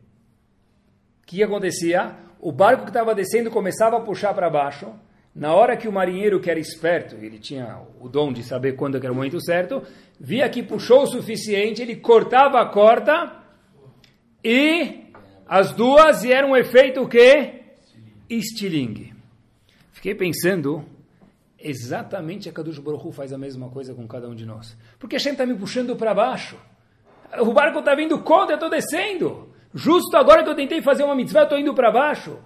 que 1.37 1.43
acontecia? 1.43 2.15
O 2.41 2.53
barco 2.53 2.83
que 2.83 2.91
estava 2.91 3.15
descendo 3.15 3.51
começava 3.51 3.97
a 3.97 4.01
puxar 4.01 4.35
para 4.35 4.51
baixo. 4.51 4.93
Na 5.35 5.55
hora 5.55 5.77
que 5.77 5.89
o 5.89 5.93
marinheiro, 5.93 6.41
que 6.41 6.51
era 6.51 6.61
esperto, 6.61 7.15
ele 7.17 7.39
tinha 7.39 7.81
o 7.99 8.09
dom 8.09 8.33
de 8.33 8.43
saber 8.43 8.77
quando 8.77 8.97
era 8.97 9.11
o 9.11 9.15
momento 9.15 9.41
certo, 9.41 9.83
via 10.21 10.49
que 10.49 10.63
puxou 10.63 11.05
o 11.05 11.07
suficiente, 11.07 11.81
ele 11.81 11.97
cortava 11.97 12.61
a 12.61 12.67
corda 12.67 13.41
e 14.45 15.07
as 15.47 15.73
duas 15.73 16.23
eram 16.25 16.51
um 16.51 16.57
efeito 16.57 17.09
que? 17.09 17.63
Estilingue. 18.29 19.15
Fiquei 19.93 20.15
pensando, 20.15 20.85
exatamente 21.59 22.49
a 22.49 22.53
Kadush 22.53 22.79
Baruch 22.79 23.11
faz 23.13 23.33
a 23.33 23.39
mesma 23.39 23.71
coisa 23.71 23.95
com 23.95 24.07
cada 24.07 24.29
um 24.29 24.35
de 24.35 24.45
nós. 24.45 24.77
Porque 24.99 25.17
a 25.17 25.19
gente 25.19 25.33
está 25.33 25.47
me 25.47 25.55
puxando 25.55 25.97
para 25.97 26.13
baixo. 26.13 26.59
O 27.41 27.55
barco 27.55 27.79
está 27.79 27.95
vindo 27.95 28.19
contra, 28.19 28.53
eu 28.53 28.57
estou 28.57 28.69
descendo. 28.69 29.52
Justo 29.75 30.17
agora 30.17 30.43
que 30.43 30.51
eu 30.51 30.55
tentei 30.55 30.83
fazer 30.83 31.05
uma 31.05 31.15
mitzvah, 31.15 31.45
estou 31.45 31.59
indo 31.59 31.75
para 31.75 31.91
baixo. 31.91 32.39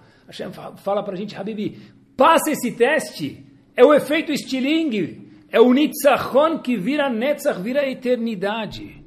Fala 0.77 1.03
para 1.03 1.13
a 1.13 1.17
gente, 1.17 1.35
Habibi, 1.35 1.79
passa 2.15 2.51
esse 2.51 2.71
teste. 2.71 3.45
É 3.75 3.83
o 3.83 3.93
efeito 3.93 4.31
estilingue. 4.31 5.27
É 5.49 5.59
o 5.61 5.73
nitzachon 5.73 6.59
que 6.59 6.75
vira 6.77 7.09
netzach, 7.09 7.61
vira 7.61 7.89
eternidade. 7.89 9.03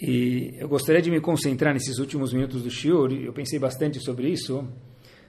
E 0.00 0.54
eu 0.58 0.68
gostaria 0.68 1.00
de 1.00 1.10
me 1.10 1.20
concentrar 1.20 1.72
nesses 1.72 1.98
últimos 1.98 2.32
minutos 2.32 2.62
do 2.62 2.70
shiur. 2.70 3.12
Eu 3.12 3.32
pensei 3.32 3.58
bastante 3.58 4.00
sobre 4.00 4.28
isso. 4.28 4.66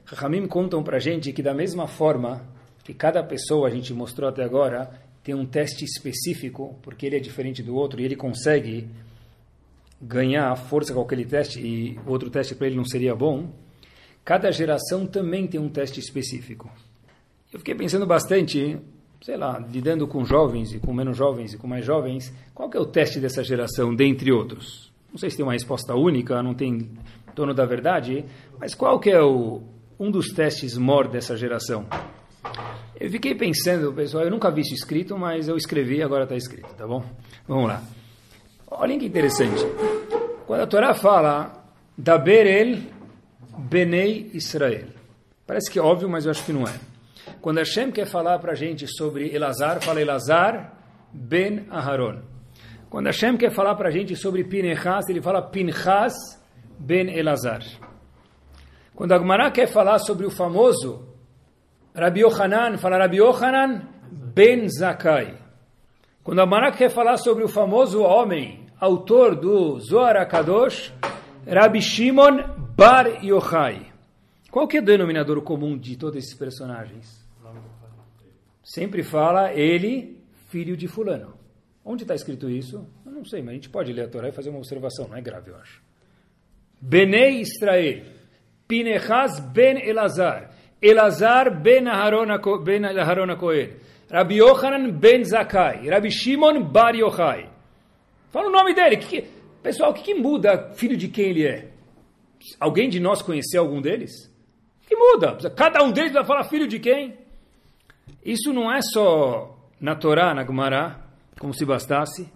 Rahamim 0.06 0.48
contam 0.48 0.84
para 0.84 0.98
a 0.98 1.00
gente 1.00 1.34
que 1.34 1.42
da 1.42 1.54
mesma 1.54 1.88
forma 1.88 2.48
que 2.84 2.94
cada 2.94 3.24
pessoa, 3.24 3.68
a 3.68 3.72
gente 3.72 3.94
mostrou 3.94 4.30
até 4.30 4.44
agora, 4.44 4.92
tem 5.24 5.34
um 5.34 5.46
teste 5.46 5.84
específico, 5.84 6.80
porque 6.84 7.06
ele 7.06 7.18
é 7.18 7.20
diferente 7.20 7.64
do 7.64 7.76
outro 7.76 8.00
e 8.00 8.06
ele 8.06 8.16
consegue 8.16 8.88
ganhar 10.06 10.56
força 10.56 10.94
com 10.94 11.02
aquele 11.02 11.26
teste 11.26 11.60
e 11.60 12.00
outro 12.06 12.30
teste 12.30 12.54
para 12.56 12.68
ele 12.68 12.76
não 12.76 12.86
seria 12.86 13.16
bom, 13.16 13.50
cada 14.24 14.52
geração 14.52 15.06
também 15.08 15.48
tem 15.48 15.60
um 15.60 15.70
teste 15.70 16.00
específico. 16.00 16.70
Eu 17.52 17.60
fiquei 17.60 17.74
pensando 17.74 18.06
bastante, 18.06 18.78
sei 19.22 19.38
lá, 19.38 19.58
lidando 19.60 20.08
com 20.08 20.24
jovens 20.24 20.74
e 20.74 20.80
com 20.80 20.94
menos 20.94 21.18
jovens 21.18 21.54
e 21.54 21.58
com 21.58 21.68
mais 21.68 21.86
jovens, 21.86 22.34
qual 22.54 22.70
é 22.74 22.80
o 22.80 22.86
teste 22.86 23.20
dessa 23.20 23.44
geração, 23.44 23.96
dentre 23.96 24.32
outros? 24.32 24.92
Não 25.12 25.18
sei 25.18 25.30
se 25.30 25.38
tem 25.38 25.46
uma 25.46 25.54
resposta 25.54 25.96
única, 25.96 26.44
não 26.44 26.54
tem 26.54 26.92
dono 27.34 27.54
da 27.54 27.66
verdade, 27.66 28.26
mas 28.60 28.76
qual 28.76 29.00
que 29.00 29.10
é 29.10 29.22
o, 29.22 29.62
um 30.00 30.12
dos 30.12 30.28
testes 30.28 30.78
mor 30.78 31.08
dessa 31.08 31.36
geração? 31.36 31.86
Eu 33.00 33.10
fiquei 33.10 33.34
pensando, 33.34 33.92
pessoal, 33.94 34.24
eu 34.24 34.32
nunca 34.32 34.52
vi 34.52 34.62
isso 34.62 34.74
escrito, 34.74 35.18
mas 35.18 35.48
eu 35.48 35.58
escrevi, 35.58 36.02
agora 36.02 36.24
está 36.24 36.36
escrito, 36.36 36.74
tá 36.76 36.88
bom? 36.88 37.04
Vamos 37.48 37.68
lá. 37.68 37.84
Olhem 38.78 39.00
que 39.00 39.06
interessante. 39.06 39.64
Quando 40.46 40.62
a 40.62 40.68
Torá 40.68 40.94
fala 40.94 41.64
da 41.98 42.18
Berel 42.18 42.80
Benei 43.58 44.30
Israel, 44.34 44.88
parece 45.48 45.72
que 45.72 45.80
é 45.80 45.82
óbvio, 45.82 46.10
mas 46.10 46.26
eu 46.26 46.32
acho 46.32 46.44
que 46.46 46.52
não 46.52 46.64
é. 46.64 46.74
Quando 47.42 47.58
Hashem 47.58 47.92
quer 47.92 48.06
falar 48.06 48.38
para 48.40 48.52
a 48.52 48.56
gente 48.56 48.86
sobre 48.88 49.34
Elazar, 49.34 49.82
fala 49.82 50.02
Elazar 50.02 50.74
Ben 51.14 51.66
Aharon. 51.70 52.22
Quando 52.90 53.06
Hashem 53.06 53.38
quer 53.38 53.52
falar 53.52 53.76
para 53.76 53.88
a 53.88 53.92
gente 53.92 54.16
sobre 54.16 54.44
Pinechas, 54.44 55.08
ele 55.10 55.22
fala 55.22 55.42
Pinchas 55.42 56.14
Ben 56.78 57.10
Elazar. 57.18 57.64
Quando 58.94 59.14
a 59.14 59.18
Gemara 59.18 59.52
quer 59.52 59.68
falar 59.68 60.00
sobre 60.00 60.26
o 60.26 60.32
famoso 60.32 61.08
Rabi 61.94 62.22
Yohanan, 62.22 62.78
fala 62.78 62.98
Rabi 62.98 63.18
Yohanan 63.18 63.88
Ben 64.12 64.68
Zakai. 64.68 65.38
Quando 66.24 66.42
a 66.42 66.44
Gemara 66.44 66.72
quer 66.72 66.90
falar 66.90 67.18
sobre 67.18 67.44
o 67.44 67.48
famoso 67.48 68.02
homem 68.02 68.65
autor 68.80 69.36
do 69.36 69.80
Zohar 69.80 70.18
HaKadosh, 70.18 70.94
Rabbi 71.48 71.82
Shimon 71.82 72.74
Bar 72.76 73.24
Yochai. 73.24 73.94
Qual 74.52 74.68
que 74.68 74.78
é 74.78 74.80
o 74.80 74.86
denominador 74.86 75.42
comum 75.42 75.78
de 75.78 75.98
todos 75.98 76.18
esses 76.18 76.34
personagens? 76.34 77.26
Sempre 78.64 79.04
fala 79.04 79.54
ele, 79.54 80.22
filho 80.50 80.76
de 80.76 80.88
fulano. 80.88 81.34
Onde 81.84 82.04
está 82.04 82.16
escrito 82.16 82.50
isso? 82.50 82.88
Eu 83.06 83.12
não 83.12 83.24
sei, 83.24 83.42
mas 83.42 83.52
a 83.52 83.54
gente 83.54 83.70
pode 83.70 83.94
ler 83.94 84.06
a 84.06 84.08
Torá 84.08 84.30
e 84.30 84.32
fazer 84.32 84.50
uma 84.50 84.58
observação, 84.58 85.08
não 85.08 85.18
é 85.18 85.22
grave, 85.22 85.52
eu 85.52 85.58
acho. 85.58 85.84
Benei 86.82 87.42
Israel, 87.42 88.06
Pinechas 88.68 89.40
ben 89.40 89.88
Elazar, 89.88 90.52
Elazar 90.82 91.62
ben 91.62 91.88
Aharon 91.88 92.40
Cohen, 92.40 93.74
Rabbi 94.12 94.36
Yochanan 94.38 94.92
ben 94.92 95.24
Zakai, 95.24 95.88
Rabbi 95.90 96.10
Shimon 96.10 96.64
bar 96.64 96.96
Yochai. 96.96 97.55
Fala 98.36 98.50
o 98.50 98.52
nome 98.52 98.74
dele. 98.74 98.98
Que 98.98 99.08
que, 99.22 99.28
pessoal, 99.64 99.92
o 99.92 99.94
que, 99.94 100.04
que, 100.04 100.14
muda 100.14 100.74
filho 100.76 100.98
de 100.98 101.08
quem 101.08 101.30
ele 101.30 101.48
é? 101.48 101.70
O 102.60 102.66
alguém 102.66 102.90
de 102.90 103.00
nós 103.00 103.22
conhecer 103.22 103.58
algum 103.58 103.82
deles? 103.82 104.30
Que 104.86 104.94
muda? 104.94 105.38
Cada 105.52 105.82
um 105.82 105.90
deles 105.90 106.12
vai 106.12 106.26
falar 106.26 106.44
filho 106.44 106.68
de 106.68 106.78
quem? 106.78 107.18
Isso 108.26 108.52
não 108.52 108.70
é 108.70 108.82
só 108.82 109.58
na 109.80 109.96
Torá, 109.96 110.34
na 110.34 110.44
Gemara, 110.44 111.00
como 111.40 111.54
se 111.54 111.64
bastasse. 111.64 112.30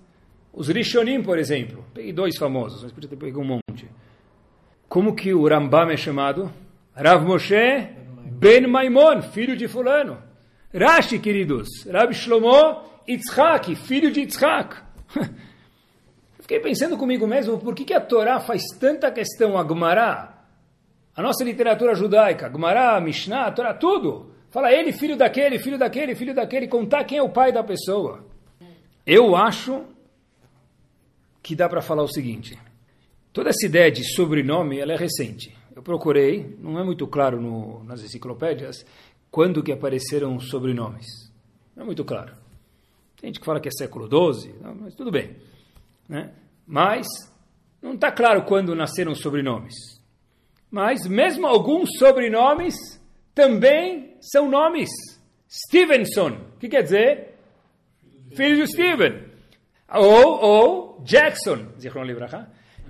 Os 0.54 0.70
Rishonim, 0.70 1.22
por 1.22 1.38
exemplo. 1.38 1.84
Peguei 1.94 2.14
dois 2.14 2.38
famosos, 2.38 2.82
mas 2.82 2.94
podia 2.94 3.10
ter 3.10 3.18
pegado 3.18 3.42
um 3.42 3.60
monte. 3.60 3.86
Como 4.88 5.14
que 5.14 5.34
o 5.34 5.46
Rambam 5.50 5.90
é 5.90 5.98
chamado? 5.98 6.50
Rav 6.96 7.26
Moshe 7.26 7.90
Ben 8.40 8.66
Maimon, 8.66 9.22
filho 9.22 9.58
de 9.58 9.68
fulano. 9.68 10.18
Rashi, 10.74 11.20
queridos. 11.20 11.68
Rav 11.92 12.14
Shlomo 12.14 12.86
Yitzhak, 13.06 13.76
filho 13.76 14.10
de 14.12 14.22
Yitzhak. 14.22 14.88
Fiquei 16.50 16.62
pensando 16.62 16.98
comigo 16.98 17.28
mesmo, 17.28 17.60
por 17.60 17.76
que, 17.76 17.86
que 17.86 17.94
a 17.94 18.02
Torá 18.02 18.40
faz 18.40 18.64
tanta 18.80 19.12
questão, 19.12 19.56
a 19.56 19.64
Gemara, 19.64 20.34
a 21.16 21.22
nossa 21.22 21.44
literatura 21.44 21.94
judaica, 21.94 22.48
a 22.52 23.00
Mishnah, 23.00 23.52
Torá, 23.52 23.72
tudo. 23.72 24.32
Fala 24.50 24.74
ele, 24.74 24.92
filho 24.92 25.16
daquele, 25.16 25.60
filho 25.60 25.78
daquele, 25.78 26.16
filho 26.16 26.34
daquele, 26.34 26.68
contar 26.68 27.04
quem 27.04 27.20
é 27.20 27.22
o 27.22 27.30
pai 27.30 27.52
da 27.52 27.64
pessoa. 27.64 28.26
Eu 29.06 29.36
acho 29.36 29.84
que 31.44 31.56
dá 31.56 31.70
para 31.70 31.84
falar 31.84 32.02
o 32.02 32.08
seguinte. 32.08 32.58
Toda 33.32 33.50
essa 33.50 33.68
ideia 33.68 33.92
de 33.92 34.04
sobrenome, 34.16 34.80
ela 34.80 34.94
é 34.94 34.98
recente. 34.98 35.56
Eu 35.76 35.84
procurei, 35.84 36.58
não 36.60 36.80
é 36.80 36.84
muito 36.84 37.06
claro 37.06 37.40
no, 37.40 37.84
nas 37.84 38.02
enciclopédias, 38.02 38.84
quando 39.30 39.62
que 39.62 39.72
apareceram 39.72 40.40
sobrenomes. 40.40 41.32
Não 41.76 41.84
é 41.84 41.86
muito 41.86 42.04
claro. 42.04 42.34
Tem 43.22 43.28
gente 43.28 43.40
que 43.40 43.46
fala 43.46 43.60
que 43.60 43.68
é 43.68 43.72
século 43.72 44.08
XII, 44.08 44.52
mas 44.82 44.96
tudo 44.96 45.12
bem. 45.12 45.36
Né? 46.10 46.32
Mas 46.66 47.06
não 47.82 47.94
está 47.94 48.12
claro 48.12 48.44
quando 48.44 48.76
nasceram 48.76 49.14
sobrenomes. 49.14 49.76
Mas 50.72 51.08
mesmo 51.08 51.48
alguns 51.48 51.98
sobrenomes 51.98 52.76
também 53.34 54.18
são 54.20 54.50
nomes. 54.50 54.90
Stevenson, 55.48 56.30
o 56.56 56.60
que 56.60 56.68
quer 56.68 56.84
dizer? 56.84 57.36
Filho 58.36 58.58
de 58.58 58.72
Steven. 58.72 59.30
Ou, 59.92 60.40
ou 60.40 61.02
Jackson, 61.04 61.68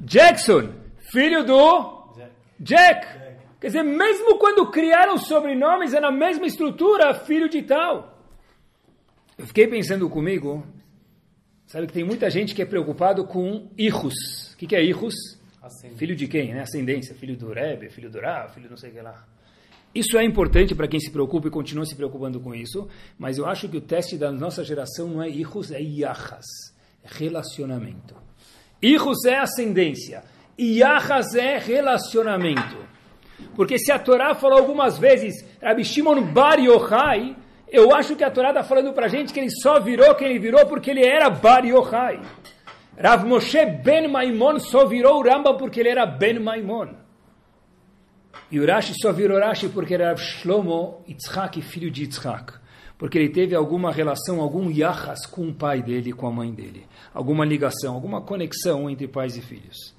Jackson, 0.01 0.74
filho 1.11 1.45
do 1.45 2.13
Jack. 2.59 3.20
Quer 3.61 3.67
dizer, 3.67 3.84
mesmo 3.84 4.38
quando 4.38 4.70
criaram 4.72 5.17
sobrenomes, 5.17 5.93
é 5.93 5.99
na 5.99 6.11
mesma 6.11 6.45
estrutura, 6.45 7.13
filho 7.13 7.49
de 7.49 7.61
tal. 7.61 8.17
Eu 9.38 9.45
fiquei 9.47 9.67
pensando 9.67 10.09
comigo, 10.09 10.65
sabe 11.70 11.86
que 11.86 11.93
tem 11.93 12.03
muita 12.03 12.30
gente 12.30 12.55
que 12.55 12.61
é 12.61 12.65
preocupado 12.65 13.24
com 13.26 13.70
hijos. 13.78 14.53
O 14.53 14.57
que, 14.57 14.65
que 14.65 14.76
é 14.76 14.84
hijos? 14.84 15.13
Filho 15.97 16.15
de 16.15 16.28
quem? 16.28 16.51
Né? 16.51 16.61
Ascendência. 16.61 17.13
Filho 17.13 17.38
do 17.38 17.53
Rebbe, 17.53 17.89
filho 17.89 18.09
do 18.09 18.20
Ra, 18.20 18.49
filho 18.49 18.67
não 18.70 18.76
sei 18.76 18.89
o 18.89 18.93
que 18.93 19.01
lá. 19.01 19.24
Isso 19.93 20.17
é 20.17 20.24
importante 20.24 20.74
para 20.74 20.88
quem 20.88 20.99
se 20.99 21.11
preocupa 21.11 21.47
e 21.47 21.51
continua 21.51 21.86
se 21.86 21.95
preocupando 21.95 22.39
com 22.39 22.53
isso, 22.53 22.88
mas 23.17 23.38
eu 23.38 23.45
acho 23.45 23.70
que 23.70 23.78
o 23.78 23.82
teste 23.82 24.17
da 24.17 24.32
nossa 24.32 24.63
geração 24.63 25.07
não 25.07 25.22
é 25.22 25.30
hijos, 25.30 25.72
é 25.72 25.80
yahas, 25.80 26.45
é 27.03 27.07
relacionamento. 27.07 28.15
Hijos 28.82 29.26
é 29.26 29.38
ascendência, 29.38 30.24
yahas 30.59 31.36
é 31.36 31.57
relacionamento. 31.57 32.78
Porque 33.55 33.78
se 33.78 33.91
a 33.91 33.99
Torá 33.99 34.34
falou 34.34 34.59
algumas 34.59 34.97
vezes, 34.97 35.45
Rabi 35.61 35.84
Shimon 35.84 36.22
Bar 36.34 36.59
Yochai, 36.59 37.36
eu 37.72 37.93
acho 37.95 38.15
que 38.15 38.24
a 38.24 38.32
Torá 38.32 38.49
está 38.49 38.63
falando 38.63 38.93
para 38.93 39.05
a 39.05 39.09
gente 39.09 39.32
que 39.32 39.39
ele 39.39 39.51
só 39.51 39.80
virou 39.80 40.15
quem 40.15 40.30
ele 40.30 40.39
virou 40.39 40.65
porque 40.65 40.89
ele 40.89 41.05
era 41.05 41.30
Bar 41.30 41.65
Yochai. 41.65 42.20
Rav 42.97 43.26
Moshe 43.26 43.65
Ben 43.84 44.07
Maimon 44.07 44.59
só 44.59 44.86
virou 44.86 45.24
Rambam 45.24 45.55
porque 45.55 45.80
ele 45.80 45.89
era 45.89 46.05
Ben 46.05 46.39
Maimon. 46.39 46.89
E 48.51 48.59
Urashi 48.59 48.93
só 48.99 49.11
virou 49.11 49.38
Urashi 49.38 49.70
porque 49.70 49.93
era 49.93 50.15
Shlomo 50.17 51.03
Yitzhak, 51.07 51.61
filho 51.61 51.91
de 51.91 52.03
Yitzhak. 52.03 52.53
Porque 52.97 53.17
ele 53.17 53.30
teve 53.30 53.55
alguma 53.55 53.91
relação, 53.91 54.41
algum 54.41 54.70
yachas 54.70 55.26
com 55.26 55.47
o 55.47 55.53
pai 55.53 55.82
dele 55.82 56.11
com 56.11 56.28
a 56.28 56.32
mãe 56.32 56.51
dele. 56.51 56.86
Alguma 57.13 57.45
ligação, 57.45 57.93
alguma 57.93 58.22
conexão 58.22 58.89
entre 58.89 59.07
pais 59.07 59.38
e 59.38 59.41
filhos. 59.41 59.95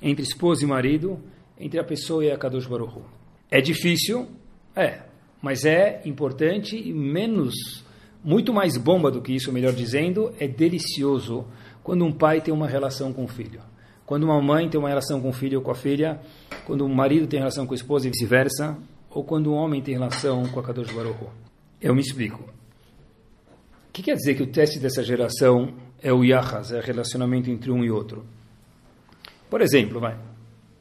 Entre 0.00 0.22
esposa 0.22 0.64
e 0.64 0.66
marido, 0.66 1.20
entre 1.58 1.78
a 1.78 1.84
pessoa 1.84 2.24
e 2.24 2.30
a 2.30 2.38
Kadosh 2.38 2.66
Baruch. 2.66 3.02
É 3.50 3.60
difícil? 3.60 4.28
É. 4.74 5.07
Mas 5.40 5.64
é 5.64 6.02
importante 6.04 6.76
e 6.76 6.92
menos, 6.92 7.84
muito 8.24 8.52
mais 8.52 8.76
bomba 8.76 9.10
do 9.10 9.22
que 9.22 9.32
isso, 9.32 9.52
melhor 9.52 9.72
dizendo, 9.72 10.32
é 10.38 10.48
delicioso 10.48 11.46
quando 11.82 12.04
um 12.04 12.12
pai 12.12 12.40
tem 12.40 12.52
uma 12.52 12.66
relação 12.66 13.12
com 13.12 13.24
o 13.24 13.28
filho. 13.28 13.60
Quando 14.04 14.24
uma 14.24 14.40
mãe 14.40 14.68
tem 14.68 14.80
uma 14.80 14.88
relação 14.88 15.20
com 15.20 15.28
o 15.28 15.32
filho 15.32 15.58
ou 15.58 15.64
com 15.64 15.70
a 15.70 15.74
filha, 15.74 16.20
quando 16.64 16.84
um 16.84 16.94
marido 16.94 17.26
tem 17.26 17.38
relação 17.38 17.66
com 17.66 17.72
a 17.72 17.76
esposa 17.76 18.06
e 18.06 18.10
vice-versa, 18.10 18.76
ou 19.10 19.22
quando 19.24 19.52
um 19.52 19.54
homem 19.54 19.82
tem 19.82 19.94
relação 19.94 20.46
com 20.48 20.60
a 20.60 20.62
Kadosh 20.62 20.92
Baruch 20.92 21.26
Eu 21.80 21.94
me 21.94 22.00
explico. 22.00 22.42
O 22.42 23.92
que 23.92 24.02
quer 24.02 24.14
dizer 24.14 24.34
que 24.34 24.42
o 24.42 24.46
teste 24.46 24.78
dessa 24.78 25.02
geração 25.02 25.74
é 26.02 26.12
o 26.12 26.24
yahas, 26.24 26.72
é 26.72 26.78
o 26.78 26.82
relacionamento 26.82 27.50
entre 27.50 27.70
um 27.70 27.84
e 27.84 27.90
outro? 27.90 28.24
Por 29.50 29.60
exemplo, 29.60 30.00
vai, 30.00 30.18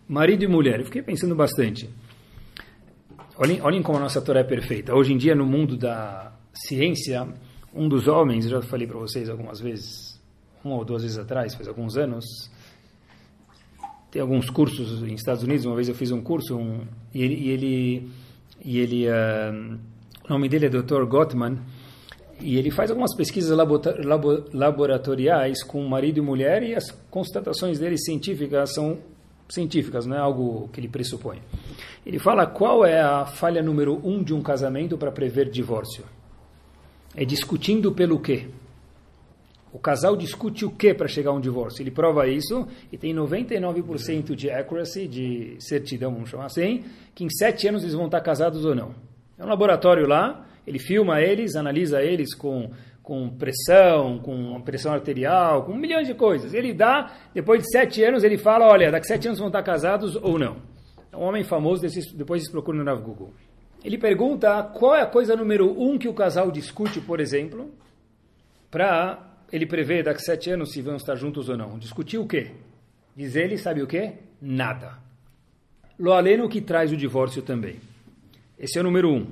marido 0.08 0.44
e 0.44 0.48
mulher. 0.48 0.80
Eu 0.80 0.86
fiquei 0.86 1.02
pensando 1.02 1.36
bastante. 1.36 1.90
Olhem, 3.40 3.62
olhem 3.62 3.84
como 3.84 4.00
a 4.00 4.02
nossa 4.02 4.20
Torá 4.20 4.40
é 4.40 4.44
perfeita. 4.44 4.96
Hoje 4.96 5.14
em 5.14 5.18
dia, 5.18 5.36
no 5.36 5.46
mundo 5.46 5.78
da 5.78 6.32
ciência, 6.54 7.28
um 7.72 7.88
dos 7.88 8.08
homens, 8.08 8.46
eu 8.46 8.52
já 8.52 8.62
falei 8.64 8.88
para 8.88 8.98
vocês 8.98 9.30
algumas 9.30 9.60
vezes, 9.60 10.20
uma 10.64 10.76
ou 10.76 10.84
duas 10.84 11.04
vezes 11.04 11.20
atrás, 11.20 11.54
faz 11.54 11.68
alguns 11.68 11.98
anos, 11.98 12.26
tem 14.10 14.24
alguns 14.24 14.50
cursos 14.50 15.04
em 15.04 15.14
Estados 15.14 15.44
Unidos. 15.44 15.66
Uma 15.66 15.76
vez 15.76 15.88
eu 15.88 15.94
fiz 15.94 16.12
um 16.12 16.20
curso 16.20 16.58
um, 16.58 16.82
e 17.14 17.22
ele, 17.22 17.36
e 17.36 17.50
ele, 17.50 18.12
e 18.66 18.80
ele 18.80 19.08
uh, 19.08 19.80
o 20.28 20.34
nome 20.34 20.50
dele 20.50 20.66
é 20.66 20.70
Dr. 20.70 21.06
Gottman 21.06 21.60
e 22.42 22.58
ele 22.58 22.72
faz 22.72 22.90
algumas 22.90 23.16
pesquisas 23.16 23.56
laboratoriais 24.52 25.64
com 25.64 25.88
marido 25.88 26.18
e 26.18 26.22
mulher 26.22 26.64
e 26.64 26.74
as 26.74 26.90
constatações 27.12 27.78
dele 27.78 28.00
científicas 28.00 28.74
são 28.74 28.98
científicas, 29.50 30.06
não 30.06 30.16
é 30.16 30.20
algo 30.20 30.70
que 30.70 30.80
ele 30.80 30.88
pressupõe. 30.88 31.40
Ele 32.06 32.20
fala 32.20 32.46
qual 32.46 32.86
é 32.86 33.02
a 33.02 33.26
falha 33.26 33.62
número 33.62 34.00
um 34.04 34.24
de 34.24 34.34
um 34.34 34.42
casamento 34.42 34.98
para 34.98 35.12
prever 35.12 35.50
divórcio. 35.50 36.04
É 37.16 37.26
discutindo 37.26 37.92
pelo 37.92 38.20
quê? 38.20 38.48
O 39.74 39.80
casal 39.80 40.16
discute 40.16 40.66
o 40.66 40.72
que 40.72 40.94
para 40.94 41.08
chegar 41.08 41.32
a 41.32 41.34
um 41.34 41.42
divórcio? 41.42 41.84
Ele 41.84 41.92
prova 41.92 42.28
isso 42.28 42.68
e 42.92 42.98
tem 42.98 43.14
99% 43.14 44.34
de 44.34 44.50
accuracy, 44.50 45.08
de 45.08 45.56
certidão, 45.60 46.14
vamos 46.14 46.30
chamar 46.30 46.46
assim, 46.46 46.86
que 47.14 47.24
em 47.24 47.30
sete 47.30 47.68
anos 47.68 47.84
eles 47.84 47.94
vão 47.94 48.06
estar 48.06 48.22
casados 48.22 48.66
ou 48.66 48.74
não. 48.74 48.96
É 49.38 49.44
um 49.44 49.48
laboratório 49.48 50.08
lá, 50.08 50.48
ele 50.66 50.80
filma 50.80 51.22
eles, 51.22 51.56
analisa 51.56 52.02
eles 52.02 52.34
com, 52.34 52.72
com 53.08 53.30
pressão, 53.30 54.20
com 54.20 54.60
pressão 54.60 54.92
arterial, 54.92 55.64
com 55.64 55.74
milhão 55.74 56.04
de 56.04 56.14
coisas. 56.14 56.54
Ele 56.54 56.74
dá, 56.74 57.10
depois 57.34 57.64
de 57.64 57.72
sete 57.72 58.04
anos, 58.04 58.22
ele 58.22 58.38
fala, 58.38 58.68
olha, 58.68 58.92
daqui 58.92 59.06
a 59.06 59.16
sete 59.16 59.28
anos 59.28 59.40
vão 59.40 59.48
estar 59.48 59.64
casados 59.64 60.18
ou 60.18 60.38
não. 60.38 60.58
É 61.10 61.16
um 61.16 61.22
homem 61.22 61.42
famoso, 61.42 61.82
depois 62.18 62.42
vocês 62.42 62.52
procuram 62.52 62.84
no 62.84 63.00
Google. 63.00 63.32
Ele 63.82 63.98
pergunta 63.98 64.62
qual 64.62 64.94
é 64.94 65.04
a 65.04 65.06
coisa 65.06 65.38
número 65.38 65.72
um 65.82 65.98
que 65.98 66.10
o 66.10 66.14
casal 66.14 66.52
discute, 66.52 67.00
por 67.00 67.22
exemplo, 67.22 67.72
para 68.70 69.26
ele 69.54 69.66
prevê 69.66 70.04
daqui 70.04 70.20
a 70.20 70.26
sete 70.26 70.50
anos 70.50 70.74
se 70.74 70.82
vão 70.82 70.98
estar 70.98 71.16
juntos 71.16 71.48
ou 71.48 71.56
não. 71.56 71.80
Discutir 71.80 72.18
o 72.18 72.28
quê? 72.28 72.52
Diz 73.16 73.38
ele, 73.38 73.58
sabe 73.58 73.82
o 73.82 73.88
quê? 73.88 74.16
Nada. 74.42 74.98
Lo 75.98 76.12
aleno 76.12 76.50
que 76.50 76.60
traz 76.60 76.92
o 76.92 76.98
divórcio 76.98 77.42
também. 77.42 77.78
Esse 78.60 78.78
é 78.78 78.82
o 78.82 78.84
número 78.84 79.10
um. 79.10 79.28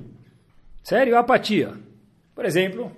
Sério? 0.82 1.18
Apatia. 1.18 1.74
Por 2.34 2.46
exemplo, 2.46 2.90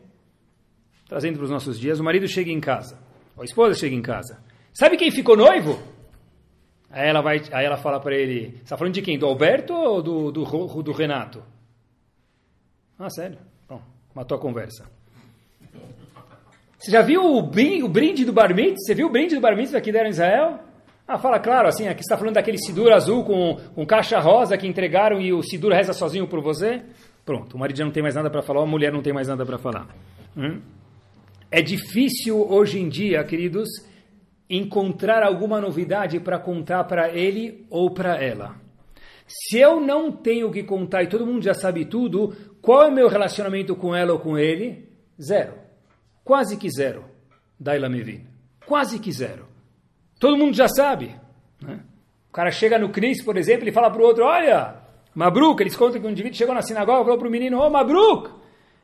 trazendo 1.09 1.37
para 1.37 1.45
os 1.45 1.51
nossos 1.51 1.79
dias, 1.81 1.99
o 1.99 2.05
marido 2.05 2.29
chega 2.29 2.51
em 2.51 2.61
casa, 2.61 2.99
a 3.39 3.45
esposa 3.45 3.75
chega 3.75 3.97
em 3.97 4.03
casa. 4.03 4.39
Sabe 4.73 4.97
quem 4.97 5.11
ficou 5.11 5.37
noivo? 5.37 5.79
Aí 6.91 7.09
ela, 7.09 7.21
vai, 7.21 7.43
aí 7.53 7.67
ela 7.67 7.77
fala 7.77 8.01
para 8.01 8.15
ele, 8.15 8.51
você 8.51 8.63
está 8.63 8.77
falando 8.77 8.95
de 8.95 9.03
quem? 9.03 9.19
Do 9.19 9.27
Alberto 9.27 9.75
ou 9.75 10.03
do, 10.03 10.31
do, 10.31 10.83
do 10.83 10.93
Renato? 10.93 11.43
Ah, 12.99 13.11
sério? 13.11 13.39
Bom, 13.69 13.81
matou 14.15 14.37
a 14.37 14.41
conversa. 14.41 14.87
Você 16.79 16.91
já 16.91 17.03
viu 17.03 17.23
o 17.25 17.43
brinde, 17.43 17.83
o 17.83 17.89
brinde 17.89 18.25
do 18.25 18.33
Bar 18.33 18.55
Mitzvah? 18.55 18.77
Você 18.79 18.95
viu 18.95 19.09
o 19.09 19.11
brinde 19.11 19.35
do 19.35 19.41
Bar 19.41 19.57
Mitzvah 19.57 19.81
que 19.81 19.93
deram 19.93 20.09
Israel? 20.09 20.61
Ah, 21.07 21.19
fala 21.19 21.39
claro, 21.41 21.69
assim, 21.69 21.89
aqui 21.89 22.03
está 22.03 22.17
falando 22.17 22.35
daquele 22.35 22.59
Sidur 22.59 22.93
azul 22.93 23.25
com, 23.25 23.57
com 23.75 23.87
caixa 23.87 24.19
rosa 24.21 24.57
que 24.57 24.67
entregaram 24.67 25.21
e 25.21 25.33
o 25.33 25.43
Sidur 25.43 25.73
reza 25.73 25.93
sozinho 25.93 26.29
por 26.29 26.41
você. 26.41 26.83
Pronto, 27.25 27.57
o 27.57 27.59
marido 27.59 27.79
já 27.79 27.85
não 27.85 27.93
tem 27.93 28.03
mais 28.03 28.15
nada 28.15 28.31
para 28.31 28.43
falar, 28.43 28.63
a 28.63 28.67
mulher 28.67 28.93
não 28.93 29.03
tem 29.03 29.13
mais 29.13 29.27
nada 29.27 29.45
para 29.45 29.59
falar. 29.59 29.89
Hum? 30.37 30.61
É 31.51 31.63
difícil 31.63 32.41
hoje 32.51 32.79
em 32.79 32.89
dia, 32.89 33.23
queridos, 33.25 33.69
encontrar 34.49 35.23
alguma 35.23 35.61
novidade 35.61 36.21
para 36.21 36.39
contar 36.39 36.85
para 36.85 37.11
ele 37.11 37.67
ou 37.71 37.91
para 37.91 38.23
ela. 38.23 38.57
Se 39.27 39.59
eu 39.59 39.81
não 39.81 40.11
tenho 40.11 40.49
o 40.49 40.53
que 40.53 40.63
contar 40.63 41.03
e 41.03 41.09
todo 41.09 41.27
mundo 41.27 41.43
já 41.43 41.55
sabe 41.55 41.85
tudo, 41.85 42.35
qual 42.63 42.83
é 42.83 42.89
o 42.89 42.93
meu 42.93 43.09
relacionamento 43.09 43.77
com 43.77 43.95
ela 43.95 44.13
ou 44.13 44.19
com 44.19 44.39
ele? 44.39 44.89
Zero. 45.21 45.55
Quase 46.25 46.57
que 46.57 46.71
zero. 46.71 47.05
Daila 47.59 47.89
Mevin. 47.89 48.27
Quase 48.67 48.99
que 48.99 49.13
zero. 49.13 49.47
Todo 50.19 50.37
mundo 50.37 50.55
já 50.55 50.69
sabe. 50.69 51.15
Né? 51.61 51.81
cara 52.39 52.53
chega 52.53 52.79
no 52.79 52.91
Cris, 52.91 53.21
por 53.21 53.37
exemplo, 53.37 53.69
e 53.69 53.73
fala 53.73 53.91
para 53.91 54.01
o 54.01 54.05
outro, 54.05 54.25
olha, 54.25 54.77
Mabruk, 55.13 55.61
eles 55.61 55.75
contam 55.75 56.01
que 56.01 56.07
um 56.07 56.11
indivíduo 56.11 56.39
chegou 56.39 56.55
na 56.55 56.63
sinagoga 56.63 57.01
e 57.01 57.03
falou 57.03 57.19
para 57.19 57.27
o 57.27 57.31
menino, 57.31 57.59
ô 57.59 57.67
oh, 57.67 57.71
Mabruk, 57.71 58.31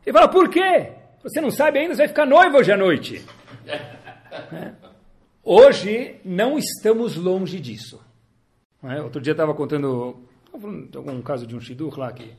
ele 0.05 0.13
fala, 0.13 0.27
por 0.27 0.49
quê? 0.49 0.91
Você 1.25 1.41
não 1.41 1.51
sabe 1.51 1.79
ainda, 1.79 1.95
você 1.95 2.03
vai 2.03 2.09
ficar 2.09 2.27
noivo 2.27 2.59
hoje 2.59 2.71
à 2.71 2.77
noite. 2.77 3.25
é. 3.67 4.73
Hoje 5.43 6.17
não 6.23 6.59
estamos 6.59 7.17
longe 7.17 7.59
disso. 7.59 7.99
É? 8.83 9.01
Outro 9.01 9.23
dia 9.23 9.33
estava 9.33 9.55
contando 9.55 10.23
algum 10.53 11.23
caso 11.23 11.47
de 11.47 11.57
um 11.57 11.61
shidduch 11.61 11.99
lá 11.99 12.13
que 12.13 12.35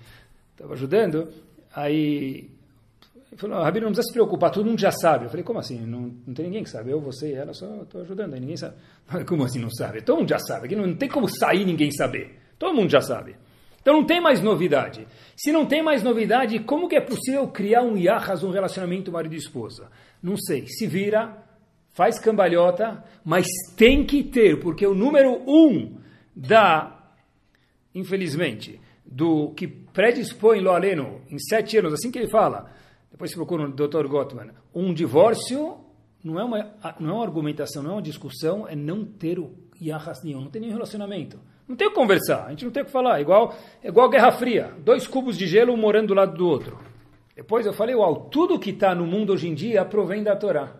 estava 0.51 0.73
ajudando, 0.73 1.29
aí 1.75 2.51
ele 3.31 3.41
falou, 3.41 3.63
Rabino, 3.63 3.87
não 3.87 3.91
precisa 3.91 4.07
se 4.07 4.13
preocupar, 4.13 4.51
todo 4.51 4.65
mundo 4.65 4.79
já 4.79 4.91
sabe. 4.91 5.25
Eu 5.25 5.29
falei, 5.29 5.43
como 5.43 5.57
assim? 5.57 5.79
Não, 5.79 6.13
não 6.25 6.33
tem 6.33 6.45
ninguém 6.45 6.63
que 6.63 6.69
sabe. 6.69 6.91
Eu, 6.91 7.01
você 7.01 7.31
e 7.31 7.33
ela 7.33 7.53
só 7.53 7.81
estou 7.81 8.01
ajudando, 8.01 8.35
aí 8.35 8.39
ninguém 8.39 8.55
sabe. 8.55 8.75
Como 9.27 9.43
assim 9.43 9.59
não 9.59 9.69
sabe? 9.71 10.01
Todo 10.01 10.19
mundo 10.19 10.29
já 10.29 10.39
sabe. 10.39 10.67
Aqui 10.67 10.75
não, 10.75 10.87
não 10.87 10.95
tem 10.95 11.09
como 11.09 11.27
sair 11.27 11.65
ninguém 11.65 11.91
saber. 11.91 12.39
Todo 12.57 12.73
mundo 12.73 12.89
já 12.89 13.01
sabe. 13.01 13.35
Então 13.85 13.97
não 13.97 14.03
tem 14.03 14.19
mais 14.19 14.41
novidade. 14.41 15.07
Se 15.37 15.51
não 15.51 15.63
tem 15.63 15.83
mais 15.83 16.01
novidade, 16.01 16.57
como 16.57 16.89
que 16.89 16.95
é 16.95 16.99
possível 16.99 17.47
criar 17.49 17.83
um 17.83 17.95
yahas, 17.95 18.43
um 18.43 18.49
relacionamento 18.49 19.11
marido 19.11 19.35
e 19.35 19.37
esposa? 19.37 19.91
Não 20.23 20.35
sei. 20.35 20.65
Se 20.65 20.87
vira, 20.87 21.37
faz 21.91 22.17
cambalhota, 22.17 23.05
mas 23.23 23.45
tem 23.77 24.03
que 24.03 24.23
ter, 24.23 24.59
porque 24.59 24.87
o 24.87 24.95
número 24.95 25.39
um 25.47 25.99
da, 26.35 27.11
infelizmente, 27.93 28.81
do 29.05 29.51
que 29.51 29.67
predispõe 29.67 30.61
lo 30.61 30.71
aleno 30.71 31.21
em 31.29 31.37
sete 31.37 31.77
anos, 31.77 31.93
assim 31.93 32.09
que 32.09 32.17
ele 32.17 32.27
fala, 32.27 32.71
depois 33.11 33.29
se 33.29 33.37
procura 33.37 33.67
o 33.67 33.71
Dr. 33.71 34.07
Gottman, 34.07 34.49
um 34.73 34.95
divórcio 34.95 35.77
não 36.23 36.39
é, 36.39 36.43
uma, 36.43 36.73
não 36.99 37.09
é 37.11 37.13
uma 37.13 37.23
argumentação, 37.23 37.83
não 37.83 37.91
é 37.91 37.93
uma 37.93 38.01
discussão, 38.01 38.67
é 38.67 38.75
não 38.75 39.05
ter 39.05 39.37
o 39.37 39.53
yahas 39.79 40.23
nenhum, 40.23 40.41
não 40.41 40.49
tem 40.49 40.59
nenhum 40.59 40.73
relacionamento. 40.73 41.39
Não 41.67 41.75
tem 41.75 41.87
o 41.87 41.89
que 41.89 41.95
conversar, 41.95 42.45
a 42.45 42.49
gente 42.51 42.63
não 42.63 42.71
tem 42.71 42.83
o 42.83 42.85
que 42.85 42.91
falar. 42.91 43.19
Igual, 43.19 43.55
igual 43.83 44.09
Guerra 44.09 44.31
Fria, 44.31 44.73
dois 44.79 45.07
cubos 45.07 45.37
de 45.37 45.47
gelo 45.47 45.73
um 45.73 45.77
morando 45.77 46.07
do 46.07 46.13
lado 46.13 46.37
do 46.37 46.47
outro. 46.47 46.77
Depois 47.35 47.65
eu 47.65 47.73
falei, 47.73 47.95
uau, 47.95 48.29
tudo 48.29 48.59
que 48.59 48.69
está 48.69 48.95
no 48.95 49.05
mundo 49.05 49.33
hoje 49.33 49.47
em 49.47 49.53
dia 49.53 49.83
provém 49.83 50.23
da 50.23 50.35
Torá. 50.35 50.73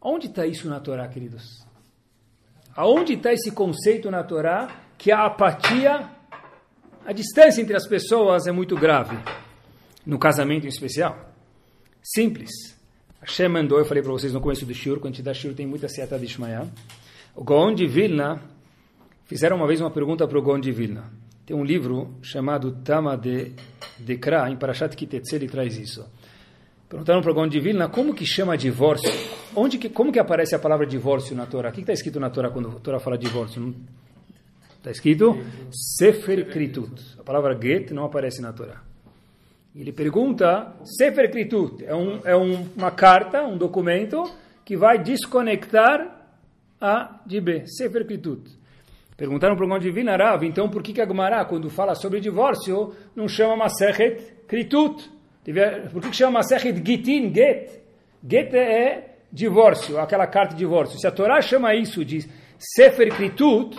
Onde 0.00 0.26
está 0.26 0.46
isso 0.46 0.68
na 0.68 0.78
Torá, 0.78 1.08
queridos? 1.08 1.66
Aonde 2.76 3.14
está 3.14 3.32
esse 3.32 3.50
conceito 3.50 4.10
na 4.10 4.22
Torá 4.22 4.68
que 4.98 5.10
a 5.10 5.24
apatia, 5.24 6.08
a 7.04 7.12
distância 7.12 7.60
entre 7.60 7.74
as 7.74 7.88
pessoas 7.88 8.46
é 8.46 8.52
muito 8.52 8.76
grave? 8.76 9.16
No 10.04 10.18
casamento 10.18 10.66
em 10.66 10.68
especial. 10.68 11.32
Simples. 12.02 12.50
Hashem 13.20 13.48
mandou, 13.48 13.78
eu 13.78 13.84
falei 13.84 14.02
para 14.02 14.12
vocês 14.12 14.32
no 14.32 14.40
começo 14.40 14.64
do 14.64 14.72
Shur, 14.72 15.00
quando 15.00 15.14
a 15.14 15.16
gente 15.16 15.24
dá 15.24 15.34
Shur 15.34 15.54
tem 15.54 15.66
muita 15.66 15.88
seta 15.88 16.16
de 16.16 16.26
Ishmael. 16.26 16.68
O 17.34 17.42
Gaon 17.42 17.74
de 17.74 17.86
Vilna, 17.88 18.40
fizeram 19.26 19.56
uma 19.56 19.66
vez 19.66 19.80
uma 19.80 19.90
pergunta 19.90 20.26
para 20.26 20.38
o 20.38 20.58
de 20.58 20.72
Vilna. 20.72 21.04
Tem 21.44 21.56
um 21.56 21.64
livro 21.64 22.16
chamado 22.22 22.72
Tama 22.82 23.16
de 23.16 23.52
Dekra, 23.98 24.50
em 24.50 24.56
Parashat 24.56 24.96
Kitetze, 24.96 25.36
ele 25.36 25.46
traz 25.46 25.78
isso. 25.78 26.04
Perguntaram 26.88 27.20
para 27.20 27.32
o 27.32 27.48
de 27.48 27.60
Vilna 27.60 27.88
como 27.88 28.14
que 28.14 28.24
chama 28.24 28.56
divórcio. 28.56 29.10
Onde 29.54 29.76
que, 29.76 29.88
como 29.88 30.12
que 30.12 30.18
aparece 30.18 30.54
a 30.54 30.58
palavra 30.58 30.86
divórcio 30.86 31.34
na 31.34 31.46
Torá? 31.46 31.70
O 31.70 31.72
que 31.72 31.80
está 31.80 31.92
escrito 31.92 32.20
na 32.20 32.30
Torá 32.30 32.50
quando 32.50 32.68
a 32.68 32.80
Torá 32.80 33.00
fala 33.00 33.18
divórcio? 33.18 33.74
Está 34.76 34.90
escrito 34.90 35.36
Sefer 35.70 36.48
Kritut. 36.48 37.18
A 37.18 37.24
palavra 37.24 37.58
get 37.60 37.90
não 37.90 38.04
aparece 38.04 38.40
na 38.40 38.52
Torá. 38.52 38.82
Ele 39.74 39.92
pergunta, 39.92 40.74
Sefer 40.84 41.30
Kritut 41.30 41.84
é, 41.84 41.94
um, 41.94 42.20
é 42.24 42.36
um, 42.36 42.68
uma 42.76 42.92
carta, 42.92 43.42
um 43.42 43.58
documento 43.58 44.22
que 44.64 44.76
vai 44.76 45.02
desconectar 45.02 46.28
A 46.80 47.20
de 47.26 47.40
B. 47.40 47.66
Sefer 47.66 48.06
Kritut. 48.06 48.48
Perguntaram 49.16 49.56
para 49.56 49.64
o 49.64 49.78
Divina, 49.78 50.14
Rav, 50.14 50.44
então 50.44 50.68
por 50.68 50.82
que, 50.82 50.92
que 50.92 51.00
a 51.00 51.06
Gemara, 51.06 51.44
quando 51.46 51.70
fala 51.70 51.94
sobre 51.94 52.20
divórcio, 52.20 52.92
não 53.14 53.26
chama 53.26 53.56
Masechet 53.56 54.44
Kritut? 54.46 55.10
Por 55.90 56.02
que, 56.02 56.10
que 56.10 56.16
chama 56.16 56.40
Masechet 56.40 56.76
Gitin, 56.84 57.32
Get? 57.34 57.80
Get 58.28 58.52
é 58.52 59.16
divórcio, 59.32 59.98
aquela 59.98 60.26
carta 60.26 60.54
de 60.54 60.58
divórcio. 60.58 60.98
Se 60.98 61.06
a 61.06 61.10
Torá 61.10 61.40
chama 61.40 61.74
isso 61.74 62.04
de 62.04 62.28
Sefer 62.58 63.14
Kritut, 63.14 63.78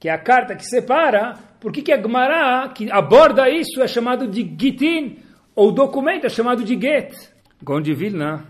que 0.00 0.08
é 0.08 0.12
a 0.12 0.18
carta 0.18 0.56
que 0.56 0.64
separa, 0.64 1.34
por 1.60 1.70
que, 1.70 1.82
que 1.82 1.92
a 1.92 2.00
Gemara, 2.00 2.68
que 2.70 2.90
aborda 2.90 3.50
isso, 3.50 3.82
é 3.82 3.86
chamado 3.86 4.26
de 4.26 4.42
Gitin, 4.42 5.18
ou 5.54 5.72
documento 5.72 6.24
é 6.24 6.30
chamado 6.30 6.64
de 6.64 6.74
Get? 6.80 7.14
Gondi 7.62 7.94
Vilna, 7.94 8.46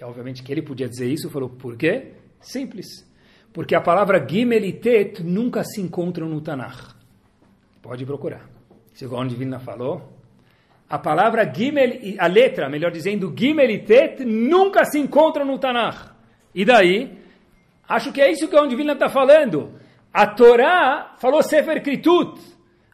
e 0.00 0.04
obviamente 0.04 0.42
que 0.42 0.50
ele 0.50 0.62
podia 0.62 0.88
dizer 0.88 1.06
isso, 1.08 1.30
falou, 1.30 1.50
por 1.50 1.76
quê? 1.76 2.14
Simples. 2.40 3.11
Porque 3.52 3.74
a 3.74 3.80
palavra 3.80 4.26
Gimel 4.26 4.64
e 4.64 4.72
Tet 4.72 5.22
nunca 5.22 5.62
se 5.62 5.80
encontram 5.80 6.28
no 6.28 6.40
Tanakh. 6.40 6.94
Pode 7.82 8.06
procurar. 8.06 8.48
Se 8.94 9.06
Gondi 9.06 9.34
Vilna 9.34 9.58
falou, 9.58 10.12
a 10.88 10.98
palavra 10.98 11.50
Gimel, 11.52 12.16
a 12.18 12.26
letra, 12.26 12.68
melhor 12.68 12.90
dizendo, 12.90 13.34
Gimel 13.36 13.70
e 13.70 13.78
Tet, 13.80 14.24
nunca 14.24 14.84
se 14.84 14.98
encontram 14.98 15.44
no 15.44 15.58
Tanakh. 15.58 16.12
E 16.54 16.64
daí, 16.64 17.18
acho 17.88 18.12
que 18.12 18.20
é 18.20 18.30
isso 18.30 18.48
que 18.48 18.56
o 18.56 18.68
Vilna 18.68 18.92
está 18.94 19.08
falando. 19.08 19.72
A 20.12 20.26
Torá 20.26 21.14
falou 21.18 21.42
Sefer 21.42 21.82
Kritut. 21.82 22.40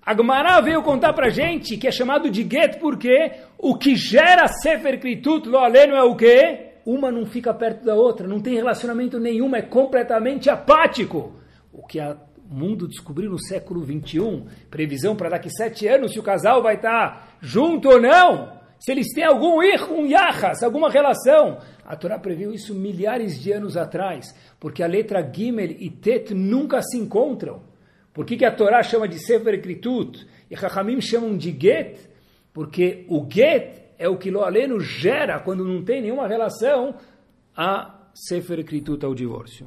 A 0.05 0.61
veio 0.61 0.83
contar 0.83 1.13
para 1.13 1.29
gente 1.29 1.77
que 1.77 1.87
é 1.87 1.93
chamado 1.93 2.31
de 2.31 2.43
Get 2.43 2.79
porque 2.79 3.31
o 3.59 3.77
que 3.77 3.95
gera 3.95 4.49
Sefer 4.49 4.99
Kritut, 4.99 5.47
lo 5.49 5.59
aleno, 5.59 5.95
é 5.95 6.03
o 6.03 6.17
quê? 6.17 6.68
Uma 6.89 7.12
não 7.12 7.26
fica 7.26 7.53
perto 7.53 7.84
da 7.84 7.95
outra, 7.95 8.26
não 8.26 8.41
tem 8.41 8.55
relacionamento 8.55 9.20
nenhum, 9.20 9.55
é 9.55 9.61
completamente 9.61 10.49
apático. 10.49 11.34
O 11.70 11.86
que 11.86 12.01
o 12.01 12.16
mundo 12.49 12.89
descobriu 12.89 13.30
no 13.30 13.39
século 13.39 13.82
21, 13.82 14.47
previsão 14.70 15.14
para 15.14 15.28
daqui 15.28 15.51
sete 15.51 15.86
anos 15.86 16.12
se 16.12 16.18
o 16.18 16.22
casal 16.22 16.62
vai 16.62 16.76
estar 16.76 17.36
junto 17.43 17.91
ou 17.91 18.01
não, 18.01 18.59
se 18.78 18.91
eles 18.91 19.12
têm 19.12 19.24
algum 19.24 19.62
ir, 19.62 19.82
um 19.82 20.07
yahas, 20.07 20.62
alguma 20.62 20.89
relação. 20.89 21.59
A 21.84 21.95
Torá 21.95 22.18
previu 22.18 22.55
isso 22.55 22.74
milhares 22.74 23.39
de 23.39 23.53
anos 23.53 23.76
atrás, 23.76 24.34
porque 24.59 24.82
a 24.82 24.86
letra 24.86 25.30
Gimel 25.30 25.72
e 25.72 25.91
Tet 25.91 26.32
nunca 26.32 26.80
se 26.80 26.97
encontram. 26.97 27.64
Por 28.14 28.24
que, 28.24 28.34
que 28.34 28.47
a 28.47 28.51
Torá 28.51 28.82
chama 28.82 29.07
de 29.07 29.18
Sefer 29.18 29.61
Kritut 29.61 30.26
e 30.51 30.57
Chachamim 30.57 31.03
chamam 31.03 31.36
de 31.36 31.51
Get? 31.51 31.99
Porque 32.51 33.05
o 33.11 33.28
Get 33.30 33.88
é 33.99 34.09
o 34.09 34.17
que 34.17 34.31
Loaleno 34.31 34.79
gera 34.81 35.41
quando 35.41 35.65
não 35.65 35.83
tem 35.83 36.01
nenhuma 36.01 36.29
relação 36.29 36.95
a 37.57 37.95
Sefer 38.15 38.65
Kritut, 38.65 39.05
ao 39.05 39.15
divórcio. 39.15 39.67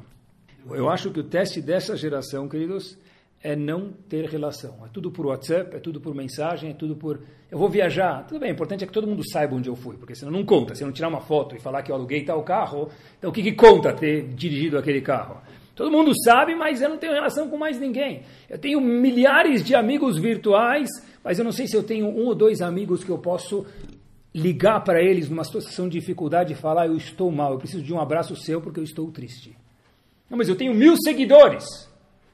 Eu 0.70 0.88
acho 0.88 1.10
que 1.10 1.20
o 1.20 1.24
teste 1.24 1.60
dessa 1.60 1.96
geração, 1.96 2.48
queridos, 2.48 2.96
é 3.42 3.56
não 3.56 3.92
ter 4.08 4.24
relação. 4.26 4.78
É 4.86 4.88
tudo 4.88 5.10
por 5.10 5.26
WhatsApp, 5.26 5.76
é 5.76 5.80
tudo 5.80 6.00
por 6.00 6.14
mensagem, 6.14 6.70
é 6.70 6.74
tudo 6.74 6.94
por. 6.94 7.20
Eu 7.50 7.58
vou 7.58 7.68
viajar. 7.68 8.24
Tudo 8.26 8.38
bem, 8.38 8.50
o 8.50 8.54
importante 8.54 8.84
é 8.84 8.86
que 8.86 8.92
todo 8.92 9.06
mundo 9.06 9.22
saiba 9.28 9.56
onde 9.56 9.68
eu 9.68 9.74
fui, 9.74 9.96
porque 9.96 10.14
senão 10.14 10.32
não 10.32 10.44
conta. 10.44 10.74
Se 10.74 10.82
eu 10.82 10.86
não 10.86 10.92
tirar 10.92 11.08
uma 11.08 11.20
foto 11.20 11.56
e 11.56 11.60
falar 11.60 11.82
que 11.82 11.90
eu 11.90 11.96
aluguei 11.96 12.24
tal 12.24 12.42
carro, 12.42 12.88
então 13.18 13.30
o 13.30 13.32
que, 13.32 13.42
que 13.42 13.52
conta 13.52 13.92
ter 13.92 14.28
dirigido 14.28 14.78
aquele 14.78 15.00
carro? 15.00 15.40
Todo 15.74 15.90
mundo 15.90 16.12
sabe, 16.22 16.54
mas 16.54 16.80
eu 16.80 16.88
não 16.88 16.98
tenho 16.98 17.12
relação 17.12 17.48
com 17.48 17.56
mais 17.56 17.80
ninguém. 17.80 18.22
Eu 18.48 18.58
tenho 18.58 18.80
milhares 18.80 19.64
de 19.64 19.74
amigos 19.74 20.18
virtuais, 20.18 20.88
mas 21.24 21.38
eu 21.38 21.44
não 21.44 21.52
sei 21.52 21.66
se 21.66 21.76
eu 21.76 21.82
tenho 21.82 22.06
um 22.06 22.26
ou 22.26 22.34
dois 22.34 22.60
amigos 22.60 23.02
que 23.02 23.10
eu 23.10 23.18
posso 23.18 23.66
ligar 24.34 24.80
para 24.80 25.02
eles 25.02 25.28
numa 25.28 25.44
situação 25.44 25.88
de 25.88 25.98
dificuldade 25.98 26.52
e 26.52 26.56
falar: 26.56 26.86
eu 26.86 26.96
estou 26.96 27.30
mal, 27.30 27.52
eu 27.52 27.58
preciso 27.58 27.82
de 27.82 27.92
um 27.92 28.00
abraço 28.00 28.36
seu 28.36 28.60
porque 28.60 28.80
eu 28.80 28.84
estou 28.84 29.10
triste. 29.10 29.56
Não, 30.28 30.38
mas 30.38 30.48
eu 30.48 30.56
tenho 30.56 30.74
mil 30.74 30.96
seguidores. 30.96 31.64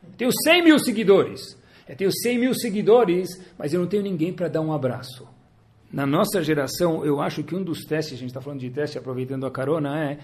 Eu 0.03 0.17
tenho 0.17 0.31
100 0.33 0.65
mil 0.65 0.79
seguidores. 0.79 1.59
Eu 1.89 1.97
tenho 1.97 2.13
100 2.13 2.39
mil 2.39 2.55
seguidores, 2.55 3.29
mas 3.59 3.73
eu 3.73 3.81
não 3.81 3.89
tenho 3.89 4.03
ninguém 4.03 4.33
para 4.33 4.49
dar 4.49 4.61
um 4.61 4.73
abraço. 4.73 5.27
Na 5.93 6.07
nossa 6.07 6.43
geração, 6.43 7.05
eu 7.05 7.21
acho 7.21 7.43
que 7.43 7.55
um 7.55 7.63
dos 7.63 7.85
testes, 7.85 8.15
a 8.15 8.19
gente 8.19 8.29
está 8.29 8.41
falando 8.41 8.61
de 8.61 8.71
teste 8.71 8.99
aproveitando 8.99 9.47
a 9.47 9.51
carona, 9.51 9.99
é 10.05 10.19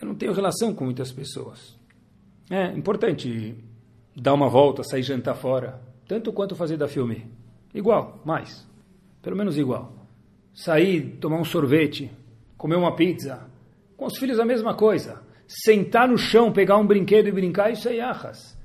eu 0.00 0.06
não 0.06 0.14
tenho 0.14 0.32
relação 0.32 0.74
com 0.74 0.84
muitas 0.84 1.10
pessoas. 1.10 1.74
É 2.50 2.66
importante 2.76 3.56
dar 4.14 4.34
uma 4.34 4.48
volta, 4.48 4.84
sair 4.84 5.02
jantar 5.02 5.34
fora, 5.34 5.80
tanto 6.06 6.32
quanto 6.32 6.54
fazer 6.54 6.76
da 6.76 6.86
filme. 6.86 7.26
Igual, 7.74 8.20
mais. 8.24 8.66
Pelo 9.22 9.36
menos 9.36 9.56
igual. 9.56 9.95
Sair, 10.56 11.18
tomar 11.20 11.38
um 11.38 11.44
sorvete, 11.44 12.10
comer 12.56 12.76
uma 12.76 12.96
pizza. 12.96 13.46
Com 13.94 14.06
os 14.06 14.16
filhos 14.16 14.40
a 14.40 14.44
mesma 14.44 14.74
coisa. 14.74 15.20
Sentar 15.46 16.08
no 16.08 16.16
chão, 16.16 16.50
pegar 16.50 16.78
um 16.78 16.86
brinquedo 16.86 17.28
e 17.28 17.30
brincar, 17.32 17.70
isso 17.70 17.86
é 17.90 17.96
yahas. 17.96 18.56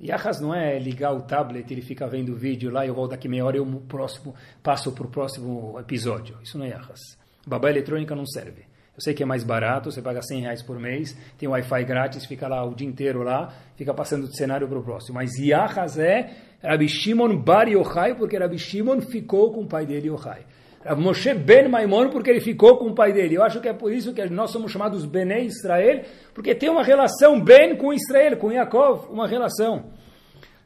Yahas 0.00 0.40
não 0.40 0.54
é 0.54 0.78
ligar 0.78 1.12
o 1.12 1.22
tablet, 1.22 1.68
ele 1.68 1.82
fica 1.82 2.06
vendo 2.06 2.32
o 2.32 2.36
vídeo 2.36 2.70
lá, 2.70 2.86
eu 2.86 2.94
volto 2.94 3.10
daqui 3.10 3.28
meia 3.28 3.44
hora 3.44 3.56
e 3.56 3.58
eu 3.58 3.66
próximo, 3.88 4.36
passo 4.62 4.92
para 4.92 5.04
o 5.04 5.10
próximo 5.10 5.76
episódio. 5.80 6.38
Isso 6.44 6.56
não 6.56 6.64
é 6.64 6.68
Yahas. 6.68 7.00
Babá 7.44 7.70
eletrônica 7.70 8.14
não 8.14 8.24
serve. 8.24 8.62
Eu 8.94 9.00
sei 9.00 9.12
que 9.12 9.24
é 9.24 9.26
mais 9.26 9.42
barato, 9.42 9.90
você 9.90 10.00
paga 10.00 10.22
100 10.22 10.42
reais 10.42 10.62
por 10.62 10.78
mês, 10.78 11.18
tem 11.36 11.48
Wi-Fi 11.48 11.84
grátis, 11.84 12.24
fica 12.24 12.46
lá 12.46 12.64
o 12.64 12.72
dia 12.72 12.86
inteiro 12.86 13.24
lá, 13.24 13.52
fica 13.74 13.92
passando 13.92 14.28
de 14.28 14.36
cenário 14.36 14.68
para 14.68 14.78
o 14.78 14.82
próximo. 14.84 15.16
Mas 15.16 15.36
Yahas 15.36 15.98
é 15.98 16.36
Rabi 16.62 16.88
Shimon 16.88 17.36
Bar 17.36 17.68
Yochai, 17.68 18.14
porque 18.14 18.38
Rabi 18.38 18.60
Shimon 18.60 19.00
ficou 19.00 19.52
com 19.52 19.62
o 19.62 19.66
pai 19.66 19.84
dele 19.84 20.08
Yochai. 20.08 20.46
Rav 20.86 21.00
Moshe 21.00 21.34
Ben 21.34 21.68
Maimon, 21.68 22.10
porque 22.10 22.30
ele 22.30 22.40
ficou 22.40 22.76
com 22.78 22.86
o 22.86 22.94
pai 22.94 23.12
dele. 23.12 23.34
Eu 23.34 23.42
acho 23.42 23.60
que 23.60 23.68
é 23.68 23.72
por 23.72 23.92
isso 23.92 24.14
que 24.14 24.24
nós 24.30 24.50
somos 24.50 24.70
chamados 24.70 25.04
Benei 25.04 25.46
Israel, 25.46 26.04
porque 26.32 26.54
tem 26.54 26.68
uma 26.68 26.84
relação 26.84 27.42
Ben 27.42 27.76
com 27.76 27.92
Israel, 27.92 28.36
com 28.36 28.52
Yaakov, 28.52 29.10
uma 29.10 29.26
relação. 29.26 29.90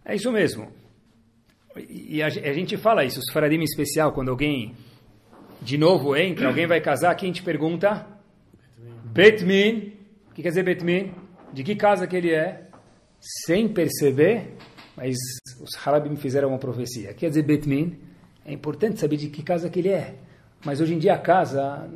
É 0.04 0.14
isso 0.14 0.30
mesmo. 0.30 0.68
E 1.88 2.22
a, 2.22 2.26
a 2.26 2.52
gente 2.52 2.76
fala 2.76 3.04
isso, 3.04 3.20
os 3.20 3.32
faradim 3.32 3.56
em 3.56 3.64
especial, 3.64 4.12
quando 4.12 4.30
alguém 4.30 4.74
de 5.62 5.76
novo 5.78 6.16
entra, 6.16 6.48
alguém 6.48 6.66
vai 6.66 6.80
casar, 6.80 7.14
quem 7.14 7.32
te 7.32 7.42
pergunta? 7.42 8.06
Betmin. 9.04 9.92
O 10.30 10.34
que 10.34 10.42
quer 10.42 10.48
dizer 10.48 10.62
Betmin? 10.62 11.12
De 11.52 11.62
que 11.62 11.74
casa 11.74 12.06
que 12.06 12.16
ele 12.16 12.32
é? 12.32 12.66
Sem 13.20 13.68
perceber, 13.68 14.54
mas 14.96 15.16
os 15.60 15.86
harabim 15.86 16.16
fizeram 16.16 16.48
uma 16.48 16.58
profecia. 16.58 17.12
Quer 17.12 17.28
dizer 17.28 17.42
Betmin? 17.42 17.98
É 18.45 18.53
importante 18.53 18.99
saber 18.99 19.16
de 19.16 19.28
que 19.28 19.43
casa 19.43 19.68
que 19.68 19.78
ele 19.78 19.91
é. 19.91 20.14
Mas 20.64 20.80
hoje 20.80 20.95
em 20.95 20.99
dia 20.99 21.14
a 21.14 21.18
casa, 21.18 21.88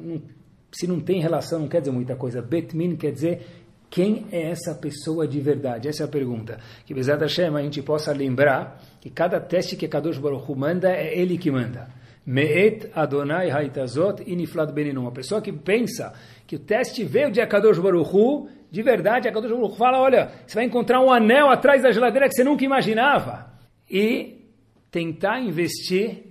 se 0.72 0.86
não 0.86 1.00
tem 1.00 1.20
relação, 1.20 1.60
não 1.60 1.68
quer 1.68 1.80
dizer 1.80 1.92
muita 1.92 2.16
coisa. 2.16 2.40
Betmin 2.40 2.96
quer 2.96 3.12
dizer 3.12 3.46
quem 3.90 4.26
é 4.32 4.50
essa 4.50 4.74
pessoa 4.74 5.28
de 5.28 5.38
verdade? 5.40 5.86
Essa 5.86 6.02
é 6.02 6.06
a 6.06 6.08
pergunta. 6.08 6.58
Que 6.84 6.92
Bezat 6.92 7.20
Hashem 7.20 7.54
a 7.54 7.62
gente 7.62 7.80
possa 7.80 8.12
lembrar 8.12 8.82
que 9.00 9.08
cada 9.08 9.38
teste 9.38 9.76
que 9.76 9.86
Kadosh 9.86 10.18
Baruch 10.18 10.50
Hu 10.50 10.56
manda 10.56 10.90
é 10.90 11.16
ele 11.16 11.38
que 11.38 11.50
manda. 11.50 11.88
Me'et 12.26 12.90
Adonai 12.94 13.50
Haitazot 13.50 14.22
Iniflad 14.26 14.72
Beninum. 14.72 15.02
Uma 15.02 15.12
pessoa 15.12 15.40
que 15.40 15.52
pensa 15.52 16.12
que 16.46 16.56
o 16.56 16.58
teste 16.58 17.04
veio 17.04 17.30
de 17.30 17.40
Akadosh 17.40 17.78
Baruch 17.78 18.10
Hu, 18.12 18.48
de 18.70 18.82
verdade, 18.82 19.28
Akadosh 19.28 19.52
Baruch 19.52 19.74
Hu 19.74 19.76
fala, 19.76 20.00
olha, 20.00 20.30
você 20.44 20.56
vai 20.56 20.64
encontrar 20.64 21.00
um 21.00 21.12
anel 21.12 21.48
atrás 21.48 21.82
da 21.82 21.92
geladeira 21.92 22.28
que 22.28 22.34
você 22.34 22.42
nunca 22.42 22.64
imaginava. 22.64 23.52
E 23.88 24.48
tentar 24.90 25.38
investir 25.38 26.23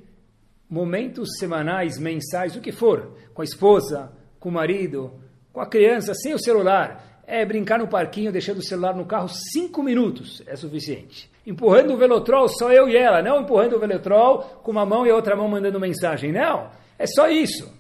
momentos 0.70 1.30
semanais, 1.38 1.98
mensais, 1.98 2.56
o 2.56 2.62
que 2.62 2.72
for, 2.72 3.16
com 3.34 3.42
a 3.42 3.46
esposa, 3.46 4.12
com 4.40 4.50
o 4.50 4.52
marido, 4.52 5.14
com 5.52 5.62
a 5.62 5.66
criança, 5.66 6.14
sem 6.14 6.34
o 6.34 6.40
celular, 6.40 7.22
é 7.26 7.46
brincar 7.46 7.80
no 7.80 7.88
parquinho, 7.88 8.32
deixando 8.32 8.58
o 8.58 8.64
celular 8.64 8.96
no 8.96 9.06
carro 9.06 9.30
cinco 9.30 9.82
minutos, 9.82 10.42
é 10.46 10.56
suficiente. 10.56 11.32
Empurrando 11.46 11.94
o 11.94 11.98
velotrol, 11.98 12.48
só 12.48 12.72
eu 12.72 12.88
e 12.90 12.96
ela, 12.96 13.22
não 13.22 13.42
empurrando 13.42 13.76
o 13.76 13.80
velotrol 13.80 14.40
com 14.64 14.72
uma 14.72 14.86
mão 14.86 15.06
e 15.06 15.10
a 15.10 15.16
outra 15.16 15.36
mão 15.36 15.48
mandando 15.48 15.80
mensagem, 15.80 16.32
não. 16.32 16.70
É 16.98 17.06
só 17.06 17.30
isso. 17.30 17.72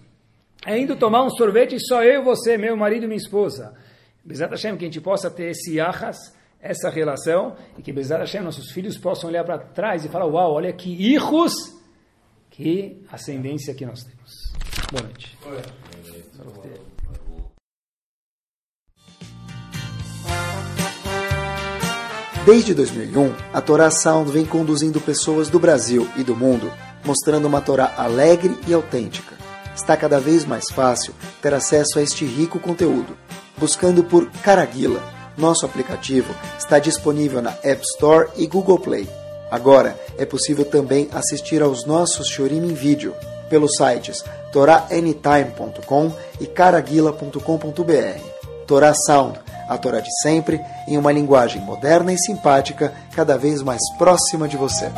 É 0.65 0.77
indo 0.77 0.95
tomar 0.95 1.23
um 1.23 1.29
sorvete, 1.29 1.77
só 1.79 2.03
eu 2.03 2.21
e 2.21 2.23
você, 2.23 2.57
meu 2.57 2.75
marido 2.77 3.03
e 3.03 3.07
minha 3.07 3.17
esposa. 3.17 3.73
Bezat 4.23 4.51
Hashem, 4.51 4.77
que 4.77 4.85
a 4.85 4.87
gente 4.87 5.01
possa 5.01 5.29
ter 5.29 5.49
esse 5.49 5.79
ahas, 5.79 6.17
essa 6.61 6.89
relação, 6.89 7.55
e 7.77 7.81
que 7.81 7.91
Bezat 7.91 8.21
Hashem, 8.21 8.41
nossos 8.41 8.71
filhos 8.71 8.97
possam 8.97 9.29
olhar 9.29 9.43
para 9.43 9.57
trás 9.57 10.05
e 10.05 10.09
falar, 10.09 10.25
uau, 10.25 10.53
olha 10.53 10.71
que 10.71 10.89
hijos, 10.89 11.53
que 12.53 13.03
ascendência 13.11 13.73
que 13.73 13.83
nós 13.85 14.03
temos. 14.03 14.53
Boa 14.91 15.03
noite. 15.03 15.37
Boa 15.41 15.55
noite. 15.55 15.73
Desde 22.45 22.73
2001, 22.73 23.33
a 23.53 23.61
Torá 23.61 23.89
Sound 23.89 24.31
vem 24.31 24.45
conduzindo 24.45 25.01
pessoas 25.01 25.49
do 25.49 25.57
Brasil 25.57 26.07
e 26.15 26.23
do 26.23 26.35
mundo, 26.35 26.71
mostrando 27.03 27.47
uma 27.47 27.61
Torá 27.61 27.95
alegre 27.97 28.55
e 28.67 28.73
autêntica. 28.73 29.35
Está 29.73 29.97
cada 29.97 30.19
vez 30.19 30.45
mais 30.45 30.65
fácil 30.69 31.15
ter 31.41 31.53
acesso 31.53 31.97
a 31.97 32.03
este 32.03 32.25
rico 32.25 32.59
conteúdo. 32.59 33.17
Buscando 33.57 34.03
por 34.03 34.29
Caraguila, 34.29 35.01
nosso 35.35 35.65
aplicativo 35.65 36.35
está 36.59 36.77
disponível 36.77 37.41
na 37.41 37.51
App 37.63 37.81
Store 37.95 38.29
e 38.35 38.45
Google 38.45 38.77
Play. 38.77 39.22
Agora 39.53 39.95
é 40.17 40.25
possível 40.25 40.65
também 40.65 41.07
assistir 41.13 41.61
aos 41.61 41.85
nossos 41.85 42.27
Shorim 42.27 42.57
em 42.57 42.73
vídeo 42.73 43.13
pelos 43.51 43.75
sites 43.77 44.25
toraanytime.com 44.51 46.11
e 46.41 46.47
caraguila.com.br. 46.47 48.19
Torá 48.65 48.95
Sound 48.95 49.39
a 49.69 49.77
Torá 49.77 49.99
de 49.99 50.09
sempre, 50.23 50.59
em 50.87 50.97
uma 50.97 51.11
linguagem 51.11 51.61
moderna 51.61 52.11
e 52.11 52.17
simpática, 52.17 52.91
cada 53.15 53.37
vez 53.37 53.61
mais 53.61 53.81
próxima 53.97 54.47
de 54.47 54.57
você. 54.57 54.91